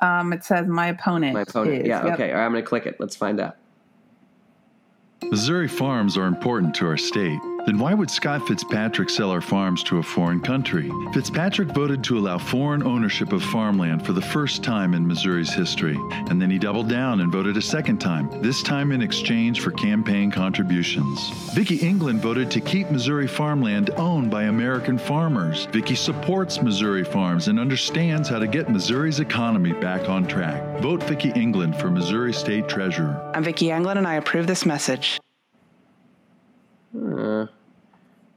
Um, 0.00 0.32
it 0.32 0.44
says 0.44 0.66
my 0.66 0.88
opponent. 0.88 1.34
My 1.34 1.42
opponent. 1.42 1.82
Is, 1.82 1.88
yeah. 1.88 2.04
Yep. 2.04 2.14
Okay. 2.14 2.32
All 2.32 2.38
right, 2.38 2.44
I'm 2.46 2.52
going 2.52 2.62
to 2.62 2.68
click 2.68 2.86
it. 2.86 2.96
Let's 2.98 3.16
find 3.16 3.40
out. 3.40 3.56
Missouri 5.24 5.68
farms 5.68 6.16
are 6.16 6.26
important 6.26 6.74
to 6.76 6.86
our 6.86 6.96
state. 6.96 7.40
Then 7.66 7.78
why 7.78 7.94
would 7.94 8.10
Scott 8.10 8.46
Fitzpatrick 8.46 9.10
sell 9.10 9.30
our 9.30 9.40
farms 9.40 9.82
to 9.84 9.98
a 9.98 10.02
foreign 10.02 10.40
country? 10.40 10.90
Fitzpatrick 11.12 11.68
voted 11.68 12.02
to 12.04 12.18
allow 12.18 12.38
foreign 12.38 12.82
ownership 12.82 13.32
of 13.32 13.42
farmland 13.42 14.04
for 14.04 14.12
the 14.12 14.20
first 14.20 14.64
time 14.64 14.94
in 14.94 15.06
Missouri's 15.06 15.52
history. 15.52 15.96
And 16.28 16.40
then 16.40 16.50
he 16.50 16.58
doubled 16.58 16.88
down 16.88 17.20
and 17.20 17.30
voted 17.30 17.56
a 17.56 17.62
second 17.62 17.98
time, 17.98 18.28
this 18.42 18.62
time 18.62 18.92
in 18.92 19.02
exchange 19.02 19.60
for 19.60 19.70
campaign 19.72 20.30
contributions. 20.30 21.30
Vicki 21.54 21.78
Englund 21.78 22.20
voted 22.20 22.50
to 22.50 22.60
keep 22.60 22.90
Missouri 22.90 23.26
farmland 23.26 23.90
owned 23.96 24.30
by 24.30 24.44
American 24.44 24.98
farmers. 24.98 25.66
Vicki 25.66 25.94
supports 25.94 26.62
Missouri 26.62 27.04
farms 27.04 27.48
and 27.48 27.60
understands 27.60 28.28
how 28.28 28.38
to 28.38 28.46
get 28.46 28.70
Missouri's 28.70 29.20
economy 29.20 29.72
back 29.74 30.08
on 30.08 30.26
track. 30.26 30.80
Vote 30.80 31.02
Vicki 31.04 31.30
Englund 31.32 31.78
for 31.80 31.90
Missouri 31.90 32.32
State 32.32 32.68
Treasurer. 32.68 33.30
I'm 33.34 33.44
Vicki 33.44 33.66
Englund, 33.66 33.98
and 33.98 34.06
I 34.06 34.14
approve 34.14 34.46
this 34.46 34.64
message. 34.64 35.20
Uh, 36.96 37.46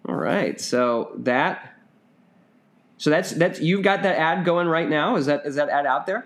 all 0.07 0.15
right. 0.15 0.59
So 0.59 1.11
that 1.17 1.73
so 2.97 3.09
that's 3.09 3.31
that's 3.31 3.59
you've 3.59 3.83
got 3.83 4.03
that 4.03 4.17
ad 4.17 4.45
going 4.45 4.67
right 4.67 4.89
now. 4.89 5.15
Is 5.15 5.25
that 5.25 5.45
is 5.45 5.55
that 5.55 5.69
ad 5.69 5.85
out 5.85 6.05
there? 6.05 6.25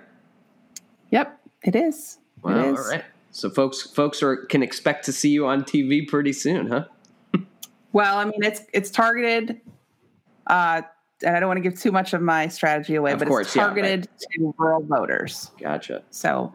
Yep, 1.12 1.40
it 1.64 1.76
is. 1.76 2.20
Wow, 2.44 2.52
it 2.52 2.74
is. 2.74 2.80
all 2.80 2.92
right. 2.92 3.04
So 3.32 3.50
folks 3.50 3.82
folks 3.82 4.22
are 4.24 4.38
can 4.38 4.64
expect 4.64 5.06
to 5.06 5.14
see 5.14 5.30
you 5.30 5.48
on 5.48 5.64
TV 5.64 6.08
pretty 6.08 6.34
soon, 6.34 6.68
huh? 6.68 6.86
well, 7.94 8.18
I 8.18 8.26
mean 8.26 8.44
it's 8.44 8.62
it's 8.74 8.90
targeted 8.90 9.62
uh 10.48 10.82
and 11.24 11.36
I 11.36 11.40
don't 11.40 11.48
want 11.48 11.58
to 11.58 11.68
give 11.68 11.80
too 11.80 11.92
much 11.92 12.14
of 12.14 12.22
my 12.22 12.48
strategy 12.48 12.96
away, 12.96 13.14
of 13.14 13.20
but 13.20 13.28
course, 13.28 13.48
it's 13.48 13.56
targeted 13.56 14.08
yeah, 14.08 14.46
right. 14.46 14.54
to 14.54 14.56
rural 14.58 14.84
voters. 14.84 15.52
Gotcha. 15.60 16.04
So 16.12 16.54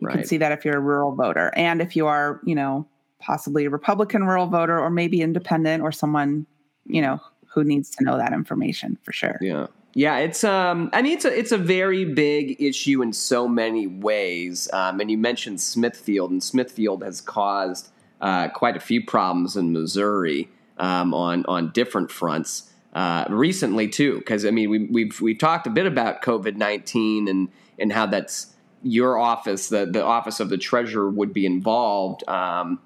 you 0.00 0.08
right. 0.08 0.16
can 0.16 0.24
see 0.24 0.36
that 0.38 0.52
if 0.52 0.64
you're 0.64 0.76
a 0.76 0.80
rural 0.80 1.14
voter 1.14 1.52
and 1.56 1.80
if 1.80 1.96
you 1.96 2.06
are, 2.06 2.40
you 2.44 2.54
know, 2.54 2.86
possibly 3.22 3.64
a 3.64 3.70
Republican 3.70 4.24
rural 4.24 4.46
voter 4.46 4.78
or 4.78 4.90
maybe 4.90 5.20
independent 5.20 5.82
or 5.82 5.92
someone, 5.92 6.46
you 6.86 7.00
know, 7.00 7.20
who 7.52 7.64
needs 7.64 7.90
to 7.90 8.04
know 8.04 8.16
that 8.16 8.32
information 8.32 8.98
for 9.02 9.12
sure. 9.12 9.38
Yeah. 9.40 9.66
Yeah, 9.94 10.18
it's 10.18 10.42
um 10.42 10.88
I 10.94 11.02
mean 11.02 11.12
it's 11.12 11.26
a 11.26 11.38
it's 11.38 11.52
a 11.52 11.58
very 11.58 12.06
big 12.06 12.56
issue 12.60 13.02
in 13.02 13.12
so 13.12 13.46
many 13.46 13.86
ways. 13.86 14.68
Um, 14.72 15.00
and 15.00 15.10
you 15.10 15.18
mentioned 15.18 15.60
Smithfield 15.60 16.30
and 16.30 16.42
Smithfield 16.42 17.02
has 17.02 17.20
caused 17.20 17.90
uh, 18.22 18.48
quite 18.48 18.74
a 18.74 18.80
few 18.80 19.04
problems 19.04 19.54
in 19.54 19.72
Missouri 19.72 20.48
um, 20.78 21.12
on 21.12 21.44
on 21.46 21.72
different 21.72 22.10
fronts. 22.10 22.70
Uh, 22.94 23.26
recently 23.28 23.88
too, 23.88 24.16
because 24.18 24.46
I 24.46 24.50
mean 24.50 24.70
we, 24.70 24.78
we've 24.86 25.20
we've 25.20 25.38
talked 25.38 25.66
a 25.66 25.70
bit 25.70 25.84
about 25.84 26.22
COVID 26.22 26.56
nineteen 26.56 27.28
and 27.28 27.48
and 27.78 27.92
how 27.92 28.06
that's 28.06 28.54
your 28.82 29.18
office, 29.18 29.68
the 29.68 29.86
the 29.86 30.04
office 30.04 30.40
of 30.40 30.48
the 30.48 30.58
treasurer 30.58 31.10
would 31.10 31.32
be 31.32 31.46
involved. 31.46 32.26
Um, 32.28 32.80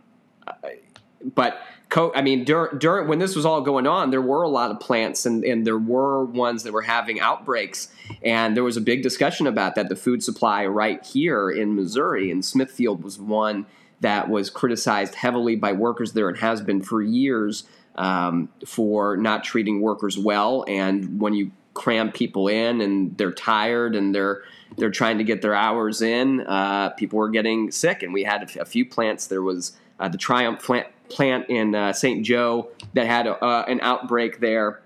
but 1.35 1.61
I 2.15 2.21
mean, 2.21 2.45
during, 2.45 2.79
during 2.79 3.09
when 3.09 3.19
this 3.21 3.37
was 3.37 3.47
all 3.47 3.61
going 3.61 3.87
on, 3.87 4.11
there 4.11 4.21
were 4.21 4.43
a 4.43 4.49
lot 4.49 4.71
of 4.71 4.81
plants, 4.81 5.25
and, 5.25 5.45
and 5.45 5.67
there 5.67 5.79
were 5.79 6.25
ones 6.25 6.65
that 6.65 6.73
were 6.73 6.83
having 6.83 7.21
outbreaks, 7.21 7.93
and 8.23 8.57
there 8.57 8.65
was 8.65 8.77
a 8.77 8.81
big 8.81 9.03
discussion 9.03 9.47
about 9.47 9.77
that. 9.77 9.89
The 9.89 9.97
food 9.97 10.23
supply 10.23 10.67
right 10.67 11.05
here 11.05 11.49
in 11.49 11.77
Missouri, 11.77 12.31
and 12.31 12.45
Smithfield 12.45 13.05
was 13.05 13.19
one 13.19 13.67
that 14.01 14.29
was 14.29 14.51
criticized 14.51 15.15
heavily 15.15 15.57
by 15.57 15.73
workers 15.73 16.13
there, 16.13 16.29
and 16.29 16.37
has 16.39 16.61
been 16.61 16.83
for 16.83 17.01
years 17.01 17.65
um, 17.95 18.49
for 18.67 19.17
not 19.17 19.45
treating 19.45 19.81
workers 19.81 20.19
well. 20.19 20.65
And 20.69 21.21
when 21.21 21.35
you 21.35 21.53
cram 21.73 22.11
people 22.11 22.49
in, 22.49 22.81
and 22.81 23.17
they're 23.17 23.33
tired, 23.33 23.95
and 23.95 24.15
they're 24.15 24.43
they're 24.77 24.91
trying 24.91 25.19
to 25.19 25.25
get 25.25 25.41
their 25.41 25.55
hours 25.55 26.03
in, 26.03 26.41
uh, 26.41 26.91
people 26.91 27.19
were 27.19 27.31
getting 27.31 27.71
sick, 27.71 28.03
and 28.03 28.13
we 28.13 28.25
had 28.25 28.57
a 28.59 28.65
few 28.65 28.85
plants. 28.85 29.29
There 29.29 29.43
was 29.43 29.77
uh, 29.99 30.09
the 30.09 30.19
Triumph 30.19 30.63
plant, 31.09 31.49
in 31.49 31.75
uh, 31.75 31.93
St. 31.93 32.25
Joe 32.25 32.69
that 32.95 33.07
had 33.07 33.27
a, 33.27 33.43
uh, 33.43 33.65
an 33.69 33.81
outbreak 33.81 34.41
there, 34.41 34.83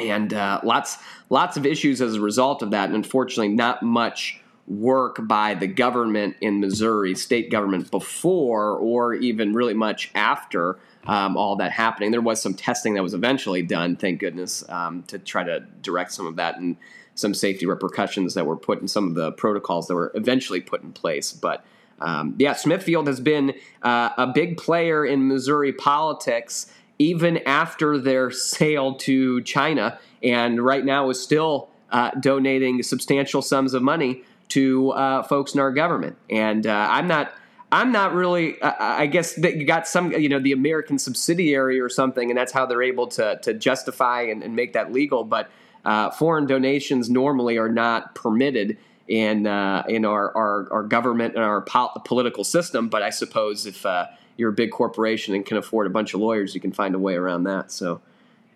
and 0.00 0.32
uh, 0.32 0.60
lots 0.64 0.96
lots 1.28 1.56
of 1.56 1.66
issues 1.66 2.00
as 2.00 2.14
a 2.14 2.20
result 2.20 2.62
of 2.62 2.70
that. 2.70 2.86
And 2.86 2.96
unfortunately, 2.96 3.48
not 3.48 3.82
much 3.82 4.40
work 4.66 5.18
by 5.20 5.54
the 5.54 5.66
government 5.66 6.36
in 6.40 6.60
Missouri, 6.60 7.14
state 7.14 7.50
government, 7.50 7.90
before 7.90 8.78
or 8.78 9.14
even 9.14 9.52
really 9.52 9.74
much 9.74 10.10
after. 10.14 10.78
Um, 11.04 11.36
all 11.36 11.56
that 11.56 11.72
happening. 11.72 12.12
There 12.12 12.20
was 12.20 12.40
some 12.40 12.54
testing 12.54 12.94
that 12.94 13.02
was 13.02 13.12
eventually 13.12 13.62
done, 13.62 13.96
thank 13.96 14.20
goodness, 14.20 14.62
um, 14.68 15.02
to 15.08 15.18
try 15.18 15.42
to 15.42 15.58
direct 15.80 16.12
some 16.12 16.28
of 16.28 16.36
that 16.36 16.58
and 16.58 16.76
some 17.16 17.34
safety 17.34 17.66
repercussions 17.66 18.34
that 18.34 18.46
were 18.46 18.56
put 18.56 18.80
in 18.80 18.86
some 18.86 19.08
of 19.08 19.14
the 19.14 19.32
protocols 19.32 19.88
that 19.88 19.94
were 19.94 20.12
eventually 20.14 20.60
put 20.60 20.82
in 20.82 20.92
place. 20.92 21.32
But 21.32 21.64
um, 22.02 22.34
yeah, 22.38 22.52
Smithfield 22.52 23.06
has 23.06 23.20
been 23.20 23.54
uh, 23.82 24.10
a 24.18 24.26
big 24.26 24.56
player 24.56 25.06
in 25.06 25.28
Missouri 25.28 25.72
politics 25.72 26.66
even 26.98 27.38
after 27.46 27.98
their 27.98 28.30
sale 28.30 28.94
to 28.94 29.40
China, 29.42 29.98
and 30.22 30.64
right 30.64 30.84
now 30.84 31.10
is 31.10 31.20
still 31.20 31.68
uh, 31.90 32.10
donating 32.20 32.82
substantial 32.82 33.42
sums 33.42 33.74
of 33.74 33.82
money 33.82 34.22
to 34.48 34.90
uh, 34.90 35.22
folks 35.22 35.54
in 35.54 35.60
our 35.60 35.72
government. 35.72 36.16
And 36.30 36.66
uh, 36.66 36.88
I'm 36.90 37.06
not. 37.06 37.34
I'm 37.70 37.90
not 37.90 38.12
really. 38.12 38.60
I 38.62 39.06
guess 39.06 39.34
that 39.36 39.56
you 39.56 39.64
got 39.64 39.88
some, 39.88 40.12
you 40.12 40.28
know, 40.28 40.38
the 40.38 40.52
American 40.52 40.98
subsidiary 40.98 41.80
or 41.80 41.88
something, 41.88 42.30
and 42.30 42.36
that's 42.36 42.52
how 42.52 42.66
they're 42.66 42.82
able 42.82 43.06
to 43.08 43.38
to 43.42 43.54
justify 43.54 44.22
and, 44.22 44.42
and 44.42 44.54
make 44.54 44.74
that 44.74 44.92
legal. 44.92 45.24
But 45.24 45.50
uh, 45.84 46.10
foreign 46.10 46.46
donations 46.46 47.08
normally 47.08 47.56
are 47.56 47.70
not 47.70 48.14
permitted 48.14 48.76
in 49.12 49.46
uh, 49.46 49.84
in 49.90 50.06
our, 50.06 50.34
our, 50.34 50.72
our 50.72 50.82
government 50.82 51.34
and 51.34 51.44
our 51.44 51.60
po- 51.60 51.92
political 52.02 52.44
system. 52.44 52.88
But 52.88 53.02
I 53.02 53.10
suppose 53.10 53.66
if 53.66 53.84
uh, 53.84 54.06
you're 54.38 54.48
a 54.48 54.54
big 54.54 54.70
corporation 54.70 55.34
and 55.34 55.44
can 55.44 55.58
afford 55.58 55.86
a 55.86 55.90
bunch 55.90 56.14
of 56.14 56.20
lawyers, 56.20 56.54
you 56.54 56.62
can 56.62 56.72
find 56.72 56.94
a 56.94 56.98
way 56.98 57.14
around 57.14 57.44
that. 57.44 57.70
So, 57.70 58.00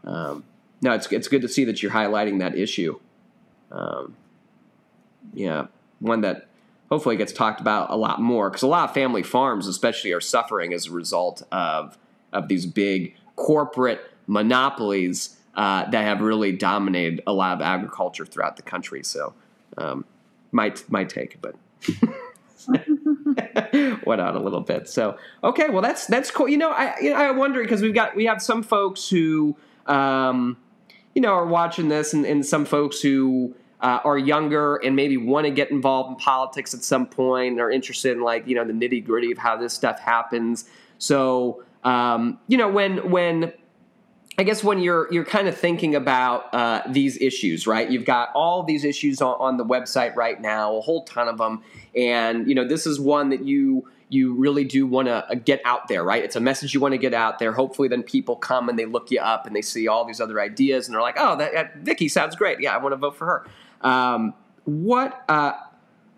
um, 0.04 0.44
no, 0.80 0.94
it's 0.94 1.12
it's 1.12 1.28
good 1.28 1.42
to 1.42 1.48
see 1.48 1.64
that 1.64 1.82
you're 1.82 1.92
highlighting 1.92 2.38
that 2.38 2.56
issue. 2.56 2.98
Um, 3.70 4.16
yeah, 5.34 5.66
one 6.00 6.22
that 6.22 6.46
hopefully 6.88 7.16
gets 7.16 7.34
talked 7.34 7.60
about 7.60 7.90
a 7.90 7.96
lot 7.96 8.22
more 8.22 8.48
because 8.48 8.62
a 8.62 8.66
lot 8.66 8.88
of 8.88 8.94
family 8.94 9.22
farms, 9.22 9.66
especially, 9.66 10.12
are 10.12 10.22
suffering 10.22 10.72
as 10.72 10.86
a 10.86 10.90
result 10.90 11.42
of 11.52 11.98
of 12.32 12.48
these 12.48 12.64
big 12.64 13.14
corporate 13.36 14.00
monopolies 14.26 15.36
uh, 15.54 15.84
that 15.90 16.02
have 16.02 16.22
really 16.22 16.52
dominated 16.52 17.22
a 17.26 17.34
lot 17.34 17.52
of 17.52 17.60
agriculture 17.60 18.24
throughout 18.24 18.56
the 18.56 18.62
country. 18.62 19.04
So. 19.04 19.34
Um, 19.76 20.06
my 20.52 20.74
my 20.88 21.04
take, 21.04 21.40
but 21.40 21.54
went 24.06 24.20
out 24.20 24.36
a 24.36 24.40
little 24.40 24.60
bit. 24.60 24.88
So 24.88 25.16
okay, 25.44 25.68
well 25.68 25.82
that's 25.82 26.06
that's 26.06 26.30
cool. 26.30 26.48
You 26.48 26.58
know, 26.58 26.70
I 26.70 26.94
you 27.00 27.10
know, 27.10 27.16
I 27.16 27.30
wonder 27.30 27.62
because 27.62 27.82
we've 27.82 27.94
got 27.94 28.16
we 28.16 28.26
have 28.26 28.42
some 28.42 28.62
folks 28.62 29.08
who 29.08 29.56
um, 29.86 30.56
you 31.14 31.22
know 31.22 31.32
are 31.32 31.46
watching 31.46 31.88
this, 31.88 32.12
and, 32.12 32.24
and 32.24 32.44
some 32.44 32.64
folks 32.64 33.00
who. 33.00 33.54
Uh, 33.78 34.00
are 34.04 34.16
younger 34.16 34.76
and 34.76 34.96
maybe 34.96 35.18
want 35.18 35.44
to 35.44 35.50
get 35.50 35.70
involved 35.70 36.08
in 36.08 36.16
politics 36.16 36.72
at 36.72 36.82
some 36.82 37.04
point 37.04 37.52
and 37.52 37.60
are 37.60 37.70
interested 37.70 38.16
in 38.16 38.22
like 38.22 38.48
you 38.48 38.54
know 38.54 38.64
the 38.64 38.72
nitty 38.72 39.04
gritty 39.04 39.30
of 39.30 39.36
how 39.36 39.54
this 39.54 39.74
stuff 39.74 40.00
happens 40.00 40.64
so 40.96 41.62
um, 41.84 42.38
you 42.48 42.56
know 42.56 42.70
when 42.70 43.10
when 43.10 43.52
I 44.38 44.42
guess 44.42 44.62
when 44.62 44.80
you're 44.80 45.10
you're 45.10 45.24
kind 45.24 45.48
of 45.48 45.56
thinking 45.56 45.94
about 45.94 46.52
uh, 46.52 46.82
these 46.88 47.16
issues, 47.20 47.66
right? 47.66 47.90
You've 47.90 48.04
got 48.04 48.30
all 48.34 48.62
these 48.62 48.84
issues 48.84 49.22
on, 49.22 49.36
on, 49.38 49.56
the 49.56 49.64
website 49.64 50.14
right 50.14 50.38
now, 50.38 50.76
a 50.76 50.80
whole 50.82 51.04
ton 51.04 51.26
of 51.26 51.38
them, 51.38 51.62
and 51.94 52.46
you 52.46 52.54
know 52.54 52.66
this 52.66 52.86
is 52.86 53.00
one 53.00 53.30
that 53.30 53.44
you 53.44 53.88
you 54.10 54.34
really 54.34 54.64
do 54.64 54.86
want 54.86 55.08
to 55.08 55.26
uh, 55.26 55.34
get 55.34 55.62
out 55.64 55.88
there, 55.88 56.04
right? 56.04 56.22
It's 56.22 56.36
a 56.36 56.40
message 56.40 56.74
you 56.74 56.80
want 56.80 56.92
to 56.92 56.98
get 56.98 57.14
out 57.14 57.38
there. 57.38 57.52
Hopefully, 57.52 57.88
then 57.88 58.02
people 58.02 58.36
come 58.36 58.68
and 58.68 58.78
they 58.78 58.84
look 58.84 59.10
you 59.10 59.20
up 59.20 59.46
and 59.46 59.56
they 59.56 59.62
see 59.62 59.88
all 59.88 60.04
these 60.04 60.20
other 60.20 60.38
ideas 60.38 60.86
and 60.86 60.94
they're 60.94 61.02
like, 61.02 61.16
"Oh, 61.18 61.36
that, 61.36 61.52
that 61.54 61.76
Vicki 61.78 62.08
sounds 62.08 62.36
great. 62.36 62.60
Yeah, 62.60 62.74
I 62.74 62.78
want 62.78 62.92
to 62.92 62.96
vote 62.96 63.16
for 63.16 63.24
her." 63.24 63.46
Um, 63.80 64.34
what 64.64 65.24
uh, 65.30 65.52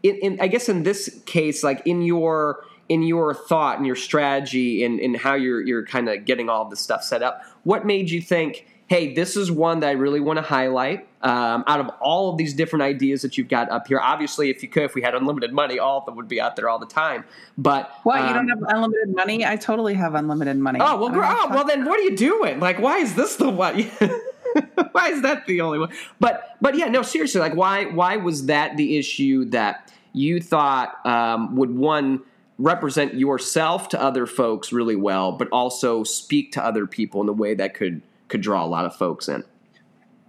in, 0.02 0.16
in 0.16 0.40
I 0.40 0.48
guess 0.48 0.68
in 0.68 0.82
this 0.82 1.22
case, 1.24 1.62
like 1.62 1.82
in 1.86 2.02
your 2.02 2.64
in 2.88 3.02
your 3.02 3.34
thought 3.34 3.76
and 3.76 3.86
your 3.86 3.96
strategy 3.96 4.84
and, 4.84 4.98
and 5.00 5.16
how 5.16 5.34
you're 5.34 5.60
you're 5.60 5.84
kind 5.84 6.08
of 6.08 6.24
getting 6.24 6.48
all 6.48 6.64
this 6.64 6.80
stuff 6.80 7.02
set 7.02 7.22
up, 7.22 7.42
what 7.64 7.84
made 7.84 8.10
you 8.10 8.20
think, 8.20 8.66
hey, 8.86 9.12
this 9.14 9.36
is 9.36 9.52
one 9.52 9.80
that 9.80 9.88
I 9.88 9.92
really 9.92 10.20
want 10.20 10.38
to 10.38 10.42
highlight 10.42 11.06
um, 11.22 11.64
out 11.66 11.80
of 11.80 11.90
all 12.00 12.30
of 12.30 12.38
these 12.38 12.54
different 12.54 12.82
ideas 12.82 13.22
that 13.22 13.36
you've 13.36 13.48
got 13.48 13.70
up 13.70 13.88
here? 13.88 14.00
Obviously, 14.00 14.48
if 14.48 14.62
you 14.62 14.68
could, 14.68 14.84
if 14.84 14.94
we 14.94 15.02
had 15.02 15.14
unlimited 15.14 15.52
money, 15.52 15.78
all 15.78 15.98
of 15.98 16.06
them 16.06 16.16
would 16.16 16.28
be 16.28 16.40
out 16.40 16.56
there 16.56 16.68
all 16.68 16.78
the 16.78 16.86
time. 16.86 17.24
But 17.58 17.90
what 18.04 18.20
um, 18.20 18.28
you 18.28 18.34
don't 18.34 18.50
um, 18.50 18.58
have 18.60 18.74
unlimited 18.74 19.14
money? 19.14 19.44
I 19.44 19.56
totally 19.56 19.94
have 19.94 20.14
unlimited 20.14 20.56
money. 20.56 20.80
Oh 20.82 20.96
well, 20.96 21.10
oh, 21.14 21.48
well 21.50 21.64
then 21.64 21.84
what 21.84 22.00
are 22.00 22.04
you 22.04 22.16
doing? 22.16 22.58
Like, 22.60 22.78
why 22.78 22.98
is 22.98 23.14
this 23.14 23.36
the 23.36 23.50
one? 23.50 23.82
why 24.92 25.08
is 25.10 25.22
that 25.22 25.46
the 25.46 25.60
only 25.60 25.78
one? 25.78 25.90
But 26.20 26.56
but 26.62 26.74
yeah, 26.74 26.88
no, 26.88 27.02
seriously, 27.02 27.40
like 27.40 27.54
why 27.54 27.84
why 27.84 28.16
was 28.16 28.46
that 28.46 28.78
the 28.78 28.96
issue 28.96 29.44
that 29.46 29.92
you 30.14 30.40
thought 30.40 31.04
um, 31.04 31.56
would 31.56 31.76
one 31.76 32.22
represent 32.58 33.14
yourself 33.14 33.88
to 33.90 34.02
other 34.02 34.26
folks 34.26 34.72
really 34.72 34.96
well, 34.96 35.32
but 35.32 35.48
also 35.50 36.02
speak 36.04 36.52
to 36.52 36.64
other 36.64 36.86
people 36.86 37.22
in 37.22 37.28
a 37.28 37.32
way 37.32 37.54
that 37.54 37.74
could 37.74 38.02
could 38.28 38.40
draw 38.42 38.64
a 38.64 38.66
lot 38.66 38.84
of 38.84 38.94
folks 38.94 39.28
in? 39.28 39.42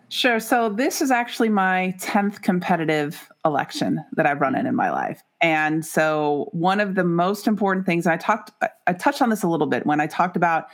Sure. 0.09 0.39
So 0.39 0.69
this 0.69 1.01
is 1.01 1.11
actually 1.11 1.49
my 1.49 1.93
10th 1.99 2.41
competitive 2.41 3.29
election 3.45 4.03
that 4.13 4.25
I've 4.25 4.41
run 4.41 4.55
in 4.55 4.65
in 4.65 4.75
my 4.75 4.89
life. 4.89 5.21
And 5.39 5.85
so 5.85 6.49
one 6.51 6.79
of 6.79 6.95
the 6.95 7.03
most 7.03 7.45
important 7.45 7.85
things 7.85 8.07
I 8.07 8.17
talked 8.17 8.51
I 8.87 8.93
touched 8.93 9.21
on 9.21 9.29
this 9.29 9.43
a 9.43 9.47
little 9.47 9.67
bit 9.67 9.85
when 9.85 10.01
I 10.01 10.07
talked 10.07 10.35
about 10.35 10.67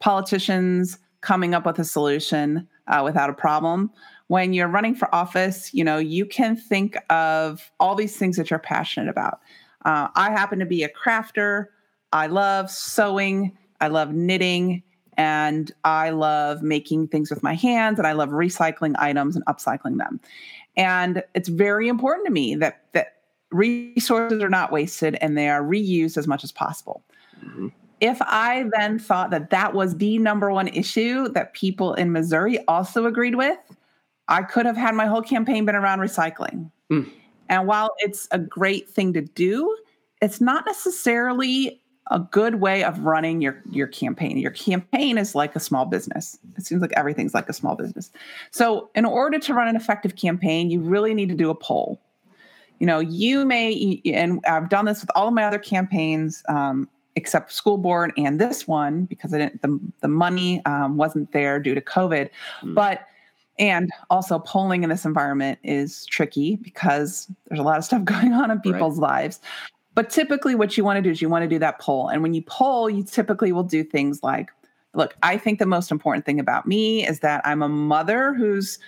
politicians 0.00 0.98
coming 1.22 1.54
up 1.54 1.64
with 1.64 1.78
a 1.78 1.84
solution 1.84 2.68
uh, 2.88 3.00
without 3.04 3.30
a 3.30 3.32
problem. 3.32 3.90
When 4.26 4.52
you're 4.52 4.68
running 4.68 4.94
for 4.94 5.12
office, 5.14 5.72
you 5.72 5.84
know, 5.84 5.98
you 5.98 6.26
can 6.26 6.56
think 6.56 6.96
of 7.10 7.70
all 7.80 7.94
these 7.94 8.16
things 8.16 8.36
that 8.36 8.50
you're 8.50 8.58
passionate 8.58 9.08
about. 9.08 9.40
Uh, 9.84 10.08
I 10.14 10.30
happen 10.30 10.58
to 10.58 10.66
be 10.66 10.82
a 10.82 10.88
crafter. 10.88 11.66
I 12.12 12.26
love 12.26 12.70
sewing. 12.70 13.56
I 13.80 13.88
love 13.88 14.12
knitting 14.12 14.82
and 15.16 15.72
I 15.84 16.10
love 16.10 16.62
making 16.62 17.08
things 17.08 17.30
with 17.30 17.42
my 17.42 17.54
hands 17.54 17.98
and 17.98 18.06
I 18.06 18.12
love 18.12 18.30
recycling 18.30 18.94
items 18.98 19.36
and 19.36 19.44
upcycling 19.46 19.98
them. 19.98 20.20
And 20.76 21.22
it's 21.34 21.48
very 21.48 21.88
important 21.88 22.26
to 22.26 22.32
me 22.32 22.54
that 22.56 22.84
that 22.92 23.16
resources 23.50 24.42
are 24.42 24.48
not 24.48 24.72
wasted 24.72 25.18
and 25.20 25.36
they 25.36 25.48
are 25.48 25.62
reused 25.62 26.16
as 26.16 26.26
much 26.26 26.44
as 26.44 26.52
possible. 26.52 27.02
Mm-hmm. 27.44 27.68
If 28.00 28.18
I 28.22 28.64
then 28.76 28.98
thought 28.98 29.30
that 29.30 29.50
that 29.50 29.74
was 29.74 29.96
the 29.96 30.18
number 30.18 30.50
one 30.50 30.68
issue 30.68 31.28
that 31.28 31.52
people 31.52 31.94
in 31.94 32.10
Missouri 32.10 32.58
also 32.66 33.06
agreed 33.06 33.36
with, 33.36 33.58
I 34.28 34.42
could 34.42 34.66
have 34.66 34.76
had 34.76 34.94
my 34.94 35.06
whole 35.06 35.22
campaign 35.22 35.64
been 35.64 35.76
around 35.76 36.00
recycling. 36.00 36.70
Mm. 36.90 37.10
And 37.52 37.66
while 37.66 37.90
it's 37.98 38.26
a 38.30 38.38
great 38.38 38.88
thing 38.88 39.12
to 39.12 39.20
do, 39.20 39.76
it's 40.22 40.40
not 40.40 40.64
necessarily 40.64 41.82
a 42.10 42.18
good 42.18 42.56
way 42.56 42.82
of 42.82 43.00
running 43.00 43.42
your 43.42 43.62
your 43.70 43.86
campaign. 43.86 44.38
Your 44.38 44.52
campaign 44.52 45.18
is 45.18 45.34
like 45.34 45.54
a 45.54 45.60
small 45.60 45.84
business. 45.84 46.38
It 46.56 46.64
seems 46.64 46.80
like 46.80 46.94
everything's 46.96 47.34
like 47.34 47.50
a 47.50 47.52
small 47.52 47.76
business. 47.76 48.10
So, 48.52 48.88
in 48.94 49.04
order 49.04 49.38
to 49.38 49.52
run 49.52 49.68
an 49.68 49.76
effective 49.76 50.16
campaign, 50.16 50.70
you 50.70 50.80
really 50.80 51.12
need 51.12 51.28
to 51.28 51.34
do 51.34 51.50
a 51.50 51.54
poll. 51.54 52.00
You 52.78 52.86
know, 52.86 53.00
you 53.00 53.44
may, 53.44 54.00
and 54.06 54.40
I've 54.48 54.70
done 54.70 54.86
this 54.86 55.02
with 55.02 55.10
all 55.14 55.28
of 55.28 55.34
my 55.34 55.44
other 55.44 55.58
campaigns, 55.58 56.42
um, 56.48 56.88
except 57.16 57.52
school 57.52 57.76
board 57.76 58.14
and 58.16 58.40
this 58.40 58.66
one 58.66 59.04
because 59.04 59.34
I 59.34 59.38
didn't, 59.38 59.60
the 59.60 59.78
the 60.00 60.08
money 60.08 60.64
um, 60.64 60.96
wasn't 60.96 61.32
there 61.32 61.60
due 61.60 61.74
to 61.74 61.82
COVID, 61.82 62.30
mm. 62.62 62.74
but 62.74 63.06
and 63.62 63.90
also 64.10 64.38
polling 64.38 64.82
in 64.82 64.90
this 64.90 65.04
environment 65.04 65.58
is 65.62 66.04
tricky 66.06 66.56
because 66.56 67.30
there's 67.46 67.60
a 67.60 67.62
lot 67.62 67.78
of 67.78 67.84
stuff 67.84 68.04
going 68.04 68.32
on 68.32 68.50
in 68.50 68.60
people's 68.60 68.98
right. 68.98 69.10
lives 69.10 69.40
but 69.94 70.10
typically, 70.10 70.54
what 70.54 70.76
you 70.76 70.84
want 70.84 70.96
to 70.96 71.02
do 71.02 71.10
is 71.10 71.20
you 71.20 71.28
want 71.28 71.42
to 71.42 71.48
do 71.48 71.58
that 71.58 71.78
poll. 71.78 72.08
And 72.08 72.22
when 72.22 72.34
you 72.34 72.42
poll, 72.42 72.88
you 72.88 73.02
typically 73.02 73.52
will 73.52 73.62
do 73.62 73.84
things 73.84 74.22
like, 74.22 74.50
look, 74.94 75.16
I 75.22 75.36
think 75.36 75.58
the 75.58 75.66
most 75.66 75.90
important 75.90 76.24
thing 76.24 76.40
about 76.40 76.66
me 76.66 77.06
is 77.06 77.20
that 77.20 77.42
I'm 77.44 77.62
a 77.62 77.68
mother 77.68 78.32
who's 78.32 78.78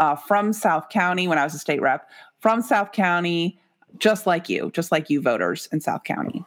uh, 0.00 0.16
from 0.16 0.52
South 0.52 0.88
County 0.88 1.28
when 1.28 1.38
I 1.38 1.44
was 1.44 1.54
a 1.54 1.58
state 1.58 1.80
rep, 1.80 2.08
from 2.40 2.62
South 2.62 2.92
County, 2.92 3.58
just 3.98 4.26
like 4.26 4.48
you, 4.48 4.70
just 4.74 4.90
like 4.90 5.08
you 5.08 5.20
voters 5.20 5.68
in 5.70 5.80
South 5.80 6.02
County. 6.02 6.44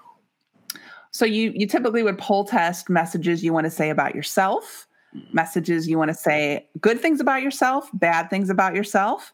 So 1.12 1.26
you 1.26 1.52
you 1.56 1.66
typically 1.66 2.04
would 2.04 2.18
poll 2.18 2.44
test 2.44 2.90
messages 2.90 3.44
you 3.44 3.54
want 3.54 3.66
to 3.66 3.72
say 3.72 3.90
about 3.90 4.14
yourself, 4.14 4.87
messages 5.34 5.88
you 5.88 5.98
want 5.98 6.10
to 6.10 6.16
say 6.16 6.68
good 6.80 7.00
things 7.00 7.20
about 7.20 7.42
yourself, 7.42 7.90
bad 7.94 8.30
things 8.30 8.50
about 8.50 8.76
yourself, 8.76 9.34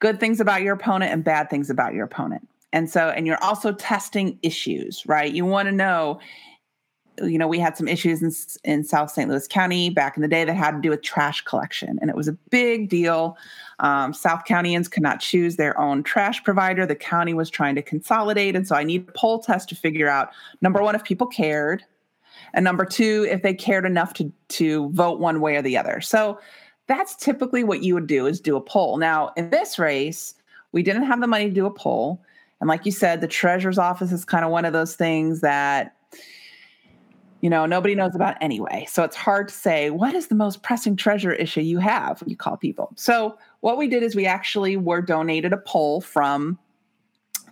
good 0.00 0.18
things 0.20 0.40
about 0.40 0.62
your 0.62 0.74
opponent, 0.74 1.12
and 1.12 1.24
bad 1.24 1.50
things 1.50 1.70
about 1.70 1.94
your 1.94 2.04
opponent. 2.04 2.48
And 2.72 2.88
so, 2.88 3.08
and 3.08 3.26
you're 3.26 3.42
also 3.42 3.72
testing 3.72 4.38
issues, 4.42 5.04
right? 5.06 5.32
You 5.32 5.44
want 5.44 5.66
to 5.66 5.72
know, 5.72 6.20
you 7.22 7.36
know, 7.36 7.48
we 7.48 7.58
had 7.58 7.76
some 7.76 7.88
issues 7.88 8.22
in, 8.22 8.72
in 8.72 8.84
South 8.84 9.10
St. 9.10 9.28
Louis 9.28 9.46
County 9.48 9.90
back 9.90 10.16
in 10.16 10.22
the 10.22 10.28
day 10.28 10.44
that 10.44 10.54
had 10.54 10.72
to 10.72 10.80
do 10.80 10.90
with 10.90 11.02
trash 11.02 11.42
collection. 11.42 11.98
And 12.00 12.08
it 12.08 12.16
was 12.16 12.28
a 12.28 12.32
big 12.50 12.88
deal. 12.88 13.36
Um, 13.80 14.14
South 14.14 14.42
Countyans 14.48 14.90
could 14.90 15.02
not 15.02 15.20
choose 15.20 15.56
their 15.56 15.78
own 15.78 16.02
trash 16.02 16.42
provider. 16.44 16.86
The 16.86 16.94
county 16.94 17.34
was 17.34 17.50
trying 17.50 17.74
to 17.74 17.82
consolidate. 17.82 18.54
And 18.54 18.66
so 18.66 18.76
I 18.76 18.84
need 18.84 19.08
a 19.08 19.12
poll 19.12 19.40
test 19.40 19.68
to 19.70 19.74
figure 19.74 20.08
out 20.08 20.30
number 20.60 20.80
one, 20.82 20.94
if 20.94 21.04
people 21.04 21.26
cared. 21.26 21.84
And 22.52 22.64
number 22.64 22.84
two, 22.84 23.26
if 23.30 23.42
they 23.42 23.54
cared 23.54 23.86
enough 23.86 24.14
to, 24.14 24.32
to 24.48 24.90
vote 24.90 25.20
one 25.20 25.40
way 25.40 25.56
or 25.56 25.62
the 25.62 25.76
other. 25.76 26.00
So 26.00 26.40
that's 26.86 27.14
typically 27.16 27.62
what 27.62 27.82
you 27.82 27.94
would 27.94 28.06
do 28.06 28.26
is 28.26 28.40
do 28.40 28.56
a 28.56 28.60
poll. 28.60 28.96
Now, 28.96 29.32
in 29.36 29.50
this 29.50 29.78
race, 29.78 30.34
we 30.72 30.82
didn't 30.82 31.04
have 31.04 31.20
the 31.20 31.26
money 31.26 31.48
to 31.48 31.54
do 31.54 31.66
a 31.66 31.70
poll. 31.70 32.20
And 32.60 32.68
like 32.68 32.84
you 32.84 32.92
said, 32.92 33.20
the 33.20 33.28
treasurer's 33.28 33.78
office 33.78 34.12
is 34.12 34.24
kind 34.24 34.44
of 34.44 34.50
one 34.50 34.64
of 34.64 34.72
those 34.72 34.96
things 34.96 35.40
that 35.40 35.96
you 37.40 37.48
know 37.48 37.64
nobody 37.64 37.94
knows 37.94 38.14
about 38.14 38.36
anyway. 38.40 38.86
So 38.88 39.02
it's 39.02 39.16
hard 39.16 39.48
to 39.48 39.54
say 39.54 39.90
what 39.90 40.14
is 40.14 40.26
the 40.26 40.34
most 40.34 40.62
pressing 40.62 40.94
treasure 40.94 41.32
issue 41.32 41.62
you 41.62 41.78
have 41.78 42.20
when 42.20 42.28
you 42.28 42.36
call 42.36 42.56
people. 42.56 42.92
So 42.96 43.38
what 43.60 43.78
we 43.78 43.88
did 43.88 44.02
is 44.02 44.14
we 44.14 44.26
actually 44.26 44.76
were 44.76 45.00
donated 45.00 45.52
a 45.52 45.58
poll 45.58 46.00
from 46.00 46.58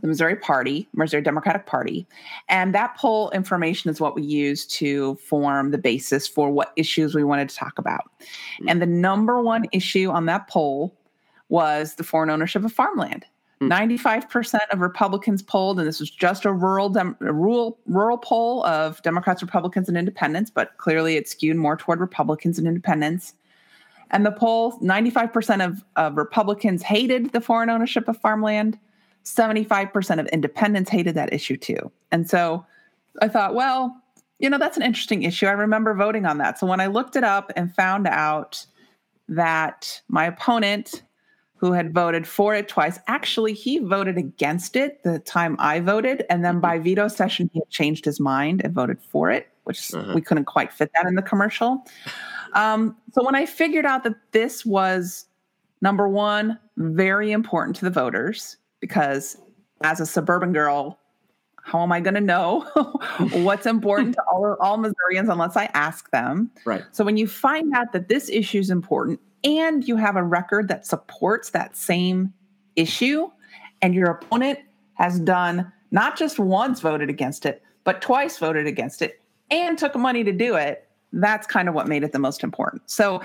the 0.00 0.08
Missouri 0.08 0.36
Party, 0.36 0.88
Missouri 0.94 1.22
Democratic 1.22 1.66
Party. 1.66 2.06
And 2.48 2.74
that 2.74 2.96
poll 2.96 3.30
information 3.30 3.90
is 3.90 4.00
what 4.00 4.14
we 4.14 4.22
use 4.22 4.66
to 4.66 5.16
form 5.16 5.70
the 5.70 5.78
basis 5.78 6.26
for 6.26 6.50
what 6.50 6.72
issues 6.76 7.14
we 7.14 7.24
wanted 7.24 7.48
to 7.48 7.56
talk 7.56 7.78
about. 7.78 8.10
Mm-hmm. 8.20 8.68
And 8.68 8.82
the 8.82 8.86
number 8.86 9.42
one 9.42 9.66
issue 9.72 10.10
on 10.10 10.26
that 10.26 10.48
poll 10.48 10.94
was 11.48 11.94
the 11.94 12.04
foreign 12.04 12.30
ownership 12.30 12.64
of 12.64 12.72
farmland. 12.72 13.24
95% 13.60 14.22
mm. 14.30 14.58
of 14.70 14.80
Republicans 14.80 15.42
polled, 15.42 15.78
and 15.78 15.88
this 15.88 16.00
was 16.00 16.10
just 16.10 16.44
a 16.44 16.52
rural, 16.52 16.88
dem- 16.88 17.16
a 17.20 17.32
rural, 17.32 17.78
rural 17.86 18.18
poll 18.18 18.64
of 18.64 19.02
Democrats, 19.02 19.42
Republicans, 19.42 19.88
and 19.88 19.98
Independents, 19.98 20.50
but 20.50 20.76
clearly 20.78 21.16
it 21.16 21.28
skewed 21.28 21.56
more 21.56 21.76
toward 21.76 22.00
Republicans 22.00 22.58
and 22.58 22.68
Independents. 22.68 23.34
And 24.10 24.24
the 24.24 24.32
poll 24.32 24.78
95% 24.78 25.64
of, 25.64 25.84
of 25.96 26.16
Republicans 26.16 26.82
hated 26.82 27.32
the 27.32 27.40
foreign 27.40 27.68
ownership 27.68 28.08
of 28.08 28.16
farmland, 28.18 28.78
75% 29.36 30.20
of 30.20 30.26
independents 30.28 30.90
hated 30.90 31.14
that 31.14 31.32
issue 31.32 31.56
too. 31.56 31.90
And 32.10 32.28
so 32.28 32.64
I 33.20 33.28
thought, 33.28 33.54
well, 33.54 33.96
you 34.38 34.48
know, 34.48 34.58
that's 34.58 34.76
an 34.76 34.82
interesting 34.82 35.24
issue. 35.24 35.46
I 35.46 35.52
remember 35.52 35.94
voting 35.94 36.26
on 36.26 36.38
that. 36.38 36.58
So 36.58 36.66
when 36.66 36.80
I 36.80 36.86
looked 36.86 37.16
it 37.16 37.24
up 37.24 37.52
and 37.56 37.74
found 37.74 38.06
out 38.06 38.64
that 39.28 40.00
my 40.08 40.24
opponent 40.24 41.02
who 41.58 41.72
had 41.72 41.92
voted 41.92 42.26
for 42.26 42.54
it 42.54 42.68
twice. 42.68 42.98
Actually, 43.08 43.52
he 43.52 43.78
voted 43.78 44.16
against 44.16 44.76
it 44.76 45.02
the 45.02 45.18
time 45.18 45.56
I 45.58 45.80
voted. 45.80 46.24
And 46.30 46.44
then 46.44 46.60
by 46.60 46.76
mm-hmm. 46.76 46.84
veto 46.84 47.08
session, 47.08 47.50
he 47.52 47.60
changed 47.68 48.04
his 48.04 48.20
mind 48.20 48.62
and 48.64 48.72
voted 48.72 49.00
for 49.02 49.30
it, 49.30 49.48
which 49.64 49.92
uh-huh. 49.92 50.12
we 50.14 50.20
couldn't 50.20 50.44
quite 50.44 50.72
fit 50.72 50.90
that 50.94 51.06
in 51.06 51.16
the 51.16 51.22
commercial. 51.22 51.84
Um, 52.54 52.96
so 53.12 53.24
when 53.24 53.34
I 53.34 53.44
figured 53.44 53.84
out 53.84 54.04
that 54.04 54.14
this 54.30 54.64
was 54.64 55.26
number 55.82 56.08
one, 56.08 56.58
very 56.76 57.32
important 57.32 57.76
to 57.76 57.84
the 57.84 57.90
voters, 57.90 58.56
because 58.80 59.36
as 59.82 60.00
a 60.00 60.06
suburban 60.06 60.52
girl, 60.52 60.98
how 61.62 61.82
am 61.82 61.92
I 61.92 62.00
going 62.00 62.14
to 62.14 62.20
know 62.20 62.60
what's 63.32 63.66
important 63.66 64.14
to 64.14 64.22
all, 64.22 64.56
all 64.60 64.78
Missourians 64.78 65.28
unless 65.28 65.56
I 65.56 65.66
ask 65.74 66.10
them? 66.10 66.50
Right. 66.64 66.82
So 66.92 67.04
when 67.04 67.16
you 67.16 67.26
find 67.26 67.74
out 67.74 67.92
that 67.92 68.08
this 68.08 68.30
issue 68.30 68.58
is 68.58 68.70
important, 68.70 69.20
and 69.44 69.86
you 69.86 69.96
have 69.96 70.16
a 70.16 70.22
record 70.22 70.68
that 70.68 70.86
supports 70.86 71.50
that 71.50 71.76
same 71.76 72.32
issue, 72.74 73.28
and 73.82 73.94
your 73.94 74.10
opponent 74.10 74.58
has 74.94 75.20
done 75.20 75.70
not 75.90 76.18
just 76.18 76.38
once 76.38 76.80
voted 76.80 77.08
against 77.08 77.46
it, 77.46 77.62
but 77.84 78.02
twice 78.02 78.38
voted 78.38 78.66
against 78.66 79.00
it 79.02 79.20
and 79.50 79.78
took 79.78 79.94
money 79.94 80.24
to 80.24 80.32
do 80.32 80.56
it, 80.56 80.88
that's 81.12 81.46
kind 81.46 81.68
of 81.68 81.74
what 81.74 81.88
made 81.88 82.02
it 82.02 82.12
the 82.12 82.18
most 82.18 82.42
important. 82.42 82.82
So, 82.86 83.22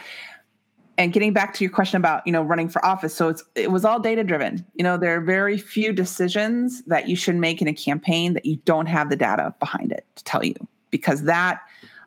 and 0.97 1.11
getting 1.11 1.33
back 1.33 1.53
to 1.53 1.63
your 1.63 1.71
question 1.71 1.97
about 1.97 2.25
you 2.25 2.31
know 2.31 2.41
running 2.41 2.69
for 2.69 2.83
office 2.85 3.15
so 3.15 3.29
it's 3.29 3.43
it 3.55 3.71
was 3.71 3.83
all 3.85 3.99
data 3.99 4.23
driven 4.23 4.65
you 4.75 4.83
know 4.83 4.97
there 4.97 5.15
are 5.15 5.21
very 5.21 5.57
few 5.57 5.91
decisions 5.93 6.83
that 6.83 7.07
you 7.07 7.15
should 7.15 7.35
make 7.35 7.61
in 7.61 7.67
a 7.67 7.73
campaign 7.73 8.33
that 8.33 8.45
you 8.45 8.57
don't 8.65 8.85
have 8.85 9.09
the 9.09 9.15
data 9.15 9.53
behind 9.59 9.91
it 9.91 10.05
to 10.15 10.23
tell 10.23 10.43
you 10.43 10.55
because 10.91 11.23
that 11.23 11.61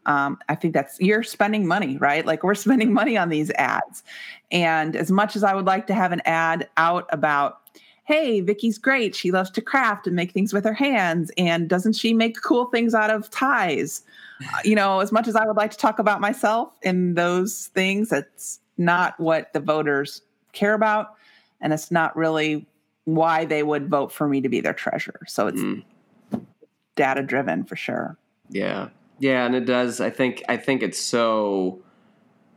um, 0.06 0.38
I 0.48 0.54
think 0.54 0.72
that's 0.72 0.98
you're 1.00 1.24
spending 1.24 1.66
money, 1.66 1.98
right? 1.98 2.24
Like 2.24 2.42
we're 2.42 2.54
spending 2.66 2.94
money 2.94 3.16
on 3.16 3.28
these 3.28 3.50
ads. 3.52 4.02
And 4.50 4.96
as 4.96 5.10
much 5.10 5.36
as 5.36 5.44
I 5.44 5.54
would 5.54 5.66
like 5.66 5.86
to 5.88 5.94
have 5.94 6.12
an 6.12 6.22
ad 6.24 6.68
out 6.76 7.06
about, 7.10 7.60
hey, 8.04 8.40
Vicki's 8.40 8.78
great. 8.78 9.16
She 9.16 9.32
loves 9.32 9.50
to 9.50 9.60
craft 9.60 10.06
and 10.06 10.14
make 10.14 10.30
things 10.30 10.52
with 10.52 10.64
her 10.64 10.72
hands. 10.72 11.32
And 11.36 11.68
doesn't 11.68 11.94
she 11.94 12.14
make 12.14 12.40
cool 12.40 12.66
things 12.66 12.94
out 12.94 13.10
of 13.10 13.28
ties? 13.30 14.02
Uh, 14.40 14.58
you 14.64 14.76
know, 14.76 15.00
as 15.00 15.10
much 15.10 15.26
as 15.26 15.34
I 15.34 15.44
would 15.44 15.56
like 15.56 15.72
to 15.72 15.76
talk 15.76 15.98
about 15.98 16.20
myself 16.20 16.72
in 16.82 17.14
those 17.14 17.66
things, 17.74 18.10
that's 18.10 18.60
not 18.78 19.18
what 19.18 19.52
the 19.52 19.60
voters 19.60 20.22
care 20.52 20.74
about. 20.74 21.14
And 21.60 21.72
it's 21.72 21.90
not 21.90 22.16
really 22.16 22.66
why 23.04 23.44
they 23.44 23.62
would 23.62 23.88
vote 23.88 24.12
for 24.12 24.28
me 24.28 24.40
to 24.40 24.48
be 24.48 24.60
their 24.60 24.74
treasurer. 24.74 25.20
So 25.26 25.46
it's 25.46 25.60
mm. 25.60 25.82
data 26.96 27.22
driven 27.22 27.64
for 27.64 27.76
sure. 27.76 28.16
Yeah. 28.50 28.88
Yeah, 29.18 29.46
and 29.46 29.54
it 29.54 29.64
does. 29.64 30.00
I 30.00 30.10
think 30.10 30.42
I 30.48 30.58
think 30.58 30.82
it's 30.82 31.00
so 31.00 31.82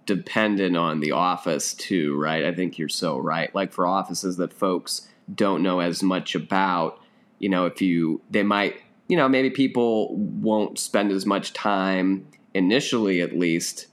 dependent 0.06 0.76
on 0.76 1.00
the 1.00 1.12
office 1.12 1.74
too, 1.74 2.20
right? 2.20 2.44
I 2.44 2.54
think 2.54 2.78
you're 2.78 2.90
so 2.90 3.18
right. 3.18 3.54
Like 3.54 3.72
for 3.72 3.86
offices 3.86 4.38
that 4.38 4.52
folks 4.52 5.08
don't 5.34 5.62
know 5.62 5.80
as 5.80 6.02
much 6.02 6.34
about, 6.36 7.00
you 7.38 7.48
know, 7.48 7.68
if 7.68 7.80
you, 7.82 8.20
they 8.32 8.42
might, 8.42 8.82
you 9.08 9.16
know, 9.16 9.30
maybe 9.30 9.52
people 9.52 10.16
won't 10.16 10.80
spend 10.80 11.12
as 11.12 11.28
much 11.28 11.54
time 11.54 12.28
initially, 12.56 13.22
at 13.22 13.38
least, 13.38 13.86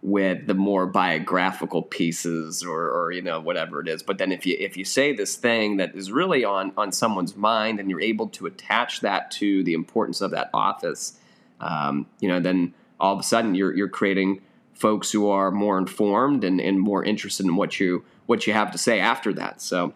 with 0.00 0.46
the 0.46 0.54
more 0.54 0.86
biographical 0.86 1.82
pieces 1.82 2.62
or, 2.62 2.90
or, 2.90 3.10
you 3.10 3.20
know 3.20 3.40
whatever 3.40 3.80
it 3.80 3.88
is 3.88 4.02
but 4.02 4.18
then 4.18 4.30
if 4.30 4.46
you 4.46 4.56
if 4.60 4.76
you 4.76 4.84
say 4.84 5.12
this 5.12 5.34
thing 5.34 5.78
that 5.78 5.94
is 5.94 6.12
really 6.12 6.44
on 6.44 6.72
on 6.76 6.92
someone's 6.92 7.34
mind 7.34 7.80
and 7.80 7.90
you're 7.90 8.00
able 8.00 8.28
to 8.28 8.46
attach 8.46 9.00
that 9.00 9.30
to 9.30 9.64
the 9.64 9.72
importance 9.72 10.20
of 10.20 10.30
that 10.30 10.50
office 10.54 11.18
um, 11.60 12.06
you 12.20 12.28
know 12.28 12.38
then 12.38 12.72
all 13.00 13.12
of 13.12 13.18
a 13.18 13.24
sudden 13.24 13.54
you're 13.54 13.74
you're 13.74 13.88
creating 13.88 14.40
folks 14.74 15.10
who 15.10 15.28
are 15.28 15.50
more 15.50 15.78
informed 15.78 16.44
and, 16.44 16.60
and 16.60 16.78
more 16.78 17.02
interested 17.02 17.44
in 17.44 17.56
what 17.56 17.80
you 17.80 18.04
what 18.26 18.46
you 18.46 18.52
have 18.52 18.70
to 18.70 18.78
say 18.78 19.00
after 19.00 19.32
that 19.32 19.60
so 19.60 19.92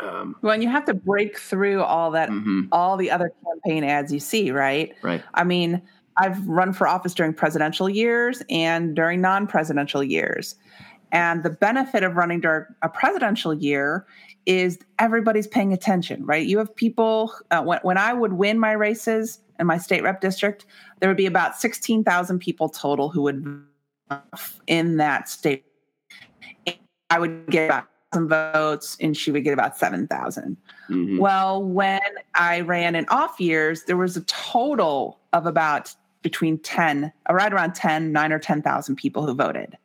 um, 0.00 0.36
well, 0.42 0.52
and 0.52 0.62
you 0.62 0.68
have 0.68 0.84
to 0.84 0.94
break 0.94 1.38
through 1.38 1.82
all 1.82 2.12
that, 2.12 2.30
mm-hmm. 2.30 2.66
all 2.70 2.96
the 2.96 3.10
other 3.10 3.32
campaign 3.44 3.84
ads 3.84 4.12
you 4.12 4.20
see, 4.20 4.50
right? 4.50 4.94
Right. 5.02 5.22
I 5.34 5.44
mean, 5.44 5.82
I've 6.18 6.46
run 6.46 6.72
for 6.72 6.86
office 6.86 7.14
during 7.14 7.32
presidential 7.32 7.88
years 7.88 8.42
and 8.50 8.94
during 8.94 9.20
non 9.20 9.46
presidential 9.46 10.02
years. 10.02 10.56
And 11.12 11.42
the 11.42 11.50
benefit 11.50 12.02
of 12.02 12.16
running 12.16 12.40
during 12.40 12.66
a 12.82 12.88
presidential 12.88 13.54
year 13.54 14.06
is 14.44 14.78
everybody's 14.98 15.46
paying 15.46 15.72
attention, 15.72 16.24
right? 16.26 16.46
You 16.46 16.58
have 16.58 16.74
people, 16.74 17.32
uh, 17.50 17.62
when, 17.62 17.78
when 17.82 17.98
I 17.98 18.12
would 18.12 18.34
win 18.34 18.58
my 18.58 18.72
races 18.72 19.40
in 19.58 19.66
my 19.66 19.78
state 19.78 20.02
rep 20.02 20.20
district, 20.20 20.66
there 21.00 21.08
would 21.08 21.16
be 21.16 21.26
about 21.26 21.56
16,000 21.56 22.38
people 22.38 22.68
total 22.68 23.08
who 23.08 23.22
would 23.22 23.64
in 24.66 24.96
that 24.96 25.28
state. 25.28 25.64
I 27.10 27.18
would 27.18 27.46
get 27.46 27.66
about 27.66 27.88
some 28.12 28.28
votes 28.28 28.96
and 29.00 29.16
she 29.16 29.30
would 29.30 29.44
get 29.44 29.52
about 29.52 29.76
7,000. 29.76 30.56
Mm-hmm. 30.88 31.18
Well, 31.18 31.62
when 31.62 32.00
I 32.34 32.60
ran 32.60 32.94
in 32.94 33.06
off 33.08 33.38
years, 33.40 33.84
there 33.84 33.96
was 33.96 34.16
a 34.16 34.22
total 34.22 35.18
of 35.32 35.46
about 35.46 35.94
between 36.22 36.58
10, 36.58 37.12
right 37.30 37.52
around 37.52 37.74
10, 37.74 38.12
9 38.12 38.32
or 38.32 38.38
10,000 38.38 38.96
people 38.96 39.26
who 39.26 39.34
voted. 39.34 39.76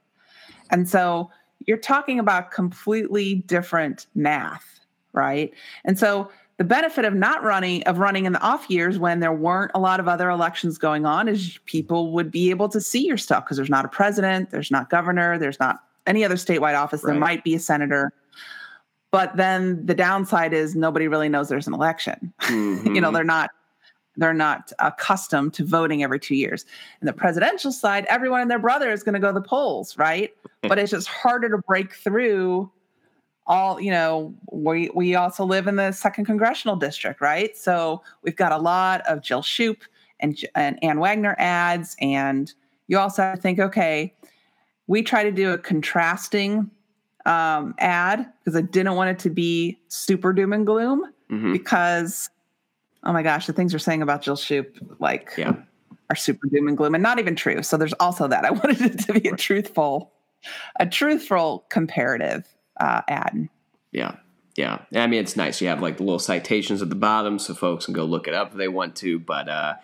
And 0.69 0.89
so 0.89 1.29
you're 1.65 1.77
talking 1.77 2.19
about 2.19 2.51
completely 2.51 3.35
different 3.35 4.07
math, 4.15 4.79
right? 5.13 5.53
And 5.85 5.97
so 5.97 6.29
the 6.57 6.63
benefit 6.63 7.05
of 7.05 7.13
not 7.13 7.43
running 7.43 7.83
of 7.83 7.97
running 7.97 8.25
in 8.25 8.33
the 8.33 8.41
off 8.41 8.69
years 8.69 8.99
when 8.99 9.19
there 9.19 9.33
weren't 9.33 9.71
a 9.73 9.79
lot 9.79 9.99
of 9.99 10.07
other 10.07 10.29
elections 10.29 10.77
going 10.77 11.05
on 11.05 11.27
is 11.27 11.59
people 11.65 12.11
would 12.11 12.31
be 12.31 12.49
able 12.51 12.69
to 12.69 12.79
see 12.79 13.05
your 13.05 13.17
stuff 13.17 13.43
because 13.43 13.57
there's 13.57 13.69
not 13.69 13.85
a 13.85 13.89
president, 13.89 14.51
there's 14.51 14.71
not 14.71 14.89
governor, 14.89 15.37
there's 15.37 15.59
not 15.59 15.83
any 16.05 16.23
other 16.23 16.35
statewide 16.35 16.77
office. 16.77 17.03
Right. 17.03 17.11
There 17.11 17.19
might 17.19 17.43
be 17.43 17.55
a 17.55 17.59
senator. 17.59 18.13
But 19.11 19.35
then 19.37 19.85
the 19.85 19.93
downside 19.93 20.53
is 20.53 20.75
nobody 20.75 21.07
really 21.07 21.29
knows 21.29 21.47
there's 21.47 21.67
an 21.67 21.73
election. 21.73 22.33
Mm-hmm. 22.41 22.95
you 22.95 23.01
know, 23.01 23.11
they're 23.11 23.23
not 23.23 23.51
they're 24.17 24.33
not 24.33 24.71
accustomed 24.79 25.53
to 25.55 25.65
voting 25.65 26.03
every 26.03 26.19
two 26.19 26.35
years. 26.35 26.65
In 27.01 27.07
the 27.07 27.13
presidential 27.13 27.71
side, 27.71 28.05
everyone 28.05 28.41
and 28.41 28.51
their 28.51 28.59
brother 28.59 28.91
is 28.91 29.03
going 29.03 29.13
to 29.13 29.19
go 29.19 29.27
to 29.27 29.39
the 29.39 29.47
polls, 29.47 29.97
right? 29.97 30.33
but 30.69 30.79
it's 30.79 30.91
just 30.91 31.07
harder 31.07 31.49
to 31.49 31.57
break 31.57 31.93
through 31.93 32.71
all 33.45 33.79
you 33.79 33.91
know 33.91 34.33
we 34.51 34.89
we 34.95 35.15
also 35.15 35.43
live 35.43 35.67
in 35.67 35.75
the 35.75 35.91
second 35.91 36.25
congressional 36.25 36.75
district 36.75 37.19
right 37.19 37.57
so 37.57 38.01
we've 38.21 38.37
got 38.37 38.53
a 38.53 38.57
lot 38.57 39.01
of 39.01 39.21
jill 39.21 39.41
schupp 39.41 39.81
and, 40.21 40.39
and 40.55 40.81
ann 40.81 40.99
wagner 40.99 41.35
ads 41.37 41.95
and 41.99 42.53
you 42.87 42.97
also 42.97 43.21
have 43.21 43.35
to 43.35 43.41
think 43.41 43.59
okay 43.59 44.13
we 44.87 45.01
try 45.01 45.23
to 45.23 45.31
do 45.31 45.51
a 45.51 45.57
contrasting 45.57 46.69
um, 47.25 47.75
ad 47.79 48.31
because 48.39 48.57
i 48.57 48.61
didn't 48.61 48.95
want 48.95 49.09
it 49.09 49.19
to 49.19 49.29
be 49.29 49.77
super 49.89 50.31
doom 50.31 50.53
and 50.53 50.65
gloom 50.65 51.05
mm-hmm. 51.29 51.51
because 51.51 52.29
oh 53.03 53.13
my 53.13 53.23
gosh, 53.23 53.47
the 53.47 53.53
things 53.53 53.73
you're 53.73 53.79
saying 53.79 54.01
about 54.01 54.21
Jill 54.21 54.35
Schupp, 54.35 54.67
like, 54.99 55.33
yeah. 55.37 55.55
are 56.09 56.15
super 56.15 56.47
doom 56.47 56.67
and 56.67 56.77
gloom 56.77 56.95
and 56.95 57.03
not 57.03 57.19
even 57.19 57.35
true. 57.35 57.63
So 57.63 57.77
there's 57.77 57.93
also 57.93 58.27
that. 58.27 58.45
I 58.45 58.51
wanted 58.51 58.81
it 58.81 58.99
to 59.05 59.19
be 59.19 59.27
a 59.29 59.35
truthful, 59.35 60.13
a 60.79 60.85
truthful 60.85 61.65
comparative 61.69 62.47
uh, 62.79 63.01
ad. 63.07 63.49
Yeah. 63.91 64.15
Yeah. 64.55 64.79
I 64.93 65.07
mean, 65.07 65.19
it's 65.19 65.35
nice. 65.35 65.61
You 65.61 65.67
have 65.69 65.81
like 65.81 65.97
the 65.97 66.03
little 66.03 66.19
citations 66.19 66.81
at 66.81 66.89
the 66.89 66.95
bottom 66.95 67.39
so 67.39 67.53
folks 67.53 67.85
can 67.85 67.93
go 67.93 68.05
look 68.05 68.27
it 68.27 68.33
up 68.33 68.51
if 68.51 68.57
they 68.57 68.67
want 68.67 68.95
to. 68.97 69.19
But 69.19 69.49
uh, 69.49 69.75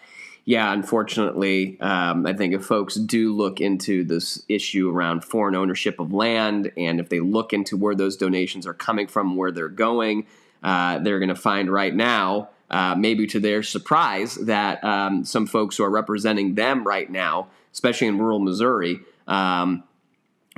yeah, 0.45 0.71
unfortunately, 0.71 1.79
um, 1.81 2.25
I 2.25 2.33
think 2.33 2.53
if 2.53 2.65
folks 2.65 2.95
do 2.95 3.35
look 3.35 3.59
into 3.59 4.03
this 4.03 4.43
issue 4.47 4.89
around 4.89 5.23
foreign 5.23 5.55
ownership 5.55 5.99
of 5.99 6.13
land 6.13 6.71
and 6.77 6.99
if 6.99 7.09
they 7.09 7.19
look 7.19 7.51
into 7.51 7.77
where 7.77 7.95
those 7.95 8.15
donations 8.15 8.67
are 8.67 8.73
coming 8.73 9.07
from, 9.07 9.35
where 9.35 9.51
they're 9.51 9.69
going, 9.69 10.27
uh, 10.61 10.99
they're 10.99 11.19
going 11.19 11.29
to 11.29 11.35
find 11.35 11.71
right 11.71 11.95
now 11.95 12.49
uh, 12.69 12.95
maybe 12.95 13.25
to 13.27 13.39
their 13.39 13.63
surprise, 13.63 14.35
that 14.35 14.83
um, 14.83 15.25
some 15.25 15.47
folks 15.47 15.77
who 15.77 15.83
are 15.83 15.89
representing 15.89 16.55
them 16.55 16.85
right 16.85 17.09
now, 17.09 17.47
especially 17.73 18.07
in 18.07 18.17
rural 18.17 18.39
Missouri, 18.39 18.99
um, 19.27 19.83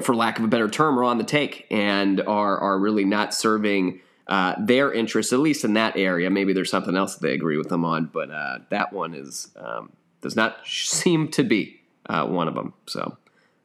for 0.02 0.16
lack 0.16 0.38
of 0.40 0.46
a 0.46 0.48
better 0.48 0.70
term, 0.70 0.98
are 1.00 1.04
on 1.04 1.18
the 1.18 1.24
take 1.24 1.68
and 1.70 2.22
are 2.22 2.58
are 2.58 2.80
really 2.80 3.06
not 3.06 3.34
serving 3.34 4.02
uh, 4.28 4.56
their 4.60 4.92
interests, 4.92 5.34
at 5.34 5.40
least 5.40 5.64
in 5.64 5.74
that 5.74 5.98
area. 5.98 6.30
Maybe 6.30 6.54
there's 6.54 6.70
something 6.70 6.96
else 6.96 7.16
that 7.16 7.22
they 7.22 7.34
agree 7.34 7.58
with 7.58 7.70
them 7.70 7.86
on, 7.86 8.06
but 8.06 8.32
uh, 8.32 8.60
that 8.70 8.94
one 8.94 9.14
is 9.14 9.50
um, 9.56 9.92
does 10.22 10.36
not 10.36 10.58
seem 10.66 11.28
to 11.30 11.44
be 11.44 11.82
uh, 12.08 12.26
one 12.26 12.48
of 12.48 12.56
them. 12.56 12.74
So. 12.88 13.18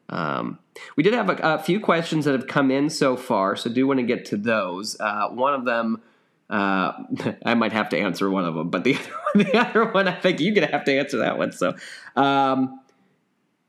Um, 0.09 0.61
we 0.95 1.03
did 1.03 1.15
have 1.15 1.29
a, 1.29 1.37
a, 1.43 1.59
few 1.59 1.81
questions 1.81 2.27
that 2.27 2.33
have 2.33 2.47
come 2.47 2.71
in 2.71 2.91
so 2.91 3.17
far, 3.17 3.57
so 3.57 3.69
do 3.69 3.89
want 3.89 3.99
to 3.99 4.07
get 4.07 4.25
to 4.27 4.37
those. 4.37 4.97
Uh, 5.01 5.31
one 5.31 5.53
of 5.53 5.65
them 5.65 6.01
uh, 6.49 6.93
I 7.45 7.55
might 7.55 7.73
have 7.73 7.89
to 7.91 7.99
answer 7.99 8.31
one 8.31 8.45
of 8.45 8.55
them, 8.55 8.71
but 8.71 8.85
the 8.85 8.95
other 8.95 9.13
one, 9.35 9.45
the 9.45 9.59
other 9.59 9.85
one, 9.93 10.09
I 10.09 10.19
think 10.19 10.41
you're 10.41 10.55
gonna 10.55 10.71
have 10.71 10.85
to 10.85 10.97
answer 10.97 11.19
that 11.19 11.39
one. 11.39 11.53
So, 11.53 11.75
um, 12.15 12.81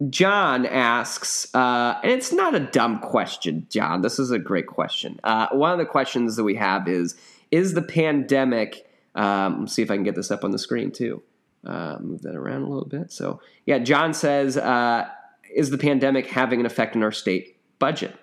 John 0.09 0.67
asks, 0.67 1.53
uh, 1.55 1.99
and 2.03 2.11
it's 2.11 2.31
not 2.31 2.53
a 2.53 2.59
dumb 2.59 2.99
question, 2.99 3.65
John. 3.69 4.03
This 4.03 4.19
is 4.19 4.29
a 4.29 4.37
great 4.37 4.67
question. 4.67 5.19
Uh, 5.23 5.47
one 5.51 5.71
of 5.71 5.79
the 5.79 5.85
questions 5.85 6.35
that 6.35 6.43
we 6.43 6.55
have 6.55 6.87
is: 6.87 7.15
Is 7.49 7.73
the 7.73 7.81
pandemic? 7.81 8.87
Um, 9.15 9.61
let's 9.61 9.73
see 9.73 9.81
if 9.81 9.89
I 9.89 9.95
can 9.95 10.03
get 10.03 10.15
this 10.15 10.29
up 10.29 10.43
on 10.43 10.51
the 10.51 10.59
screen 10.59 10.91
too. 10.91 11.23
Uh, 11.65 11.97
move 11.99 12.21
that 12.21 12.35
around 12.35 12.61
a 12.61 12.67
little 12.67 12.87
bit. 12.87 13.11
So, 13.11 13.41
yeah, 13.65 13.79
John 13.79 14.13
says, 14.13 14.55
uh, 14.55 15.07
"Is 15.55 15.71
the 15.71 15.79
pandemic 15.79 16.27
having 16.27 16.59
an 16.59 16.67
effect 16.67 16.95
on 16.95 17.01
our 17.01 17.11
state 17.11 17.57
budget?" 17.79 18.15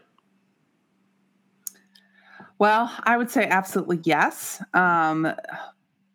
Well, 2.64 2.90
I 3.02 3.18
would 3.18 3.30
say 3.30 3.44
absolutely 3.44 4.00
yes. 4.04 4.62
Um, 4.72 5.30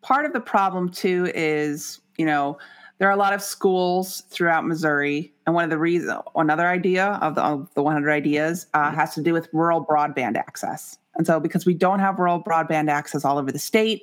part 0.02 0.26
of 0.26 0.32
the 0.32 0.40
problem 0.40 0.88
too 0.88 1.30
is, 1.32 2.00
you 2.18 2.26
know, 2.26 2.58
there 2.98 3.06
are 3.06 3.12
a 3.12 3.16
lot 3.16 3.32
of 3.32 3.40
schools 3.40 4.24
throughout 4.30 4.66
Missouri, 4.66 5.32
and 5.46 5.54
one 5.54 5.62
of 5.62 5.70
the 5.70 5.78
reasons, 5.78 6.20
another 6.34 6.66
idea 6.66 7.20
of 7.22 7.36
the, 7.36 7.42
of 7.44 7.72
the 7.74 7.84
100 7.84 8.10
ideas 8.10 8.66
uh, 8.74 8.80
mm-hmm. 8.80 8.96
has 8.96 9.14
to 9.14 9.22
do 9.22 9.32
with 9.32 9.48
rural 9.52 9.86
broadband 9.86 10.36
access. 10.36 10.98
And 11.14 11.24
so, 11.24 11.38
because 11.38 11.66
we 11.66 11.72
don't 11.72 12.00
have 12.00 12.18
rural 12.18 12.42
broadband 12.42 12.90
access 12.90 13.24
all 13.24 13.38
over 13.38 13.52
the 13.52 13.60
state, 13.60 14.02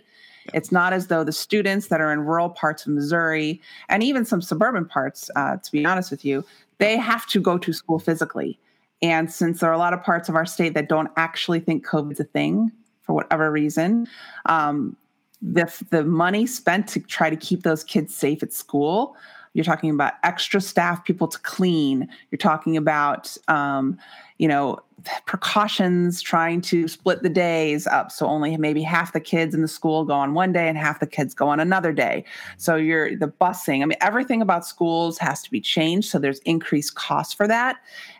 it's 0.53 0.71
not 0.71 0.93
as 0.93 1.07
though 1.07 1.25
the 1.25 1.33
students 1.33 1.87
that 1.87 1.99
are 1.99 2.13
in 2.13 2.21
rural 2.21 2.49
parts 2.49 2.85
of 2.85 2.93
Missouri 2.93 3.61
and 3.89 4.03
even 4.03 4.23
some 4.23 4.41
suburban 4.41 4.85
parts, 4.85 5.29
uh, 5.35 5.57
to 5.57 5.69
be 5.69 5.85
honest 5.85 6.11
with 6.11 6.23
you, 6.23 6.45
they 6.77 6.95
have 6.95 7.25
to 7.25 7.41
go 7.41 7.57
to 7.57 7.73
school 7.73 7.99
physically. 7.99 8.57
And 9.01 9.31
since 9.31 9.59
there 9.59 9.69
are 9.69 9.73
a 9.73 9.77
lot 9.77 9.93
of 9.93 10.01
parts 10.03 10.27
of 10.27 10.35
our 10.35 10.45
state 10.45 10.73
that 10.73 10.89
don't 10.89 11.11
actually 11.17 11.59
think 11.59 11.85
COVID's 11.85 12.19
a 12.19 12.23
thing 12.23 12.71
for 13.01 13.13
whatever 13.13 13.51
reason, 13.51 14.07
um, 14.47 14.97
the, 15.41 15.71
the 15.91 16.03
money 16.03 16.47
spent 16.47 16.87
to 16.89 16.99
try 16.99 17.29
to 17.29 17.35
keep 17.35 17.63
those 17.63 17.83
kids 17.83 18.13
safe 18.15 18.41
at 18.41 18.51
school, 18.51 19.15
you're 19.57 19.63
talking 19.63 19.89
about 19.89 20.13
extra 20.21 20.61
staff 20.61 21.03
people 21.03 21.27
to 21.27 21.39
clean. 21.39 22.07
You're 22.29 22.37
talking 22.37 22.77
about, 22.77 23.35
um, 23.47 23.97
you 24.37 24.47
know, 24.47 24.77
precautions 25.25 26.21
trying 26.21 26.61
to 26.61 26.87
split 26.87 27.23
the 27.23 27.29
days 27.29 27.87
up. 27.87 28.11
So 28.11 28.27
only 28.27 28.55
maybe 28.57 28.83
half 28.83 29.13
the 29.13 29.19
kids 29.19 29.55
in 29.55 29.63
the 29.63 29.67
school 29.67 30.05
go 30.05 30.13
on 30.13 30.35
one 30.35 30.51
day 30.51 30.67
and 30.67 30.77
half 30.77 30.99
the 30.99 31.07
kids 31.07 31.33
go 31.33 31.47
on 31.47 31.59
another 31.59 31.91
day. 31.91 32.23
So 32.57 32.75
you're 32.75 33.17
the 33.17 33.29
busing 33.29 33.81
i 33.81 33.85
mean 33.85 33.97
everything 33.99 34.43
about 34.43 34.63
schools 34.63 35.17
has 35.17 35.41
to 35.41 35.49
be 35.49 35.59
changed. 35.59 36.11
So 36.11 36.19
there's 36.19 36.37
increased 36.39 36.93
cost 36.93 37.35
for 37.35 37.47
that. 37.47 37.77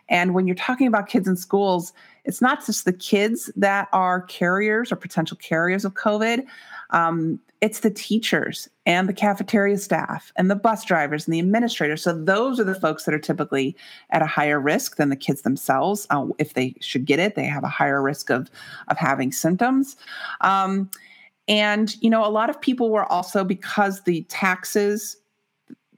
And 0.08 0.34
when 0.34 0.48
you're 0.48 0.56
talking 0.56 0.88
about 0.88 1.08
kids 1.08 1.28
in 1.28 1.36
schools 1.36 1.92
it's 2.24 2.42
not 2.42 2.66
just 2.66 2.84
the 2.84 2.92
kids 2.92 3.48
that 3.54 3.88
are 3.92 4.22
carriers 4.22 4.90
or 4.90 4.96
potential 4.96 5.36
carriers 5.36 5.84
of 5.84 5.94
covid. 5.94 6.44
Um, 6.90 7.38
it's 7.60 7.80
the 7.80 7.90
teachers 7.90 8.68
and 8.86 9.08
the 9.08 9.12
cafeteria 9.12 9.76
staff 9.78 10.32
and 10.36 10.50
the 10.50 10.54
bus 10.54 10.84
drivers 10.84 11.26
and 11.26 11.34
the 11.34 11.40
administrators. 11.40 12.02
So 12.02 12.12
those 12.12 12.60
are 12.60 12.64
the 12.64 12.74
folks 12.74 13.04
that 13.04 13.14
are 13.14 13.18
typically 13.18 13.76
at 14.10 14.22
a 14.22 14.26
higher 14.26 14.60
risk 14.60 14.96
than 14.96 15.08
the 15.08 15.16
kids 15.16 15.42
themselves. 15.42 16.06
Uh, 16.10 16.26
if 16.38 16.54
they 16.54 16.74
should 16.80 17.04
get 17.04 17.18
it, 17.18 17.34
they 17.34 17.44
have 17.44 17.64
a 17.64 17.68
higher 17.68 18.00
risk 18.00 18.30
of 18.30 18.50
of 18.88 18.96
having 18.96 19.32
symptoms. 19.32 19.96
Um, 20.40 20.90
and 21.48 21.96
you 22.02 22.10
know, 22.10 22.24
a 22.24 22.30
lot 22.30 22.50
of 22.50 22.60
people 22.60 22.90
were 22.90 23.10
also 23.10 23.42
because 23.42 24.02
the 24.02 24.22
taxes, 24.24 25.16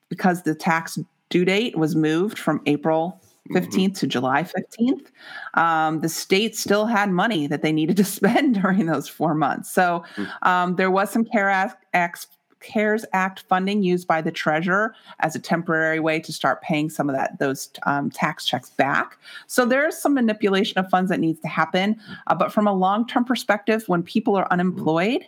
because 0.09 0.43
the 0.43 0.55
tax 0.55 0.99
due 1.29 1.45
date 1.45 1.77
was 1.77 1.95
moved 1.95 2.39
from 2.39 2.61
April 2.67 3.21
15th 3.51 3.73
mm-hmm. 3.73 3.93
to 3.93 4.07
July 4.07 4.43
15th, 4.43 5.07
um, 5.55 6.01
the 6.01 6.09
state 6.09 6.57
still 6.57 6.87
had 6.87 7.11
money 7.11 7.47
that 7.47 7.63
they 7.63 7.73
needed 7.73 7.97
to 7.99 8.05
spend 8.19 8.61
during 8.61 8.87
those 8.87 9.09
four 9.09 9.35
months. 9.35 9.71
So 9.71 10.05
mm. 10.17 10.47
um, 10.47 10.77
there 10.77 10.91
was 10.91 11.11
some 11.11 11.25
CARES 11.25 11.73
Act, 11.95 12.27
CARES 12.61 13.05
Act 13.13 13.45
funding 13.49 13.83
used 13.83 14.07
by 14.07 14.21
the 14.21 14.31
treasurer 14.31 14.95
as 15.21 15.35
a 15.35 15.39
temporary 15.39 16.01
way 16.01 16.21
to 16.21 16.33
start 16.33 16.63
paying 16.63 16.91
some 16.91 17.09
of 17.09 17.17
that 17.17 17.39
those 17.39 17.71
um, 17.87 18.11
tax 18.11 18.45
checks 18.45 18.71
back. 18.71 19.19
So 19.47 19.65
there's 19.65 19.97
some 19.97 20.15
manipulation 20.15 20.79
of 20.79 20.89
funds 20.91 21.11
that 21.11 21.21
needs 21.21 21.41
to 21.41 21.49
happen. 21.49 21.97
Uh, 22.27 22.35
but 22.35 22.53
from 22.53 22.67
a 22.67 22.73
long 22.73 23.07
term 23.07 23.25
perspective, 23.25 23.85
when 23.87 24.03
people 24.03 24.37
are 24.37 24.51
unemployed, 24.53 25.27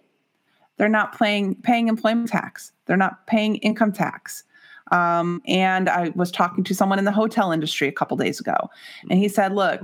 they're 0.76 0.88
not 0.88 1.18
paying 1.18 1.54
paying 1.56 1.88
employment 1.88 2.28
tax. 2.28 2.72
They're 2.86 2.96
not 2.96 3.26
paying 3.26 3.56
income 3.56 3.92
tax. 3.92 4.44
Um, 4.92 5.42
and 5.46 5.88
I 5.88 6.12
was 6.14 6.30
talking 6.30 6.62
to 6.64 6.74
someone 6.74 6.98
in 6.98 7.06
the 7.06 7.12
hotel 7.12 7.50
industry 7.50 7.88
a 7.88 7.92
couple 7.92 8.16
days 8.16 8.38
ago, 8.38 8.70
and 9.08 9.18
he 9.18 9.28
said, 9.28 9.54
"Look, 9.54 9.80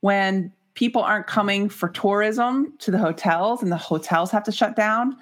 when 0.00 0.52
people 0.74 1.02
aren't 1.02 1.28
coming 1.28 1.68
for 1.68 1.88
tourism 1.88 2.74
to 2.80 2.90
the 2.90 2.98
hotels, 2.98 3.62
and 3.62 3.70
the 3.70 3.76
hotels 3.76 4.32
have 4.32 4.42
to 4.44 4.52
shut 4.52 4.74
down, 4.74 5.16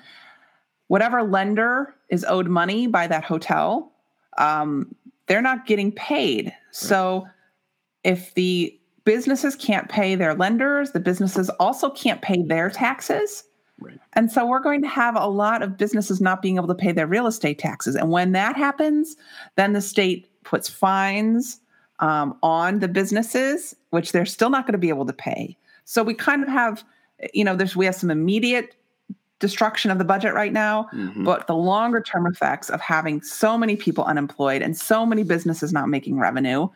whatever 0.88 1.22
lender 1.22 1.94
is 2.08 2.24
owed 2.24 2.48
money 2.48 2.86
by 2.86 3.06
that 3.06 3.22
hotel, 3.22 3.92
um, 4.38 4.94
they're 5.26 5.42
not 5.42 5.66
getting 5.66 5.92
paid. 5.92 6.46
Right. 6.46 6.54
So 6.70 7.26
if 8.02 8.32
the 8.34 8.74
businesses 9.04 9.54
can't 9.56 9.90
pay 9.90 10.14
their 10.14 10.34
lenders, 10.34 10.92
the 10.92 11.00
businesses 11.00 11.50
also 11.60 11.90
can't 11.90 12.22
pay 12.22 12.42
their 12.42 12.70
taxes." 12.70 13.44
Right. 13.82 13.98
And 14.14 14.30
so 14.30 14.46
we're 14.46 14.60
going 14.60 14.82
to 14.82 14.88
have 14.88 15.16
a 15.16 15.26
lot 15.26 15.62
of 15.62 15.76
businesses 15.76 16.20
not 16.20 16.42
being 16.42 16.56
able 16.56 16.68
to 16.68 16.74
pay 16.74 16.92
their 16.92 17.06
real 17.06 17.26
estate 17.26 17.58
taxes. 17.58 17.94
And 17.94 18.10
when 18.10 18.32
that 18.32 18.56
happens, 18.56 19.16
then 19.56 19.72
the 19.72 19.80
state 19.80 20.28
puts 20.44 20.68
fines 20.68 21.60
um, 22.00 22.36
on 22.42 22.80
the 22.80 22.88
businesses, 22.88 23.76
which 23.90 24.12
they're 24.12 24.26
still 24.26 24.50
not 24.50 24.66
going 24.66 24.72
to 24.72 24.78
be 24.78 24.88
able 24.88 25.06
to 25.06 25.12
pay. 25.12 25.56
So 25.84 26.02
we 26.02 26.14
kind 26.14 26.42
of 26.42 26.48
have, 26.48 26.84
you 27.32 27.44
know, 27.44 27.56
there's 27.56 27.76
we 27.76 27.86
have 27.86 27.94
some 27.94 28.10
immediate 28.10 28.74
destruction 29.38 29.90
of 29.90 29.98
the 29.98 30.04
budget 30.04 30.34
right 30.34 30.52
now, 30.52 30.88
mm-hmm. 30.94 31.24
but 31.24 31.46
the 31.48 31.54
longer 31.54 32.00
term 32.00 32.26
effects 32.26 32.70
of 32.70 32.80
having 32.80 33.20
so 33.22 33.58
many 33.58 33.76
people 33.76 34.04
unemployed 34.04 34.62
and 34.62 34.76
so 34.76 35.04
many 35.04 35.24
businesses 35.24 35.72
not 35.72 35.88
making 35.88 36.18
revenue, 36.18 36.68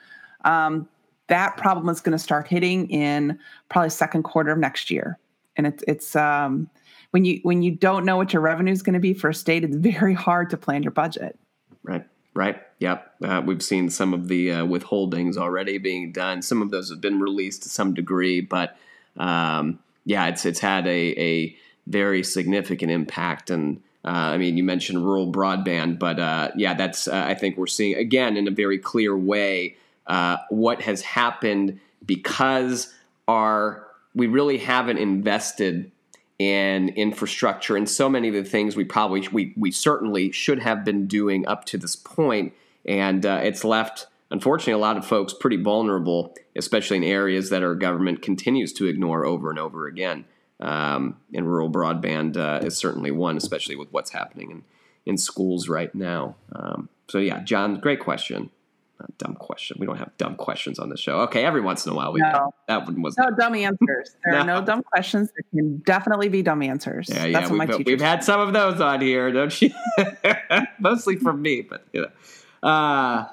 um, 0.44 0.88
that 1.28 1.56
problem 1.56 1.88
is 1.88 2.00
going 2.00 2.12
to 2.12 2.18
start 2.18 2.46
hitting 2.46 2.88
in 2.90 3.38
probably 3.68 3.90
second 3.90 4.24
quarter 4.24 4.50
of 4.50 4.58
next 4.58 4.90
year. 4.90 5.18
And 5.56 5.66
it's 5.66 5.84
it's 5.88 6.16
um, 6.16 6.68
when 7.10 7.24
you 7.24 7.40
when 7.42 7.62
you 7.62 7.72
don't 7.72 8.04
know 8.04 8.16
what 8.16 8.32
your 8.32 8.42
revenue 8.42 8.72
is 8.72 8.82
going 8.82 8.94
to 8.94 9.00
be 9.00 9.14
for 9.14 9.30
a 9.30 9.34
state, 9.34 9.64
it's 9.64 9.76
very 9.76 10.14
hard 10.14 10.50
to 10.50 10.56
plan 10.56 10.82
your 10.82 10.92
budget. 10.92 11.38
Right. 11.82 12.04
Right. 12.34 12.60
Yep. 12.80 13.14
Uh, 13.24 13.42
we've 13.46 13.62
seen 13.62 13.88
some 13.88 14.12
of 14.12 14.28
the 14.28 14.52
uh, 14.52 14.66
withholdings 14.66 15.38
already 15.38 15.78
being 15.78 16.12
done. 16.12 16.42
Some 16.42 16.60
of 16.60 16.70
those 16.70 16.90
have 16.90 17.00
been 17.00 17.18
released 17.18 17.62
to 17.62 17.70
some 17.70 17.94
degree, 17.94 18.42
but 18.42 18.76
um, 19.16 19.78
yeah, 20.04 20.26
it's 20.26 20.44
it's 20.44 20.60
had 20.60 20.86
a, 20.86 21.20
a 21.20 21.56
very 21.86 22.22
significant 22.22 22.90
impact. 22.92 23.48
And 23.48 23.78
uh, 24.04 24.10
I 24.10 24.38
mean, 24.38 24.58
you 24.58 24.64
mentioned 24.64 25.04
rural 25.04 25.32
broadband, 25.32 25.98
but 25.98 26.20
uh, 26.20 26.50
yeah, 26.56 26.74
that's 26.74 27.08
uh, 27.08 27.24
I 27.26 27.34
think 27.34 27.56
we're 27.56 27.66
seeing 27.66 27.96
again 27.96 28.36
in 28.36 28.46
a 28.46 28.50
very 28.50 28.78
clear 28.78 29.16
way 29.16 29.76
uh, 30.06 30.36
what 30.50 30.82
has 30.82 31.02
happened 31.02 31.80
because 32.04 32.92
our 33.26 33.86
we 34.14 34.26
really 34.26 34.58
haven't 34.58 34.98
invested 34.98 35.90
and 36.38 36.90
infrastructure 36.90 37.76
and 37.76 37.88
so 37.88 38.08
many 38.08 38.28
of 38.28 38.34
the 38.34 38.44
things 38.44 38.76
we 38.76 38.84
probably 38.84 39.26
we 39.32 39.54
we 39.56 39.70
certainly 39.70 40.30
should 40.32 40.58
have 40.58 40.84
been 40.84 41.06
doing 41.06 41.46
up 41.46 41.64
to 41.64 41.78
this 41.78 41.96
point. 41.96 42.52
And 42.84 43.24
uh, 43.24 43.40
it's 43.42 43.64
left 43.64 44.06
unfortunately 44.30 44.74
a 44.74 44.78
lot 44.78 44.96
of 44.96 45.06
folks 45.06 45.32
pretty 45.32 45.56
vulnerable 45.56 46.34
especially 46.56 46.98
in 46.98 47.04
areas 47.04 47.50
that 47.50 47.62
our 47.62 47.74
government 47.74 48.22
continues 48.22 48.72
to 48.74 48.86
ignore 48.86 49.24
over 49.24 49.50
and 49.50 49.58
over 49.58 49.86
again. 49.86 50.24
Um, 50.58 51.18
and 51.34 51.46
rural 51.46 51.70
broadband 51.70 52.36
uh, 52.36 52.64
is 52.64 52.76
certainly 52.76 53.10
one 53.10 53.36
especially 53.36 53.76
with 53.76 53.92
what's 53.92 54.10
happening 54.10 54.50
in, 54.50 54.64
in 55.04 55.18
schools 55.18 55.68
right 55.68 55.94
now. 55.94 56.36
Um, 56.54 56.88
so 57.08 57.18
yeah 57.18 57.42
john 57.42 57.80
great 57.80 58.00
question 58.00 58.50
not 58.98 59.16
dumb 59.18 59.34
question. 59.34 59.76
We 59.78 59.86
don't 59.86 59.98
have 59.98 60.16
dumb 60.16 60.36
questions 60.36 60.78
on 60.78 60.88
the 60.88 60.96
show. 60.96 61.20
Okay, 61.22 61.44
every 61.44 61.60
once 61.60 61.86
in 61.86 61.92
a 61.92 61.94
while 61.94 62.12
we 62.12 62.20
no. 62.20 62.54
that 62.68 62.84
one 62.84 63.02
was 63.02 63.16
no 63.16 63.30
dumb 63.36 63.54
answers. 63.54 64.16
There 64.24 64.34
no. 64.34 64.38
are 64.38 64.44
no 64.44 64.64
dumb 64.64 64.82
questions. 64.82 65.30
There 65.34 65.44
can 65.60 65.78
definitely 65.78 66.28
be 66.28 66.42
dumb 66.42 66.62
answers. 66.62 67.08
Yeah, 67.08 67.26
yeah. 67.26 67.40
That's 67.40 67.50
what 67.50 67.68
we've, 67.68 67.86
we've 67.86 68.00
had 68.00 68.24
some 68.24 68.40
of 68.40 68.52
those 68.52 68.80
on 68.80 69.00
here, 69.00 69.30
don't 69.32 69.60
you? 69.60 69.70
Mostly 70.78 71.16
from 71.16 71.42
me, 71.42 71.62
but 71.62 71.86
you 71.92 72.02
know. 72.02 72.68
Uh, 72.68 73.26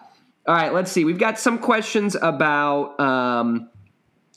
all 0.46 0.56
right, 0.56 0.74
let's 0.74 0.92
see. 0.92 1.06
We've 1.06 1.18
got 1.18 1.40
some 1.40 1.58
questions 1.58 2.16
about 2.16 3.00
um, 3.00 3.70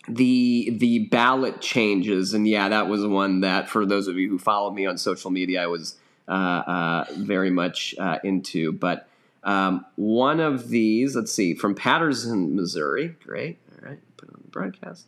the 0.08 0.76
the 0.78 1.00
ballot 1.00 1.60
changes, 1.60 2.32
and 2.34 2.46
yeah, 2.46 2.68
that 2.68 2.88
was 2.88 3.04
one 3.04 3.40
that 3.40 3.68
for 3.68 3.84
those 3.84 4.06
of 4.06 4.16
you 4.16 4.28
who 4.28 4.38
follow 4.38 4.70
me 4.70 4.86
on 4.86 4.98
social 4.98 5.30
media, 5.30 5.64
I 5.64 5.66
was 5.66 5.96
uh, 6.28 6.32
uh, 6.32 7.04
very 7.16 7.50
much 7.50 7.94
uh, 7.98 8.18
into, 8.22 8.72
but. 8.72 9.08
Um, 9.46 9.86
one 9.94 10.40
of 10.40 10.68
these, 10.68 11.14
let's 11.14 11.32
see, 11.32 11.54
from 11.54 11.74
Patterson, 11.74 12.54
Missouri. 12.56 13.16
Great. 13.24 13.58
All 13.72 13.88
right. 13.88 14.00
Put 14.16 14.28
it 14.28 14.34
on 14.34 14.40
the 14.42 14.50
broadcast. 14.50 15.06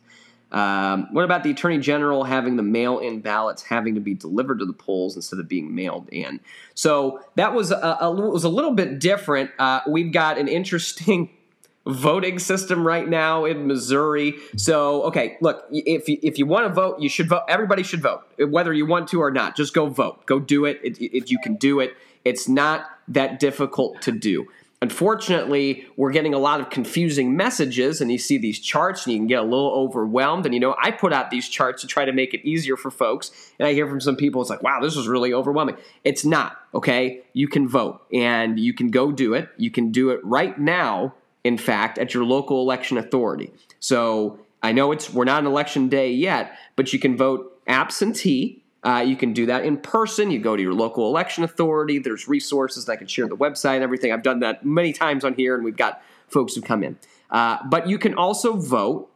Um, 0.51 1.09
what 1.11 1.25
about 1.25 1.43
the 1.43 1.51
attorney 1.51 1.77
general 1.77 2.23
having 2.23 2.55
the 2.55 2.63
mail-in 2.63 3.19
ballots 3.19 3.61
having 3.61 3.93
to 3.95 4.01
be 4.01 4.15
delivered 4.15 4.59
to 4.59 4.65
the 4.65 4.73
polls 4.73 5.15
instead 5.15 5.39
of 5.39 5.47
being 5.47 5.75
mailed 5.75 6.09
in? 6.09 6.39
So 6.73 7.21
that 7.35 7.53
was 7.53 7.71
a, 7.71 7.97
a 8.01 8.11
was 8.11 8.45
a 8.45 8.49
little 8.49 8.71
bit 8.71 8.99
different. 8.99 9.51
Uh, 9.59 9.81
we've 9.87 10.11
got 10.11 10.39
an 10.39 10.47
interesting 10.47 11.29
voting 11.85 12.39
system 12.39 12.87
right 12.87 13.07
now 13.07 13.45
in 13.45 13.67
Missouri. 13.67 14.35
So 14.55 15.03
okay, 15.03 15.37
look, 15.39 15.65
if 15.69 16.09
you, 16.09 16.17
if 16.23 16.39
you 16.39 16.47
want 16.47 16.65
to 16.65 16.73
vote, 16.73 16.99
you 16.99 17.09
should 17.09 17.29
vote. 17.29 17.43
Everybody 17.47 17.83
should 17.83 18.01
vote, 18.01 18.23
whether 18.39 18.73
you 18.73 18.87
want 18.87 19.09
to 19.09 19.21
or 19.21 19.29
not. 19.29 19.55
Just 19.55 19.75
go 19.75 19.87
vote. 19.87 20.25
Go 20.25 20.39
do 20.39 20.65
it. 20.65 20.79
If 20.83 21.29
you 21.29 21.37
can 21.43 21.57
do 21.57 21.79
it, 21.79 21.95
it's 22.25 22.49
not 22.49 22.89
that 23.09 23.39
difficult 23.39 24.01
to 24.03 24.11
do. 24.11 24.47
Unfortunately, 24.81 25.85
we're 25.97 26.11
getting 26.11 26.33
a 26.33 26.39
lot 26.39 26.61
of 26.61 26.69
confusing 26.69 27.35
messages, 27.35 27.99
and 27.99 28.09
you 28.09 28.17
see 28.17 28.37
these 28.37 28.59
charts, 28.59 29.05
and 29.05 29.13
you 29.13 29.19
can 29.19 29.27
get 29.27 29.39
a 29.39 29.43
little 29.43 29.71
overwhelmed. 29.71 30.45
And 30.45 30.53
you 30.53 30.61
know, 30.61 30.73
I 30.81 30.91
put 30.91 31.11
out 31.11 31.31
these 31.31 31.49
charts 31.49 31.81
to 31.81 31.87
try 31.87 32.05
to 32.05 32.13
make 32.13 32.33
it 32.33 32.47
easier 32.47 32.77
for 32.77 32.89
folks, 32.89 33.51
and 33.59 33.67
I 33.67 33.73
hear 33.73 33.87
from 33.87 33.99
some 33.99 34.15
people, 34.15 34.39
it's 34.41 34.49
like, 34.49 34.63
wow, 34.63 34.79
this 34.79 34.95
was 34.95 35.05
really 35.05 35.33
overwhelming. 35.33 35.75
It's 36.05 36.23
not, 36.23 36.57
okay? 36.73 37.23
You 37.33 37.49
can 37.49 37.67
vote, 37.67 38.01
and 38.13 38.57
you 38.57 38.73
can 38.73 38.89
go 38.89 39.11
do 39.11 39.33
it. 39.33 39.49
You 39.57 39.69
can 39.69 39.91
do 39.91 40.11
it 40.11 40.23
right 40.23 40.57
now, 40.57 41.13
in 41.43 41.57
fact, 41.57 41.97
at 41.97 42.13
your 42.13 42.23
local 42.23 42.61
election 42.61 42.97
authority. 42.97 43.51
So 43.81 44.39
I 44.63 44.71
know 44.71 44.93
it's 44.93 45.13
we're 45.13 45.25
not 45.25 45.41
an 45.41 45.47
election 45.47 45.89
day 45.89 46.11
yet, 46.11 46.57
but 46.77 46.93
you 46.93 46.99
can 46.99 47.17
vote 47.17 47.59
absentee 47.67 48.58
uh, 48.83 49.03
you 49.05 49.15
can 49.15 49.33
do 49.33 49.45
that 49.47 49.65
in 49.65 49.77
person. 49.77 50.31
You 50.31 50.39
go 50.39 50.55
to 50.55 50.61
your 50.61 50.73
local 50.73 51.07
election 51.07 51.43
authority. 51.43 51.99
There's 51.99 52.27
resources. 52.27 52.87
I 52.87 52.95
can 52.95 53.07
share 53.07 53.27
the 53.27 53.35
website 53.35 53.75
and 53.75 53.83
everything. 53.83 54.11
I've 54.11 54.23
done 54.23 54.39
that 54.39 54.65
many 54.65 54.93
times 54.93 55.25
on 55.25 55.33
here, 55.33 55.55
and 55.55 55.63
we've 55.63 55.77
got 55.77 56.01
folks 56.27 56.55
who 56.55 56.61
come 56.61 56.83
in. 56.83 56.97
Uh, 57.29 57.57
but 57.67 57.87
you 57.87 57.97
can 57.97 58.15
also 58.15 58.55
vote 58.55 59.11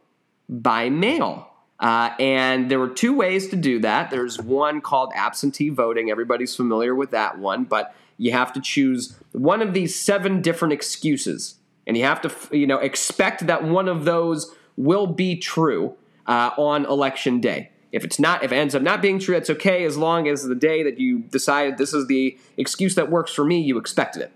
by 0.48 0.90
mail. 0.90 1.48
Uh, 1.80 2.10
and 2.20 2.70
there 2.70 2.78
were 2.78 2.88
two 2.88 3.14
ways 3.14 3.48
to 3.48 3.56
do 3.56 3.80
that. 3.80 4.10
There's 4.10 4.40
one 4.40 4.80
called 4.80 5.12
absentee 5.14 5.70
voting. 5.70 6.10
Everybody's 6.10 6.54
familiar 6.54 6.94
with 6.94 7.10
that 7.10 7.38
one, 7.38 7.64
but 7.64 7.94
you 8.16 8.32
have 8.32 8.52
to 8.52 8.60
choose 8.60 9.16
one 9.32 9.60
of 9.60 9.74
these 9.74 9.98
seven 9.98 10.40
different 10.40 10.72
excuses, 10.72 11.56
and 11.86 11.96
you 11.96 12.04
have 12.04 12.20
to, 12.20 12.56
you 12.56 12.66
know, 12.66 12.78
expect 12.78 13.46
that 13.46 13.64
one 13.64 13.88
of 13.88 14.04
those 14.04 14.54
will 14.76 15.06
be 15.06 15.36
true 15.36 15.96
uh, 16.26 16.50
on 16.56 16.86
election 16.86 17.40
day. 17.40 17.70
If 17.94 18.04
it's 18.04 18.18
not, 18.18 18.42
if 18.42 18.50
it 18.50 18.56
ends 18.56 18.74
up 18.74 18.82
not 18.82 19.00
being 19.00 19.20
true, 19.20 19.36
that's 19.36 19.50
okay 19.50 19.84
as 19.84 19.96
long 19.96 20.26
as 20.26 20.42
the 20.42 20.56
day 20.56 20.82
that 20.82 20.98
you 20.98 21.20
decided 21.20 21.78
this 21.78 21.94
is 21.94 22.08
the 22.08 22.36
excuse 22.56 22.96
that 22.96 23.08
works 23.08 23.32
for 23.32 23.44
me, 23.44 23.60
you 23.60 23.78
expected 23.78 24.20
it. 24.22 24.32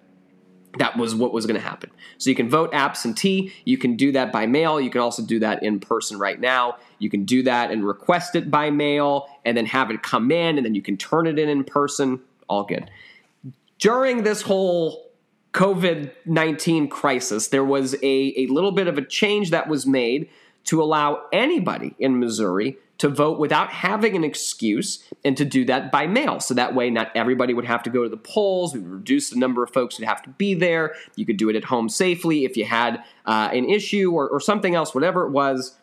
That 0.78 0.96
was 0.96 1.12
what 1.12 1.32
was 1.32 1.44
going 1.44 1.60
to 1.60 1.66
happen. 1.66 1.90
So 2.18 2.30
you 2.30 2.36
can 2.36 2.48
vote 2.48 2.70
absentee. 2.72 3.52
You 3.64 3.76
can 3.76 3.96
do 3.96 4.12
that 4.12 4.30
by 4.30 4.46
mail. 4.46 4.80
You 4.80 4.90
can 4.90 5.00
also 5.00 5.24
do 5.24 5.40
that 5.40 5.64
in 5.64 5.80
person 5.80 6.20
right 6.20 6.38
now. 6.38 6.76
You 7.00 7.10
can 7.10 7.24
do 7.24 7.42
that 7.42 7.72
and 7.72 7.84
request 7.84 8.36
it 8.36 8.48
by 8.48 8.70
mail 8.70 9.28
and 9.44 9.56
then 9.56 9.66
have 9.66 9.90
it 9.90 10.04
come 10.04 10.30
in 10.30 10.56
and 10.56 10.64
then 10.64 10.76
you 10.76 10.82
can 10.82 10.96
turn 10.96 11.26
it 11.26 11.36
in 11.36 11.48
in 11.48 11.64
person. 11.64 12.20
All 12.48 12.62
good. 12.62 12.88
During 13.80 14.22
this 14.22 14.42
whole 14.42 15.10
COVID 15.52 16.12
19 16.26 16.86
crisis, 16.86 17.48
there 17.48 17.64
was 17.64 17.94
a, 17.94 18.34
a 18.36 18.46
little 18.46 18.70
bit 18.70 18.86
of 18.86 18.98
a 18.98 19.04
change 19.04 19.50
that 19.50 19.66
was 19.66 19.84
made 19.84 20.30
to 20.66 20.80
allow 20.80 21.22
anybody 21.32 21.96
in 21.98 22.20
Missouri 22.20 22.78
to 22.98 23.08
vote 23.08 23.38
without 23.38 23.70
having 23.70 24.16
an 24.16 24.24
excuse 24.24 25.04
and 25.24 25.36
to 25.36 25.44
do 25.44 25.64
that 25.64 25.90
by 25.92 26.06
mail. 26.06 26.40
So 26.40 26.54
that 26.54 26.74
way, 26.74 26.90
not 26.90 27.10
everybody 27.14 27.54
would 27.54 27.64
have 27.64 27.82
to 27.84 27.90
go 27.90 28.02
to 28.02 28.08
the 28.08 28.16
polls. 28.16 28.74
We 28.74 28.80
reduce 28.80 29.30
the 29.30 29.38
number 29.38 29.62
of 29.62 29.70
folks 29.70 29.96
who'd 29.96 30.06
have 30.06 30.22
to 30.22 30.30
be 30.30 30.54
there. 30.54 30.94
You 31.14 31.24
could 31.24 31.36
do 31.36 31.48
it 31.48 31.56
at 31.56 31.64
home 31.64 31.88
safely. 31.88 32.44
If 32.44 32.56
you 32.56 32.64
had 32.64 33.02
uh, 33.24 33.50
an 33.52 33.68
issue 33.68 34.10
or, 34.12 34.28
or, 34.28 34.40
something 34.40 34.74
else, 34.74 34.94
whatever 34.94 35.26
it 35.26 35.30
was, 35.30 35.76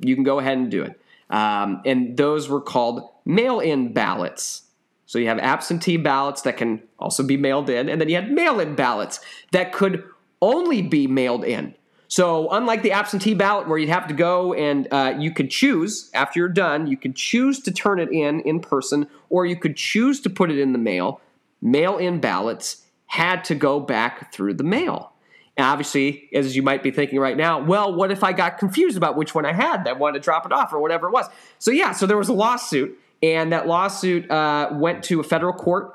you 0.00 0.14
can 0.14 0.24
go 0.24 0.38
ahead 0.38 0.56
and 0.56 0.70
do 0.70 0.82
it. 0.82 1.00
Um, 1.28 1.82
and 1.84 2.16
those 2.16 2.48
were 2.48 2.60
called 2.60 3.08
mail 3.24 3.60
in 3.60 3.92
ballots. 3.92 4.62
So 5.06 5.18
you 5.18 5.28
have 5.28 5.38
absentee 5.38 5.98
ballots 5.98 6.42
that 6.42 6.56
can 6.56 6.82
also 6.98 7.22
be 7.22 7.36
mailed 7.36 7.68
in, 7.68 7.88
and 7.88 8.00
then 8.00 8.08
you 8.08 8.16
had 8.16 8.30
mail 8.30 8.60
in 8.60 8.74
ballots 8.74 9.20
that 9.50 9.72
could 9.72 10.04
only 10.40 10.80
be 10.80 11.06
mailed 11.06 11.44
in. 11.44 11.74
So, 12.12 12.50
unlike 12.50 12.82
the 12.82 12.92
absentee 12.92 13.32
ballot, 13.32 13.66
where 13.66 13.78
you'd 13.78 13.88
have 13.88 14.06
to 14.08 14.12
go 14.12 14.52
and 14.52 14.86
uh, 14.92 15.14
you 15.18 15.30
could 15.30 15.50
choose 15.50 16.10
after 16.12 16.40
you're 16.40 16.50
done, 16.50 16.86
you 16.86 16.98
could 16.98 17.16
choose 17.16 17.58
to 17.60 17.70
turn 17.70 17.98
it 17.98 18.10
in 18.12 18.40
in 18.40 18.60
person, 18.60 19.06
or 19.30 19.46
you 19.46 19.56
could 19.56 19.78
choose 19.78 20.20
to 20.20 20.28
put 20.28 20.50
it 20.50 20.58
in 20.58 20.74
the 20.74 20.78
mail. 20.78 21.22
Mail 21.62 21.96
in 21.96 22.20
ballots 22.20 22.82
had 23.06 23.44
to 23.44 23.54
go 23.54 23.80
back 23.80 24.30
through 24.30 24.52
the 24.52 24.62
mail. 24.62 25.14
And 25.56 25.64
obviously, 25.64 26.28
as 26.34 26.54
you 26.54 26.62
might 26.62 26.82
be 26.82 26.90
thinking 26.90 27.18
right 27.18 27.34
now, 27.34 27.64
well, 27.64 27.94
what 27.94 28.10
if 28.10 28.22
I 28.22 28.34
got 28.34 28.58
confused 28.58 28.98
about 28.98 29.16
which 29.16 29.34
one 29.34 29.46
I 29.46 29.54
had? 29.54 29.88
I 29.88 29.94
wanted 29.94 30.18
to 30.18 30.22
drop 30.22 30.44
it 30.44 30.52
off 30.52 30.70
or 30.74 30.82
whatever 30.82 31.06
it 31.06 31.12
was. 31.12 31.30
So, 31.58 31.70
yeah, 31.70 31.92
so 31.92 32.04
there 32.04 32.18
was 32.18 32.28
a 32.28 32.34
lawsuit, 32.34 32.94
and 33.22 33.54
that 33.54 33.66
lawsuit 33.66 34.30
uh, 34.30 34.68
went 34.72 35.02
to 35.04 35.20
a 35.20 35.24
federal 35.24 35.54
court. 35.54 35.94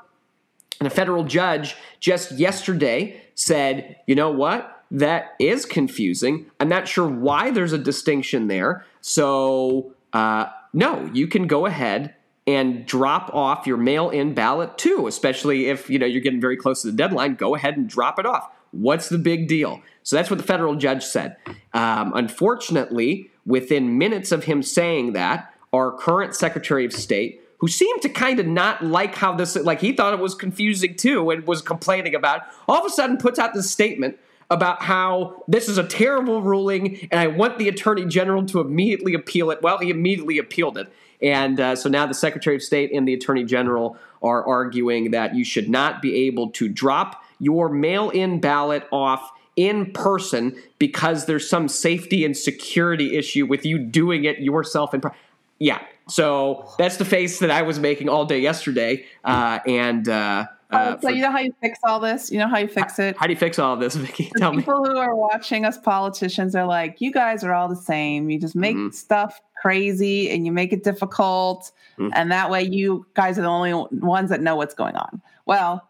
And 0.80 0.88
a 0.88 0.90
federal 0.90 1.22
judge 1.22 1.76
just 2.00 2.32
yesterday 2.32 3.22
said, 3.36 3.96
you 4.08 4.16
know 4.16 4.32
what? 4.32 4.77
That 4.90 5.34
is 5.38 5.66
confusing. 5.66 6.46
I'm 6.60 6.68
not 6.68 6.88
sure 6.88 7.06
why 7.06 7.50
there's 7.50 7.72
a 7.72 7.78
distinction 7.78 8.48
there. 8.48 8.86
So, 9.00 9.92
uh, 10.12 10.46
no, 10.72 11.10
you 11.12 11.26
can 11.26 11.46
go 11.46 11.66
ahead 11.66 12.14
and 12.46 12.86
drop 12.86 13.34
off 13.34 13.66
your 13.66 13.76
mail-in 13.76 14.32
ballot 14.32 14.78
too, 14.78 15.06
especially 15.06 15.66
if 15.66 15.90
you 15.90 15.98
know 15.98 16.06
you're 16.06 16.22
getting 16.22 16.40
very 16.40 16.56
close 16.56 16.80
to 16.82 16.90
the 16.90 16.96
deadline. 16.96 17.34
Go 17.34 17.54
ahead 17.54 17.76
and 17.76 17.88
drop 17.88 18.18
it 18.18 18.24
off. 18.24 18.50
What's 18.70 19.10
the 19.10 19.18
big 19.18 19.48
deal? 19.48 19.82
So 20.02 20.16
that's 20.16 20.30
what 20.30 20.38
the 20.38 20.44
federal 20.44 20.74
judge 20.74 21.04
said. 21.04 21.36
Um, 21.74 22.12
unfortunately, 22.14 23.30
within 23.44 23.98
minutes 23.98 24.32
of 24.32 24.44
him 24.44 24.62
saying 24.62 25.12
that, 25.12 25.52
our 25.72 25.92
current 25.92 26.34
Secretary 26.34 26.86
of 26.86 26.92
State, 26.94 27.42
who 27.58 27.68
seemed 27.68 28.00
to 28.02 28.08
kind 28.08 28.40
of 28.40 28.46
not 28.46 28.82
like 28.82 29.14
how 29.14 29.34
this, 29.34 29.56
like 29.56 29.80
he 29.80 29.92
thought 29.92 30.14
it 30.14 30.20
was 30.20 30.34
confusing 30.34 30.94
too 30.94 31.30
and 31.30 31.46
was 31.46 31.60
complaining 31.60 32.14
about, 32.14 32.42
all 32.66 32.78
of 32.78 32.86
a 32.86 32.90
sudden 32.90 33.18
puts 33.18 33.38
out 33.38 33.52
this 33.52 33.70
statement 33.70 34.18
about 34.50 34.82
how 34.82 35.44
this 35.46 35.68
is 35.68 35.76
a 35.76 35.86
terrible 35.86 36.42
ruling 36.42 37.06
and 37.10 37.20
I 37.20 37.26
want 37.26 37.58
the 37.58 37.68
Attorney 37.68 38.06
General 38.06 38.46
to 38.46 38.60
immediately 38.60 39.14
appeal 39.14 39.50
it. 39.50 39.60
Well, 39.62 39.78
he 39.78 39.90
immediately 39.90 40.38
appealed 40.38 40.78
it. 40.78 40.92
And 41.20 41.58
uh, 41.60 41.76
so 41.76 41.88
now 41.88 42.06
the 42.06 42.14
Secretary 42.14 42.56
of 42.56 42.62
State 42.62 42.90
and 42.92 43.06
the 43.06 43.14
Attorney 43.14 43.44
General 43.44 43.96
are 44.22 44.46
arguing 44.46 45.10
that 45.10 45.34
you 45.34 45.44
should 45.44 45.68
not 45.68 46.00
be 46.00 46.26
able 46.26 46.50
to 46.50 46.68
drop 46.68 47.24
your 47.38 47.68
mail 47.68 48.10
in 48.10 48.40
ballot 48.40 48.86
off 48.90 49.30
in 49.56 49.92
person 49.92 50.56
because 50.78 51.26
there's 51.26 51.48
some 51.48 51.68
safety 51.68 52.24
and 52.24 52.36
security 52.36 53.16
issue 53.16 53.44
with 53.44 53.66
you 53.66 53.78
doing 53.78 54.24
it 54.24 54.38
yourself 54.38 54.94
in 54.94 55.00
person. 55.00 55.18
Yeah. 55.58 55.82
So 56.08 56.70
that's 56.78 56.96
the 56.96 57.04
face 57.04 57.40
that 57.40 57.50
I 57.50 57.62
was 57.62 57.78
making 57.78 58.08
all 58.08 58.24
day 58.24 58.38
yesterday. 58.38 59.04
Uh, 59.24 59.58
and 59.66 60.08
uh, 60.08 60.46
uh, 60.70 60.96
so 61.00 61.08
for, 61.08 61.10
you 61.10 61.22
know 61.22 61.30
how 61.30 61.38
you 61.38 61.54
fix 61.62 61.78
all 61.84 61.98
this? 61.98 62.30
You 62.30 62.38
know 62.38 62.48
how 62.48 62.58
you 62.58 62.68
fix 62.68 62.98
it? 62.98 63.16
How 63.16 63.26
do 63.26 63.32
you 63.32 63.38
fix 63.38 63.58
all 63.58 63.74
of 63.74 63.80
this, 63.80 63.94
Vicki? 63.96 64.30
Tell 64.36 64.50
people 64.50 64.52
me. 64.52 64.62
People 64.62 64.84
who 64.84 64.96
are 64.98 65.16
watching 65.16 65.64
us 65.64 65.78
politicians 65.78 66.54
are 66.54 66.66
like, 66.66 67.00
you 67.00 67.10
guys 67.10 67.42
are 67.42 67.54
all 67.54 67.68
the 67.68 67.76
same. 67.76 68.28
You 68.28 68.38
just 68.38 68.54
make 68.54 68.76
mm-hmm. 68.76 68.90
stuff 68.90 69.40
crazy 69.60 70.30
and 70.30 70.44
you 70.44 70.52
make 70.52 70.72
it 70.72 70.84
difficult. 70.84 71.72
Mm-hmm. 71.98 72.12
And 72.14 72.30
that 72.30 72.50
way 72.50 72.62
you 72.62 73.06
guys 73.14 73.38
are 73.38 73.42
the 73.42 73.48
only 73.48 73.72
ones 73.92 74.28
that 74.30 74.42
know 74.42 74.56
what's 74.56 74.74
going 74.74 74.96
on. 74.96 75.22
Well, 75.46 75.88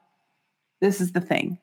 this 0.80 1.00
is 1.00 1.12
the 1.12 1.20
thing. 1.20 1.58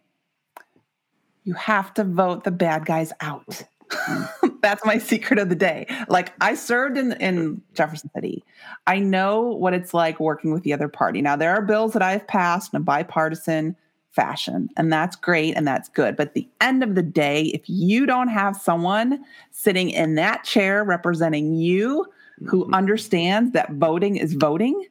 You 1.46 1.54
have 1.54 1.94
to 1.94 2.04
vote 2.04 2.44
the 2.44 2.52
bad 2.52 2.86
guys 2.86 3.14
out. 3.22 3.64
That's 4.62 4.86
my 4.86 4.98
secret 4.98 5.40
of 5.40 5.50
the 5.50 5.56
day. 5.56 5.88
Like 6.08 6.34
I 6.42 6.56
served 6.56 6.98
in 6.98 7.14
in 7.14 7.62
Jefferson 7.74 8.10
City. 8.16 8.44
I 8.88 9.00
know 9.00 9.42
what 9.42 9.74
it's 9.74 9.94
like 9.94 10.20
working 10.20 10.52
with 10.52 10.64
the 10.64 10.74
other 10.74 10.88
party. 10.88 11.22
Now 11.22 11.36
there 11.36 11.52
are 11.52 11.62
bills 11.62 11.94
that 11.94 12.02
I've 12.02 12.28
passed 12.28 12.74
in 12.74 12.78
a 12.78 12.84
bipartisan 12.84 13.76
fashion, 14.12 14.70
and 14.78 14.92
that's 14.92 15.16
great 15.16 15.56
and 15.56 15.68
that's 15.68 15.90
good. 15.90 16.16
But 16.16 16.30
at 16.30 16.34
the 16.34 16.48
end 16.62 16.84
of 16.84 16.96
the 16.96 17.04
day, 17.04 17.44
if 17.54 17.62
you 17.68 18.06
don't 18.06 18.30
have 18.30 18.56
someone 18.56 19.24
sitting 19.52 19.90
in 19.90 20.16
that 20.16 20.44
chair 20.44 20.84
representing 20.84 21.54
you 21.56 22.06
who 22.46 22.64
mm-hmm. 22.64 22.74
understands 22.74 23.52
that 23.52 23.72
voting 23.74 24.18
is 24.18 24.34
voting, 24.34 24.88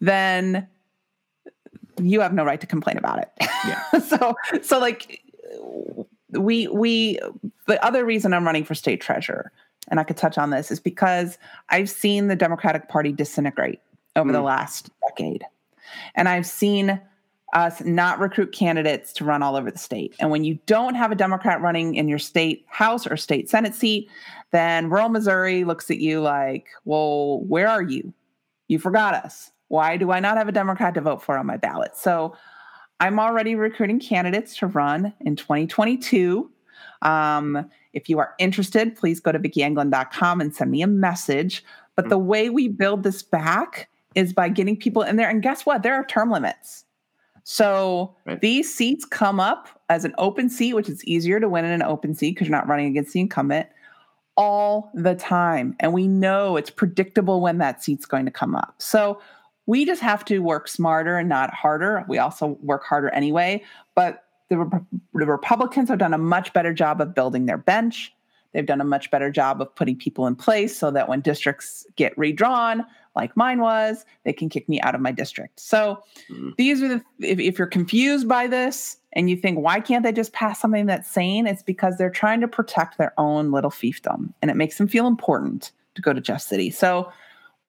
then 0.00 0.68
you 2.00 2.20
have 2.20 2.32
no 2.32 2.44
right 2.44 2.60
to 2.60 2.66
complain 2.66 2.96
about 2.96 3.18
it. 3.18 3.30
Yeah. 3.66 3.82
so 4.06 4.34
so 4.62 4.78
like 4.78 5.22
we 6.30 6.68
we 6.68 7.18
the 7.66 7.84
other 7.84 8.04
reason 8.04 8.34
I'm 8.34 8.44
running 8.44 8.64
for 8.64 8.74
state 8.74 9.00
treasurer, 9.00 9.52
and 9.88 10.00
I 10.00 10.04
could 10.04 10.16
touch 10.16 10.38
on 10.38 10.50
this, 10.50 10.70
is 10.70 10.80
because 10.80 11.38
I've 11.70 11.90
seen 11.90 12.28
the 12.28 12.36
Democratic 12.36 12.88
Party 12.88 13.12
disintegrate 13.12 13.80
over 14.16 14.30
mm. 14.30 14.34
the 14.34 14.42
last 14.42 14.90
decade. 15.08 15.44
And 16.14 16.28
I've 16.28 16.46
seen 16.46 17.00
us 17.54 17.82
not 17.82 18.18
recruit 18.18 18.52
candidates 18.52 19.12
to 19.14 19.24
run 19.24 19.42
all 19.42 19.56
over 19.56 19.70
the 19.70 19.78
state. 19.78 20.14
And 20.20 20.30
when 20.30 20.44
you 20.44 20.58
don't 20.66 20.94
have 20.94 21.10
a 21.10 21.14
Democrat 21.14 21.62
running 21.62 21.94
in 21.94 22.08
your 22.08 22.18
state 22.18 22.66
House 22.68 23.06
or 23.06 23.16
state 23.16 23.48
Senate 23.48 23.74
seat, 23.74 24.10
then 24.50 24.90
rural 24.90 25.08
Missouri 25.08 25.64
looks 25.64 25.90
at 25.90 25.98
you 25.98 26.20
like, 26.20 26.66
well, 26.84 27.40
where 27.44 27.68
are 27.68 27.82
you? 27.82 28.12
You 28.68 28.78
forgot 28.78 29.14
us. 29.14 29.50
Why 29.68 29.96
do 29.96 30.10
I 30.10 30.20
not 30.20 30.36
have 30.36 30.48
a 30.48 30.52
Democrat 30.52 30.94
to 30.94 31.00
vote 31.00 31.22
for 31.22 31.38
on 31.38 31.46
my 31.46 31.56
ballot? 31.56 31.96
So 31.96 32.34
I'm 33.00 33.20
already 33.20 33.54
recruiting 33.54 34.00
candidates 34.00 34.56
to 34.58 34.66
run 34.66 35.12
in 35.20 35.36
2022. 35.36 36.50
Um, 37.02 37.70
if 37.92 38.08
you 38.08 38.18
are 38.18 38.34
interested, 38.38 38.96
please 38.96 39.20
go 39.20 39.32
to 39.32 39.38
VickiEnglund.com 39.38 40.40
and 40.40 40.54
send 40.54 40.70
me 40.70 40.82
a 40.82 40.86
message. 40.86 41.64
But 41.94 42.04
mm-hmm. 42.04 42.10
the 42.10 42.18
way 42.18 42.50
we 42.50 42.68
build 42.68 43.02
this 43.02 43.22
back 43.22 43.88
is 44.14 44.32
by 44.32 44.48
getting 44.48 44.76
people 44.76 45.02
in 45.02 45.16
there. 45.16 45.28
And 45.28 45.42
guess 45.42 45.64
what? 45.64 45.82
There 45.82 45.94
are 45.94 46.04
term 46.04 46.30
limits. 46.30 46.84
So 47.44 48.14
right. 48.26 48.40
these 48.40 48.72
seats 48.72 49.04
come 49.04 49.40
up 49.40 49.68
as 49.88 50.04
an 50.04 50.14
open 50.18 50.50
seat, 50.50 50.74
which 50.74 50.88
is 50.88 51.04
easier 51.04 51.40
to 51.40 51.48
win 51.48 51.64
in 51.64 51.70
an 51.70 51.82
open 51.82 52.14
seat 52.14 52.34
because 52.34 52.48
you're 52.48 52.56
not 52.56 52.68
running 52.68 52.88
against 52.88 53.12
the 53.12 53.20
incumbent 53.20 53.68
all 54.36 54.90
the 54.94 55.14
time. 55.14 55.74
And 55.80 55.92
we 55.92 56.06
know 56.06 56.56
it's 56.56 56.70
predictable 56.70 57.40
when 57.40 57.58
that 57.58 57.82
seat's 57.82 58.06
going 58.06 58.24
to 58.26 58.30
come 58.30 58.54
up. 58.54 58.74
So 58.78 59.20
we 59.68 59.84
just 59.84 60.00
have 60.00 60.24
to 60.24 60.38
work 60.38 60.66
smarter 60.66 61.18
and 61.18 61.28
not 61.28 61.52
harder. 61.52 62.02
We 62.08 62.16
also 62.16 62.58
work 62.62 62.84
harder 62.84 63.10
anyway, 63.10 63.62
but 63.94 64.24
the, 64.48 64.56
the 65.12 65.26
Republicans 65.26 65.90
have 65.90 65.98
done 65.98 66.14
a 66.14 66.18
much 66.18 66.54
better 66.54 66.72
job 66.72 67.02
of 67.02 67.14
building 67.14 67.44
their 67.44 67.58
bench. 67.58 68.14
They've 68.52 68.64
done 68.64 68.80
a 68.80 68.84
much 68.84 69.10
better 69.10 69.30
job 69.30 69.60
of 69.60 69.74
putting 69.74 69.94
people 69.96 70.26
in 70.26 70.36
place 70.36 70.74
so 70.74 70.90
that 70.92 71.06
when 71.06 71.20
districts 71.20 71.86
get 71.96 72.16
redrawn, 72.16 72.82
like 73.14 73.36
mine 73.36 73.60
was, 73.60 74.06
they 74.24 74.32
can 74.32 74.48
kick 74.48 74.70
me 74.70 74.80
out 74.80 74.94
of 74.94 75.02
my 75.02 75.12
district. 75.12 75.60
So 75.60 76.02
mm-hmm. 76.30 76.52
these 76.56 76.82
are 76.82 76.88
the, 76.88 77.04
if, 77.20 77.38
if 77.38 77.58
you're 77.58 77.66
confused 77.66 78.26
by 78.26 78.46
this 78.46 78.96
and 79.12 79.28
you 79.28 79.36
think, 79.36 79.58
why 79.58 79.80
can't 79.80 80.02
they 80.02 80.12
just 80.12 80.32
pass 80.32 80.58
something 80.58 80.86
that's 80.86 81.10
sane? 81.10 81.46
It's 81.46 81.62
because 81.62 81.98
they're 81.98 82.08
trying 82.08 82.40
to 82.40 82.48
protect 82.48 82.96
their 82.96 83.12
own 83.18 83.50
little 83.50 83.70
fiefdom 83.70 84.32
and 84.40 84.50
it 84.50 84.56
makes 84.56 84.78
them 84.78 84.88
feel 84.88 85.06
important 85.06 85.72
to 85.94 86.00
go 86.00 86.14
to 86.14 86.22
Jeff 86.22 86.40
City. 86.40 86.70
So 86.70 87.12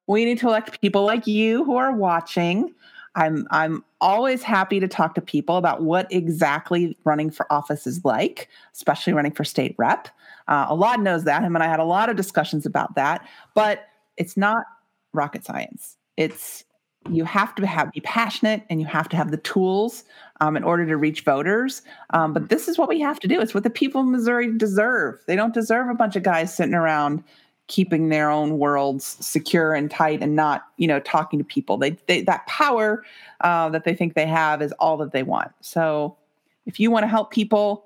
we 0.09 0.25
need 0.25 0.39
to 0.39 0.47
elect 0.47 0.81
people 0.81 1.05
like 1.05 1.27
you 1.27 1.63
who 1.63 1.77
are 1.77 1.95
watching. 1.95 2.73
I'm 3.13 3.47
I'm 3.51 3.85
always 4.01 4.41
happy 4.41 4.79
to 4.79 4.87
talk 4.87 5.13
to 5.15 5.21
people 5.21 5.57
about 5.57 5.83
what 5.83 6.11
exactly 6.11 6.97
running 7.03 7.29
for 7.29 7.51
office 7.51 7.85
is 7.85 8.03
like, 8.03 8.49
especially 8.73 9.13
running 9.13 9.31
for 9.31 9.43
state 9.43 9.75
rep. 9.77 10.07
Uh, 10.47 10.67
Elad 10.73 11.03
knows 11.03 11.25
that. 11.25 11.43
Him 11.43 11.55
and 11.55 11.63
I 11.63 11.67
had 11.67 11.79
a 11.79 11.85
lot 11.85 12.09
of 12.09 12.15
discussions 12.15 12.65
about 12.65 12.95
that, 12.95 13.27
but 13.53 13.87
it's 14.17 14.35
not 14.35 14.65
rocket 15.13 15.45
science. 15.45 15.95
It's 16.17 16.63
you 17.07 17.23
have 17.23 17.53
to 17.55 17.67
have 17.67 17.91
be 17.91 18.01
passionate 18.01 18.63
and 18.69 18.81
you 18.81 18.87
have 18.87 19.09
to 19.09 19.17
have 19.17 19.29
the 19.29 19.37
tools 19.37 20.05
um, 20.41 20.57
in 20.57 20.63
order 20.63 20.87
to 20.87 20.97
reach 20.97 21.21
voters. 21.21 21.83
Um, 22.09 22.33
but 22.33 22.49
this 22.49 22.67
is 22.67 22.79
what 22.79 22.89
we 22.89 22.99
have 22.99 23.19
to 23.19 23.27
do. 23.27 23.39
It's 23.39 23.53
what 23.53 23.63
the 23.63 23.69
people 23.69 24.01
of 24.01 24.07
Missouri 24.07 24.57
deserve. 24.57 25.21
They 25.27 25.35
don't 25.35 25.53
deserve 25.53 25.87
a 25.87 25.93
bunch 25.93 26.15
of 26.15 26.23
guys 26.23 26.55
sitting 26.55 26.73
around 26.73 27.23
keeping 27.69 28.09
their 28.09 28.29
own 28.29 28.57
worlds 28.57 29.15
secure 29.21 29.73
and 29.73 29.89
tight 29.89 30.21
and 30.21 30.35
not 30.35 30.65
you 30.75 30.87
know 30.87 30.99
talking 30.99 31.39
to 31.39 31.45
people. 31.45 31.77
They, 31.77 31.91
they 32.07 32.21
that 32.23 32.45
power 32.47 33.05
uh, 33.39 33.69
that 33.69 33.85
they 33.85 33.95
think 33.95 34.15
they 34.15 34.25
have 34.25 34.61
is 34.61 34.73
all 34.73 34.97
that 34.97 35.13
they 35.13 35.23
want. 35.23 35.51
So 35.61 36.17
if 36.65 36.79
you 36.79 36.91
want 36.91 37.03
to 37.03 37.07
help 37.07 37.31
people 37.31 37.85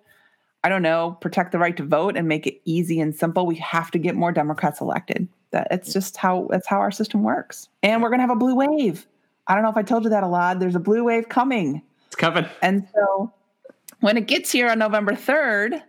i 0.65 0.69
don't 0.69 0.81
know 0.81 1.17
protect 1.21 1.51
the 1.51 1.59
right 1.59 1.77
to 1.77 1.83
vote 1.83 2.15
and 2.15 2.27
make 2.27 2.47
it 2.47 2.61
easy 2.65 2.99
and 2.99 3.13
simple 3.15 3.45
we 3.45 3.55
have 3.55 3.91
to 3.91 3.99
get 3.99 4.15
more 4.15 4.31
democrats 4.31 4.81
elected. 4.81 5.27
That 5.51 5.67
it's 5.69 5.93
just 5.93 6.17
how 6.17 6.47
that's 6.49 6.67
how 6.67 6.79
our 6.79 6.91
system 6.91 7.21
works. 7.21 7.69
And 7.83 8.01
we're 8.01 8.09
going 8.09 8.19
to 8.19 8.23
have 8.23 8.31
a 8.31 8.35
blue 8.35 8.55
wave. 8.55 9.05
I 9.45 9.53
don't 9.53 9.63
know 9.63 9.69
if 9.69 9.77
i 9.77 9.83
told 9.83 10.03
you 10.03 10.09
that 10.09 10.23
a 10.23 10.27
lot. 10.27 10.59
There's 10.59 10.75
a 10.75 10.79
blue 10.79 11.03
wave 11.03 11.29
coming. 11.29 11.81
It's 12.07 12.15
coming. 12.15 12.45
And 12.61 12.87
so 12.93 13.31
when 13.99 14.17
it 14.17 14.27
gets 14.27 14.51
here 14.51 14.69
on 14.69 14.79
november 14.79 15.13
3rd 15.13 15.83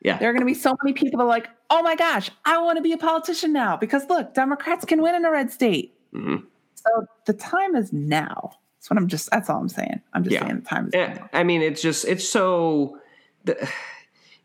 yeah. 0.00 0.18
There 0.18 0.30
are 0.30 0.32
going 0.32 0.40
to 0.40 0.46
be 0.46 0.54
so 0.54 0.76
many 0.82 0.94
people 0.94 1.18
that 1.18 1.24
are 1.24 1.28
like, 1.28 1.48
oh 1.68 1.82
my 1.82 1.94
gosh, 1.94 2.30
I 2.44 2.58
want 2.58 2.76
to 2.76 2.82
be 2.82 2.92
a 2.92 2.98
politician 2.98 3.52
now 3.52 3.76
because 3.76 4.08
look, 4.08 4.34
Democrats 4.34 4.84
can 4.84 5.02
win 5.02 5.14
in 5.14 5.24
a 5.24 5.30
red 5.30 5.52
state. 5.52 5.94
Mm-hmm. 6.14 6.44
So 6.74 7.06
the 7.26 7.34
time 7.34 7.76
is 7.76 7.92
now. 7.92 8.52
That's 8.78 8.88
what 8.88 8.96
I'm 8.96 9.08
just, 9.08 9.30
that's 9.30 9.50
all 9.50 9.60
I'm 9.60 9.68
saying. 9.68 10.00
I'm 10.14 10.24
just 10.24 10.32
yeah. 10.32 10.42
saying 10.42 10.60
the 10.60 10.66
time 10.66 10.86
is 10.86 10.92
yeah. 10.94 11.12
now. 11.14 11.30
I 11.34 11.44
mean, 11.44 11.60
it's 11.60 11.82
just, 11.82 12.06
it's 12.06 12.26
so, 12.26 12.98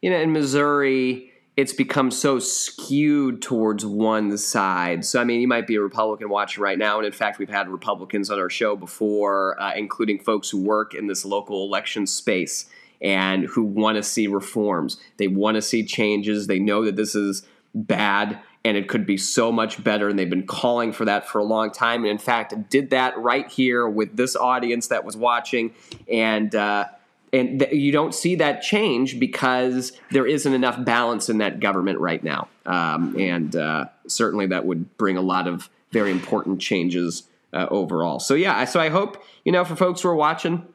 you 0.01 0.09
know, 0.09 0.17
in 0.17 0.33
Missouri, 0.33 1.31
it's 1.55 1.71
become 1.71 2.11
so 2.11 2.37
skewed 2.37 3.41
towards 3.41 3.85
one 3.85 4.37
side. 4.37 5.05
So, 5.05 5.21
I 5.21 5.23
mean, 5.23 5.39
you 5.39 5.47
might 5.47 5.67
be 5.67 5.75
a 5.75 5.81
Republican 5.81 6.27
watching 6.27 6.61
right 6.61 6.77
now. 6.77 6.97
And 6.97 7.05
in 7.05 7.13
fact, 7.13 7.39
we've 7.39 7.47
had 7.47 7.69
Republicans 7.69 8.29
on 8.29 8.39
our 8.39 8.49
show 8.49 8.75
before, 8.75 9.57
uh, 9.61 9.73
including 9.73 10.19
folks 10.19 10.49
who 10.49 10.61
work 10.61 10.93
in 10.93 11.07
this 11.07 11.23
local 11.23 11.65
election 11.65 12.05
space 12.07 12.65
and 13.01 13.45
who 13.45 13.63
want 13.63 13.97
to 13.97 14.03
see 14.03 14.27
reforms. 14.27 14.97
They 15.17 15.27
want 15.27 15.55
to 15.55 15.61
see 15.61 15.83
changes. 15.85 16.47
They 16.47 16.59
know 16.59 16.85
that 16.85 16.95
this 16.95 17.15
is 17.15 17.45
bad 17.73 18.39
and 18.65 18.75
it 18.75 18.87
could 18.87 19.05
be 19.05 19.15
so 19.15 19.51
much 19.51 19.83
better. 19.83 20.09
And 20.09 20.17
they've 20.17 20.29
been 20.29 20.47
calling 20.47 20.91
for 20.91 21.05
that 21.05 21.29
for 21.29 21.37
a 21.37 21.43
long 21.43 21.71
time. 21.71 22.01
And 22.01 22.09
in 22.09 22.17
fact, 22.17 22.69
did 22.69 22.89
that 22.89 23.15
right 23.17 23.47
here 23.49 23.87
with 23.87 24.17
this 24.17 24.35
audience 24.35 24.87
that 24.87 25.05
was 25.05 25.15
watching. 25.15 25.75
And, 26.11 26.53
uh, 26.55 26.85
and 27.31 27.59
th- 27.59 27.71
you 27.73 27.91
don't 27.91 28.15
see 28.15 28.35
that 28.35 28.63
change 28.63 29.19
because 29.19 29.91
there 30.09 30.25
isn't 30.25 30.51
enough 30.51 30.83
balance 30.83 31.29
in 31.29 31.37
that 31.37 31.59
government 31.59 31.99
right 31.99 32.23
now. 32.23 32.47
Um, 32.65 33.15
and 33.19 33.55
uh, 33.55 33.85
certainly 34.07 34.47
that 34.47 34.65
would 34.65 34.97
bring 34.97 35.15
a 35.15 35.21
lot 35.21 35.47
of 35.47 35.69
very 35.91 36.09
important 36.09 36.59
changes 36.59 37.23
uh, 37.53 37.67
overall. 37.69 38.19
So, 38.19 38.33
yeah, 38.33 38.65
so 38.65 38.79
I 38.79 38.89
hope, 38.89 39.23
you 39.43 39.51
know, 39.51 39.63
for 39.63 39.75
folks 39.75 40.01
who 40.01 40.09
are 40.09 40.15
watching, 40.15 40.65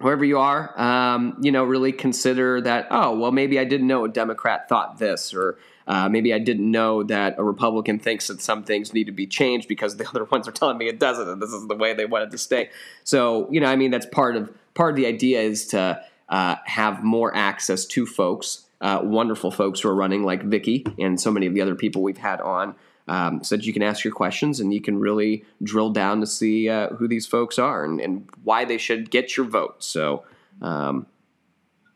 wherever 0.00 0.24
you 0.24 0.38
are, 0.38 0.78
um, 0.80 1.36
you 1.40 1.50
know, 1.50 1.64
really 1.64 1.92
consider 1.92 2.60
that, 2.60 2.86
oh, 2.90 3.18
well, 3.18 3.32
maybe 3.32 3.58
I 3.58 3.64
didn't 3.64 3.86
know 3.86 4.04
a 4.04 4.08
Democrat 4.08 4.68
thought 4.68 4.98
this, 4.98 5.34
or 5.34 5.58
uh, 5.88 6.08
maybe 6.08 6.32
I 6.32 6.38
didn't 6.38 6.70
know 6.70 7.02
that 7.04 7.34
a 7.38 7.42
Republican 7.42 7.98
thinks 7.98 8.28
that 8.28 8.40
some 8.40 8.62
things 8.62 8.94
need 8.94 9.04
to 9.04 9.12
be 9.12 9.26
changed 9.26 9.66
because 9.66 9.96
the 9.96 10.08
other 10.08 10.24
ones 10.24 10.46
are 10.46 10.52
telling 10.52 10.78
me 10.78 10.88
it 10.88 11.00
doesn't, 11.00 11.28
and 11.28 11.42
this 11.42 11.50
is 11.50 11.66
the 11.66 11.74
way 11.74 11.94
they 11.94 12.06
want 12.06 12.24
it 12.24 12.30
to 12.30 12.38
stay. 12.38 12.70
So, 13.04 13.48
you 13.50 13.60
know, 13.60 13.66
I 13.66 13.76
mean, 13.76 13.90
that's 13.90 14.06
part 14.06 14.36
of 14.36 14.52
part 14.74 14.90
of 14.90 14.96
the 14.96 15.06
idea 15.06 15.40
is 15.40 15.66
to 15.68 16.00
uh, 16.28 16.56
have 16.64 17.02
more 17.02 17.34
access 17.34 17.84
to 17.86 18.06
folks, 18.06 18.66
uh, 18.80 19.00
wonderful 19.02 19.50
folks 19.50 19.80
who 19.80 19.88
are 19.88 19.94
running 19.94 20.22
like 20.22 20.44
Vicki 20.44 20.86
and 20.98 21.20
so 21.20 21.32
many 21.32 21.46
of 21.46 21.54
the 21.54 21.60
other 21.60 21.74
people 21.74 22.02
we've 22.02 22.18
had 22.18 22.40
on 22.40 22.76
um, 23.08 23.42
so 23.42 23.56
that 23.56 23.64
you 23.64 23.72
can 23.72 23.82
ask 23.82 24.04
your 24.04 24.12
questions 24.12 24.60
and 24.60 24.72
you 24.72 24.80
can 24.80 24.98
really 24.98 25.44
drill 25.62 25.90
down 25.90 26.20
to 26.20 26.26
see 26.26 26.68
uh, 26.68 26.88
who 26.90 27.08
these 27.08 27.26
folks 27.26 27.58
are 27.58 27.84
and, 27.84 28.00
and, 28.00 28.28
why 28.44 28.64
they 28.64 28.78
should 28.78 29.10
get 29.10 29.36
your 29.36 29.46
vote. 29.46 29.82
So, 29.82 30.24
um, 30.62 31.06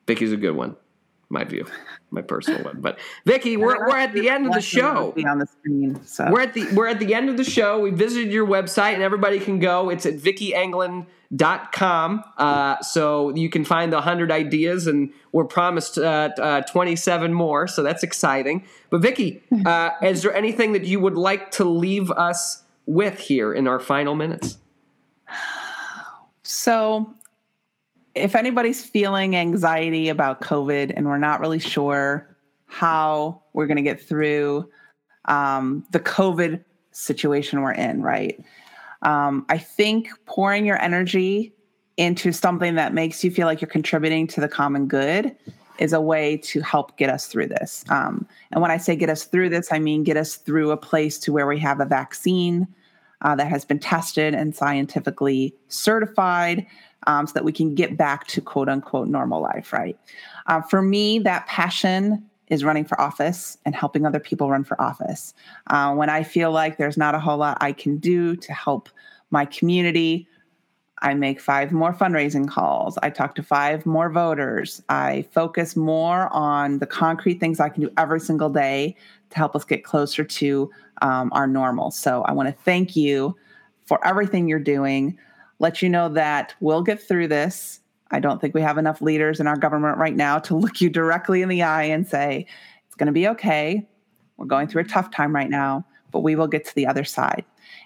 Vicki's 0.06 0.32
a 0.32 0.36
good 0.36 0.56
one, 0.56 0.76
my 1.32 1.44
view, 1.44 1.66
my 2.10 2.22
personal 2.22 2.62
one. 2.62 2.80
But 2.80 2.98
Vicki, 3.26 3.56
we're, 3.56 3.88
we're 3.88 3.96
at 3.96 4.12
the 4.12 4.28
end 4.28 4.46
of 4.46 4.52
the 4.52 4.60
show. 4.60 5.14
On 5.26 5.38
the 5.38 5.46
screen, 5.46 6.04
so. 6.04 6.28
We're 6.30 6.42
at 6.42 6.54
the 6.54 6.68
we're 6.74 6.88
at 6.88 7.00
the 7.00 7.14
end 7.14 7.28
of 7.28 7.36
the 7.36 7.44
show. 7.44 7.80
We 7.80 7.90
visited 7.90 8.32
your 8.32 8.46
website, 8.46 8.94
and 8.94 9.02
everybody 9.02 9.40
can 9.40 9.58
go. 9.58 9.88
It's 9.88 10.06
at 10.06 10.14
vickienglund.com 10.14 11.06
dot 11.34 11.72
com. 11.72 12.22
Uh, 12.36 12.80
so 12.82 13.34
you 13.34 13.48
can 13.48 13.64
find 13.64 13.92
the 13.92 13.96
100 13.96 14.30
ideas, 14.30 14.86
and 14.86 15.12
we're 15.32 15.44
promised 15.44 15.98
uh, 15.98 16.30
uh, 16.38 16.60
27 16.62 17.32
more. 17.32 17.66
So 17.66 17.82
that's 17.82 18.02
exciting. 18.02 18.64
But 18.90 19.00
Vicki, 19.00 19.42
uh, 19.66 19.90
is 20.02 20.22
there 20.22 20.34
anything 20.34 20.72
that 20.72 20.84
you 20.84 21.00
would 21.00 21.16
like 21.16 21.50
to 21.52 21.64
leave 21.64 22.10
us 22.10 22.62
with 22.86 23.18
here 23.18 23.52
in 23.52 23.66
our 23.66 23.80
final 23.80 24.14
minutes? 24.14 24.58
So, 26.42 27.14
if 28.14 28.34
anybody's 28.34 28.84
feeling 28.84 29.36
anxiety 29.36 30.08
about 30.08 30.40
COVID 30.40 30.92
and 30.94 31.06
we're 31.06 31.18
not 31.18 31.40
really 31.40 31.58
sure 31.58 32.28
how 32.66 33.42
we're 33.52 33.66
going 33.66 33.76
to 33.76 33.82
get 33.82 34.00
through 34.00 34.68
um, 35.26 35.86
the 35.92 36.00
COVID 36.00 36.62
situation 36.90 37.62
we're 37.62 37.72
in, 37.72 38.02
right? 38.02 38.42
Um, 39.02 39.46
I 39.48 39.58
think 39.58 40.08
pouring 40.26 40.66
your 40.66 40.80
energy 40.80 41.52
into 41.96 42.32
something 42.32 42.74
that 42.76 42.94
makes 42.94 43.22
you 43.22 43.30
feel 43.30 43.46
like 43.46 43.60
you're 43.60 43.68
contributing 43.68 44.26
to 44.28 44.40
the 44.40 44.48
common 44.48 44.88
good 44.88 45.34
is 45.78 45.92
a 45.92 46.00
way 46.00 46.36
to 46.36 46.60
help 46.60 46.96
get 46.96 47.10
us 47.10 47.26
through 47.26 47.46
this. 47.46 47.84
Um, 47.88 48.26
and 48.50 48.62
when 48.62 48.70
I 48.70 48.76
say 48.76 48.94
get 48.94 49.10
us 49.10 49.24
through 49.24 49.48
this, 49.48 49.72
I 49.72 49.78
mean 49.78 50.04
get 50.04 50.16
us 50.16 50.36
through 50.36 50.70
a 50.70 50.76
place 50.76 51.18
to 51.20 51.32
where 51.32 51.46
we 51.46 51.58
have 51.58 51.80
a 51.80 51.84
vaccine 51.84 52.66
uh, 53.22 53.34
that 53.34 53.48
has 53.48 53.64
been 53.64 53.78
tested 53.78 54.34
and 54.34 54.54
scientifically 54.54 55.54
certified 55.68 56.66
um, 57.06 57.26
so 57.26 57.32
that 57.32 57.44
we 57.44 57.52
can 57.52 57.74
get 57.74 57.96
back 57.96 58.26
to 58.28 58.40
quote 58.40 58.68
unquote 58.68 59.08
normal 59.08 59.40
life, 59.40 59.72
right? 59.72 59.98
Uh, 60.46 60.60
for 60.60 60.82
me, 60.82 61.18
that 61.20 61.46
passion 61.46 62.24
is 62.48 62.64
running 62.64 62.84
for 62.84 63.00
office 63.00 63.56
and 63.64 63.74
helping 63.74 64.04
other 64.04 64.20
people 64.20 64.50
run 64.50 64.62
for 64.62 64.80
office. 64.80 65.32
Uh, 65.68 65.94
when 65.94 66.10
I 66.10 66.22
feel 66.22 66.50
like 66.50 66.76
there's 66.76 66.98
not 66.98 67.14
a 67.14 67.18
whole 67.18 67.38
lot 67.38 67.56
I 67.60 67.72
can 67.72 67.96
do 67.96 68.36
to 68.36 68.52
help 68.52 68.88
my 69.30 69.46
community, 69.46 70.28
I 71.02 71.14
make 71.14 71.40
five 71.40 71.72
more 71.72 71.92
fundraising 71.92 72.46
calls. 72.46 72.98
I 73.02 73.10
talk 73.10 73.34
to 73.36 73.42
five 73.42 73.86
more 73.86 74.08
voters. 74.08 74.82
I 74.88 75.26
focus 75.32 75.74
more 75.74 76.28
on 76.32 76.78
the 76.78 76.86
concrete 76.86 77.40
things 77.40 77.58
I 77.58 77.70
can 77.70 77.82
do 77.82 77.90
every 77.96 78.20
single 78.20 78.50
day 78.50 78.96
to 79.30 79.36
help 79.36 79.56
us 79.56 79.64
get 79.64 79.82
closer 79.82 80.22
to 80.22 80.70
um, 81.02 81.30
our 81.32 81.46
normal. 81.46 81.90
So 81.90 82.22
I 82.22 82.32
want 82.32 82.48
to 82.48 82.62
thank 82.64 82.96
you 82.96 83.36
for 83.84 84.04
everything 84.06 84.48
you're 84.48 84.58
doing. 84.58 85.18
Let 85.58 85.82
you 85.82 85.88
know 85.88 86.08
that 86.10 86.54
we'll 86.60 86.82
get 86.82 87.02
through 87.02 87.28
this. 87.28 87.80
I 88.10 88.20
don't 88.20 88.40
think 88.40 88.54
we 88.54 88.62
have 88.62 88.78
enough 88.78 89.02
leaders 89.02 89.40
in 89.40 89.46
our 89.46 89.56
government 89.56 89.98
right 89.98 90.16
now 90.16 90.38
to 90.40 90.56
look 90.56 90.80
you 90.80 90.88
directly 90.88 91.42
in 91.42 91.48
the 91.48 91.62
eye 91.62 91.84
and 91.84 92.06
say, 92.06 92.46
it's 92.86 92.94
going 92.94 93.06
to 93.06 93.12
be 93.12 93.28
okay. 93.28 93.86
We're 94.36 94.46
going 94.46 94.68
through 94.68 94.82
a 94.82 94.86
tough 94.86 95.10
time 95.10 95.34
right 95.34 95.50
now, 95.50 95.84
but 96.10 96.20
we 96.20 96.36
will 96.36 96.46
get 96.46 96.64
to 96.66 96.74
the 96.74 96.86
other 96.86 97.04
side. 97.04 97.44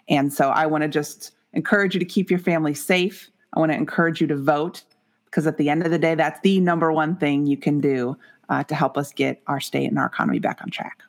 And 0.08 0.32
so 0.32 0.50
I 0.50 0.66
want 0.66 0.82
to 0.82 0.88
just 0.88 1.32
encourage 1.52 1.94
you 1.94 2.00
to 2.00 2.06
keep 2.06 2.30
your 2.30 2.40
family 2.40 2.74
safe. 2.74 3.30
I 3.54 3.60
want 3.60 3.72
to 3.72 3.76
encourage 3.76 4.20
you 4.20 4.26
to 4.26 4.36
vote 4.36 4.82
because 5.26 5.46
at 5.46 5.58
the 5.58 5.70
end 5.70 5.84
of 5.84 5.90
the 5.90 5.98
day, 5.98 6.14
that's 6.14 6.40
the 6.40 6.60
number 6.60 6.92
one 6.92 7.16
thing 7.16 7.46
you 7.46 7.56
can 7.56 7.80
do 7.80 8.16
uh, 8.48 8.64
to 8.64 8.74
help 8.74 8.96
us 8.96 9.12
get 9.12 9.42
our 9.46 9.60
state 9.60 9.86
and 9.86 9.98
our 9.98 10.06
economy 10.06 10.38
back 10.38 10.60
on 10.62 10.70
track. 10.70 11.02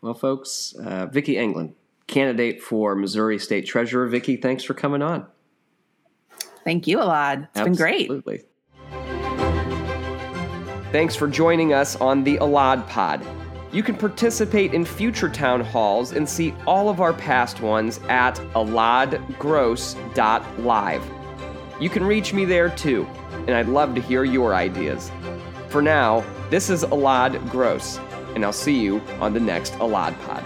Well, 0.00 0.14
folks, 0.14 0.74
uh, 0.74 1.06
Vicki 1.06 1.34
Englund, 1.34 1.72
candidate 2.06 2.62
for 2.62 2.94
Missouri 2.94 3.38
State 3.38 3.66
Treasurer. 3.66 4.06
Vicki, 4.06 4.36
thanks 4.36 4.62
for 4.64 4.72
coming 4.74 5.02
on. 5.02 5.26
Thank 6.64 6.86
you, 6.86 6.98
Elad. 6.98 7.44
It's 7.44 7.60
Absolutely. 7.60 7.70
been 7.70 7.76
great. 7.76 8.02
Absolutely. 8.02 8.42
Thanks 10.92 11.14
for 11.16 11.28
joining 11.28 11.72
us 11.74 11.96
on 11.96 12.24
the 12.24 12.38
Elad 12.38 12.88
Pod. 12.88 13.22
You 13.72 13.82
can 13.82 13.94
participate 13.94 14.72
in 14.72 14.86
future 14.86 15.28
town 15.28 15.60
halls 15.60 16.12
and 16.12 16.26
see 16.26 16.54
all 16.66 16.88
of 16.88 17.02
our 17.02 17.12
past 17.12 17.60
ones 17.60 18.00
at 18.08 18.36
eladgross.live. 18.54 21.02
You 21.80 21.90
can 21.90 22.04
reach 22.04 22.32
me 22.32 22.46
there 22.46 22.70
too, 22.70 23.06
and 23.46 23.50
I'd 23.50 23.68
love 23.68 23.94
to 23.94 24.00
hear 24.00 24.24
your 24.24 24.54
ideas. 24.54 25.12
For 25.68 25.82
now, 25.82 26.24
this 26.48 26.70
is 26.70 26.82
Elad 26.84 27.50
Gross, 27.50 28.00
and 28.38 28.44
I'll 28.44 28.52
see 28.52 28.78
you 28.78 29.02
on 29.18 29.32
the 29.32 29.40
next 29.40 29.72
Elad 29.80 30.16
Pod. 30.20 30.44